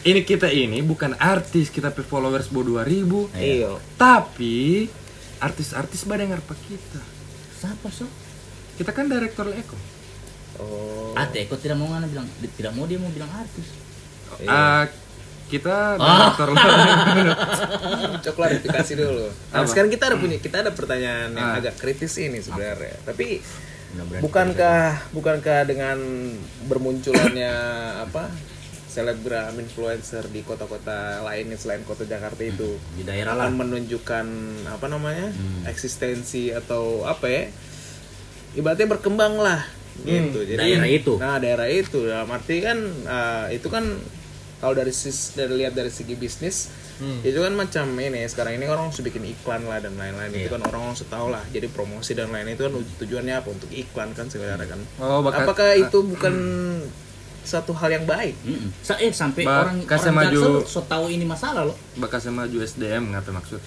Ini 0.00 0.20
kita 0.24 0.52
ini 0.52 0.84
bukan 0.84 1.16
artis, 1.16 1.72
kita 1.72 1.88
pe 1.88 2.04
followers 2.04 2.52
bo 2.52 2.60
2000. 2.60 3.32
Iya. 3.40 3.80
Tapi 3.96 4.84
artis-artis 5.40 6.04
pada 6.04 6.28
ngarpa 6.28 6.52
kita. 6.68 7.00
Siapa 7.56 7.88
so? 7.88 8.04
Kita 8.76 8.92
kan 8.92 9.08
direktur 9.08 9.48
Eko. 9.52 9.76
Oh. 10.60 11.16
Ah, 11.16 11.24
Teko 11.28 11.56
tidak 11.56 11.80
mau 11.80 11.88
ngana 11.88 12.04
bilang 12.04 12.28
tidak 12.56 12.72
mau 12.76 12.84
dia 12.84 13.00
mau 13.00 13.08
bilang 13.08 13.32
artis. 13.32 13.68
Ah, 14.44 14.88
kita 15.50 15.98
Ah. 15.98 16.30
klarifikasi 18.30 18.92
dulu. 18.94 19.26
Nah, 19.50 19.60
Apa? 19.60 19.66
sekarang 19.66 19.90
kita 19.90 20.04
ada 20.06 20.16
punya 20.16 20.38
kita 20.38 20.56
ada 20.60 20.70
pertanyaan 20.70 21.30
yang 21.32 21.50
Ah. 21.50 21.58
agak 21.58 21.74
kritis 21.76 22.14
ini 22.16 22.38
sebenarnya. 22.38 22.96
Tapi 23.02 23.42
Udah 23.90 24.04
berani. 24.06 24.22
bukankah 24.22 24.82
bukankah 25.10 25.60
dengan 25.66 25.98
bermunculannya 26.64 27.54
apa 28.06 28.30
selebgram 28.86 29.54
influencer 29.56 30.26
di 30.26 30.42
kota-kota 30.42 31.22
lainnya 31.22 31.54
selain 31.54 31.82
kota 31.84 32.02
Jakarta 32.02 32.38
itu 32.40 32.74
di 32.92 33.02
daerah 33.02 33.34
lah. 33.34 33.46
akan 33.46 33.54
menunjukkan 33.60 34.26
apa 34.68 34.86
namanya 34.86 35.30
Hmm. 35.30 35.62
eksistensi 35.64 36.50
atau 36.50 37.02
apa 37.04 37.26
ya 37.26 37.44
ibaratnya 38.52 38.86
berkembang 38.88 39.38
lah 39.38 39.62
gitu 40.00 40.42
jadi 40.42 40.58
daerah 40.58 40.88
itu. 40.88 41.12
nah 41.16 41.36
daerah 41.36 41.68
itu 41.68 42.02
dalam 42.02 42.26
arti 42.28 42.56
kan 42.58 42.78
eh, 43.04 43.46
itu 43.54 43.68
kan 43.68 43.84
kalau 44.60 44.72
dari 44.72 44.92
sis 44.92 45.32
dari 45.32 45.56
lihat 45.56 45.72
dari 45.72 45.88
segi 45.88 46.14
bisnis 46.14 46.68
itu 47.22 47.34
kan 47.34 47.52
macam 47.52 47.88
ini 47.94 48.22
sekarang 48.24 48.54
ini 48.54 48.66
orang 48.66 48.86
harus 48.86 49.00
bikin 49.00 49.24
iklan 49.24 49.64
lah 49.64 49.80
dan 49.80 49.94
lain-lain 49.94 50.28
itu 50.30 50.44
Iya. 50.44 50.52
kan 50.52 50.62
orang 50.62 50.82
harus 50.86 51.00
tahu 51.02 51.26
lah 51.28 51.40
jadi 51.48 51.66
promosi 51.66 52.12
dan 52.12 52.28
lain 52.28 52.44
itu 52.50 52.60
kan 52.60 52.72
tujuannya 52.98 53.34
apa 53.34 53.48
untuk 53.48 53.68
iklan 53.70 54.12
kan 54.12 54.26
sebenarnya 54.26 54.68
kan 54.68 54.80
Oh, 54.98 55.20
bakat- 55.20 55.42
apakah 55.42 55.68
itu 55.74 55.98
bukan 56.02 56.34
satu 57.40 57.72
hal 57.72 57.88
yang 57.90 58.04
baik. 58.04 58.36
Sa- 58.78 58.96
eh 58.96 59.08
sampai 59.10 59.42
Ba- 59.42 59.64
orang 59.64 59.80
kasih 59.82 60.12
orang 60.12 60.28
maju- 60.28 60.68
so 60.68 60.84
tahu 60.84 61.08
ini 61.08 61.24
masalah 61.24 61.64
loh. 61.64 61.76
bakal 61.96 62.20
maju 62.28 62.56
SDM 62.60 63.10
ngapa 63.10 63.32
maksud? 63.32 63.58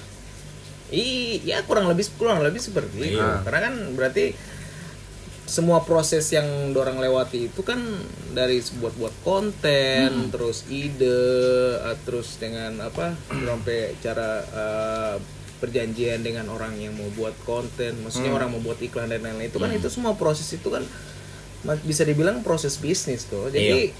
Iya 0.93 1.65
kurang 1.65 1.89
lebih 1.89 2.05
kurang 2.13 2.37
lebih 2.39 2.61
seperti 2.61 2.93
itu. 3.03 3.17
Iya. 3.17 3.41
Karena 3.41 3.59
kan 3.63 3.73
berarti 3.91 4.37
semua 5.43 5.83
proses 5.83 6.23
yang 6.31 6.71
dorang 6.71 7.03
lewati 7.03 7.51
itu 7.51 7.61
kan 7.67 7.79
dari 8.31 8.63
buat 8.79 8.95
buat 8.95 9.15
konten, 9.27 10.31
terus 10.31 10.63
ide, 10.71 11.19
eh, 11.83 11.97
terus 12.07 12.39
dengan 12.39 12.79
apa 12.79 13.11
sampai 13.27 13.99
cara 13.99 14.29
eh, 14.43 15.15
perjanjian 15.59 16.23
dengan 16.23 16.51
orang 16.51 16.75
yang 16.75 16.95
mau 16.95 17.07
buat 17.15 17.35
konten, 17.47 18.03
maksudnya 18.03 18.35
orang 18.35 18.51
mau 18.51 18.59
buat 18.59 18.79
iklan 18.83 19.11
dan 19.11 19.23
lain-lain 19.23 19.47
itu 19.47 19.59
kan 19.59 19.71
itu 19.71 19.87
semua 19.87 20.15
proses 20.15 20.47
itu 20.51 20.67
kan 20.67 20.83
bisa 21.87 22.03
dibilang 22.03 22.43
proses 22.43 22.75
bisnis 22.75 23.27
tuh. 23.27 23.47
Jadi 23.47 23.95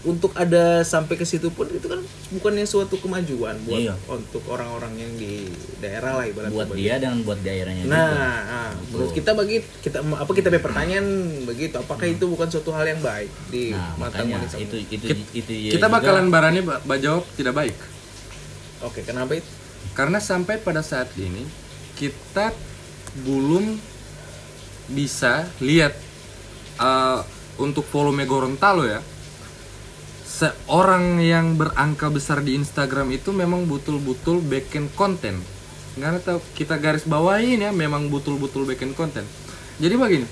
untuk 0.00 0.32
ada 0.32 0.80
sampai 0.80 1.12
ke 1.12 1.22
situ 1.22 1.52
pun 1.52 1.68
itu 1.68 1.84
kan 1.84 2.00
bukannya 2.30 2.64
suatu 2.64 2.96
kemajuan 2.96 3.52
buat 3.62 3.76
Iya. 3.78 3.94
untuk 4.08 4.40
orang-orang 4.46 4.96
yang 4.96 5.12
di 5.14 5.44
daerah 5.76 6.16
lah 6.16 6.24
ibaratnya 6.24 6.56
buat 6.56 6.72
dia 6.72 6.96
dan 6.96 7.20
buat 7.20 7.36
daerahnya 7.38 7.84
Nah, 7.84 8.08
juga. 8.08 8.24
ah, 8.48 8.70
menurut 8.88 9.12
kita 9.12 9.30
bagi 9.34 9.56
kita 9.78 10.00
apa 10.00 10.30
kita 10.30 10.48
punya 10.48 10.62
pertanyaan 10.62 11.06
begitu, 11.44 11.76
apakah 11.76 12.06
itu 12.06 12.24
bukan 12.24 12.48
suatu 12.48 12.72
hal 12.72 12.88
yang 12.88 13.00
baik 13.00 13.28
di 13.46 13.70
Nah, 13.70 13.92
mata 13.94 14.16
makanya 14.16 14.40
manusia? 14.40 14.56
itu 14.58 14.76
itu 14.80 15.04
Kit- 15.04 15.32
itu 15.36 15.50
dia 15.60 15.72
kita 15.76 15.86
bakalan 15.86 16.26
barani 16.26 16.60
ba, 16.62 16.80
ba 16.80 16.96
jawab 16.96 17.28
tidak 17.34 17.52
baik. 17.52 17.76
Oke, 18.80 19.04
kenapa 19.04 19.36
itu? 19.36 19.50
Karena 19.92 20.16
sampai 20.16 20.56
pada 20.56 20.80
saat 20.80 21.12
ini 21.14 21.44
kita 21.94 22.56
belum 23.20 23.76
bisa 24.88 25.44
lihat 25.60 25.92
uh, 26.76 27.20
untuk 27.56 27.84
volume 27.86 28.24
Gorontalo 28.24 28.82
ya. 28.82 29.04
Seorang 30.30 31.18
yang 31.18 31.58
berangka 31.58 32.06
besar 32.06 32.38
di 32.40 32.54
Instagram 32.54 33.10
itu 33.10 33.34
memang 33.34 33.66
betul-betul 33.66 34.38
bikin 34.38 34.86
konten. 34.94 35.42
Nggak 35.98 36.22
tahu 36.22 36.38
kita 36.54 36.78
garis 36.78 37.02
bawahin 37.02 37.66
ya, 37.66 37.74
memang 37.74 38.06
betul-betul 38.06 38.62
bikin 38.62 38.94
konten. 38.94 39.26
Jadi 39.82 39.94
begini, 39.98 40.26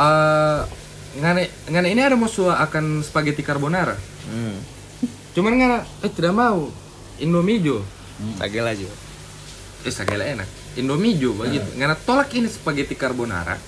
uh, 0.00 0.64
ngane 1.20 1.50
ngane 1.68 1.88
ini 1.92 2.00
ada 2.00 2.16
musuh 2.16 2.56
akan 2.56 3.04
spaghetti 3.04 3.44
carbonara. 3.44 3.98
Hmm. 4.30 4.56
Cuman 5.36 5.60
ngana 5.60 5.78
eh 6.02 6.10
tidak 6.10 6.34
mau 6.34 6.72
Indomie 7.20 7.60
jo. 7.60 7.84
Sagela 8.40 8.72
juga. 8.72 8.96
Eh 9.84 9.92
sagala 9.92 10.24
enak. 10.24 10.48
Indomie 10.80 11.20
jo 11.20 11.36
begitu. 11.36 11.68
Ngana 11.76 11.94
tolak 12.00 12.32
ini 12.32 12.48
spaghetti 12.48 12.96
carbonara 12.96 13.60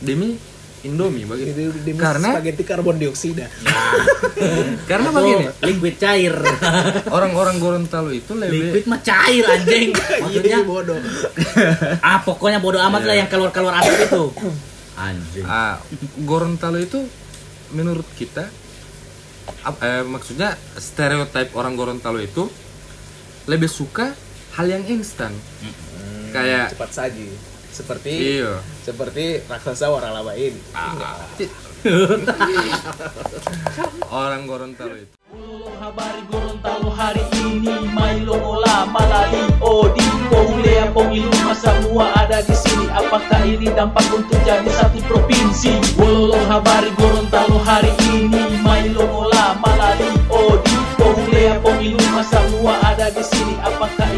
demi 0.00 0.40
Indomie. 0.80 1.28
Itu 1.28 1.76
demi 1.84 2.00
Karena 2.00 2.40
spaghetti 2.40 2.64
karbon 2.64 2.96
dioksida. 2.96 3.46
karena 4.90 5.08
Atau 5.12 5.20
begini, 5.20 5.44
liquid 5.68 5.96
cair 6.00 6.34
orang-orang 7.16 7.56
Gorontalo 7.60 8.10
itu 8.10 8.32
lebih 8.32 8.72
liquid 8.72 8.84
mah 8.88 9.00
cair 9.04 9.44
anjing 9.44 9.92
maksudnya 10.24 10.58
Iya, 10.60 10.64
bodoh. 10.64 10.96
ah 12.00 12.18
pokoknya 12.24 12.58
bodo 12.64 12.80
amat 12.80 13.04
lah 13.04 13.16
yang 13.20 13.28
keluar 13.28 13.52
keluar 13.52 13.76
asap 13.80 14.08
itu 14.08 14.24
anjing 14.96 15.44
ah, 15.44 15.76
Gorontalo 16.24 16.80
itu 16.80 17.04
menurut 17.76 18.08
kita 18.16 18.48
eh, 19.84 20.04
maksudnya 20.04 20.56
stereotip 20.80 21.52
orang 21.52 21.76
Gorontalo 21.76 22.18
itu 22.20 22.48
lebih 23.48 23.68
suka 23.68 24.14
hal 24.56 24.66
yang 24.68 24.84
instan. 24.86 25.32
Kayak 26.30 26.74
cepat 26.74 26.90
saji. 26.94 27.26
Seperti 27.80 28.12
iya. 28.36 28.60
seperti 28.84 29.40
raksasa 29.48 29.88
waralaba 29.88 30.36
ini. 30.36 30.60
Orang 34.12 34.44
Gorontalo 34.44 35.00
itu. 35.00 35.16
Habari 35.80 36.20
Gorontalo 36.28 36.92
hari 36.92 37.24
ini 37.40 37.88
Mailo 37.88 38.36
mola 38.36 38.84
malali 38.84 39.48
odi 39.64 40.04
Pohulea 40.28 40.92
pemilu 40.92 41.32
semua 41.56 42.12
ada 42.20 42.44
di 42.44 42.52
sini 42.52 42.84
Apakah 42.92 43.48
ini 43.48 43.72
dampak 43.72 44.04
untuk 44.12 44.36
jadi 44.44 44.68
satu 44.76 45.00
provinsi 45.08 45.80
Wololo 45.96 46.36
habari 46.52 46.92
Gorontalo 47.00 47.64
hari 47.64 47.96
ini 48.12 48.60
Mailo 48.60 49.08
mola 49.08 49.56
malali 49.56 50.12
odi 50.28 50.76
Pohulea 51.00 51.56
pemilu 51.64 52.04
semua 52.28 52.76
ada 52.84 53.08
di 53.08 53.24
sini 53.24 53.56
Apakah 53.64 54.10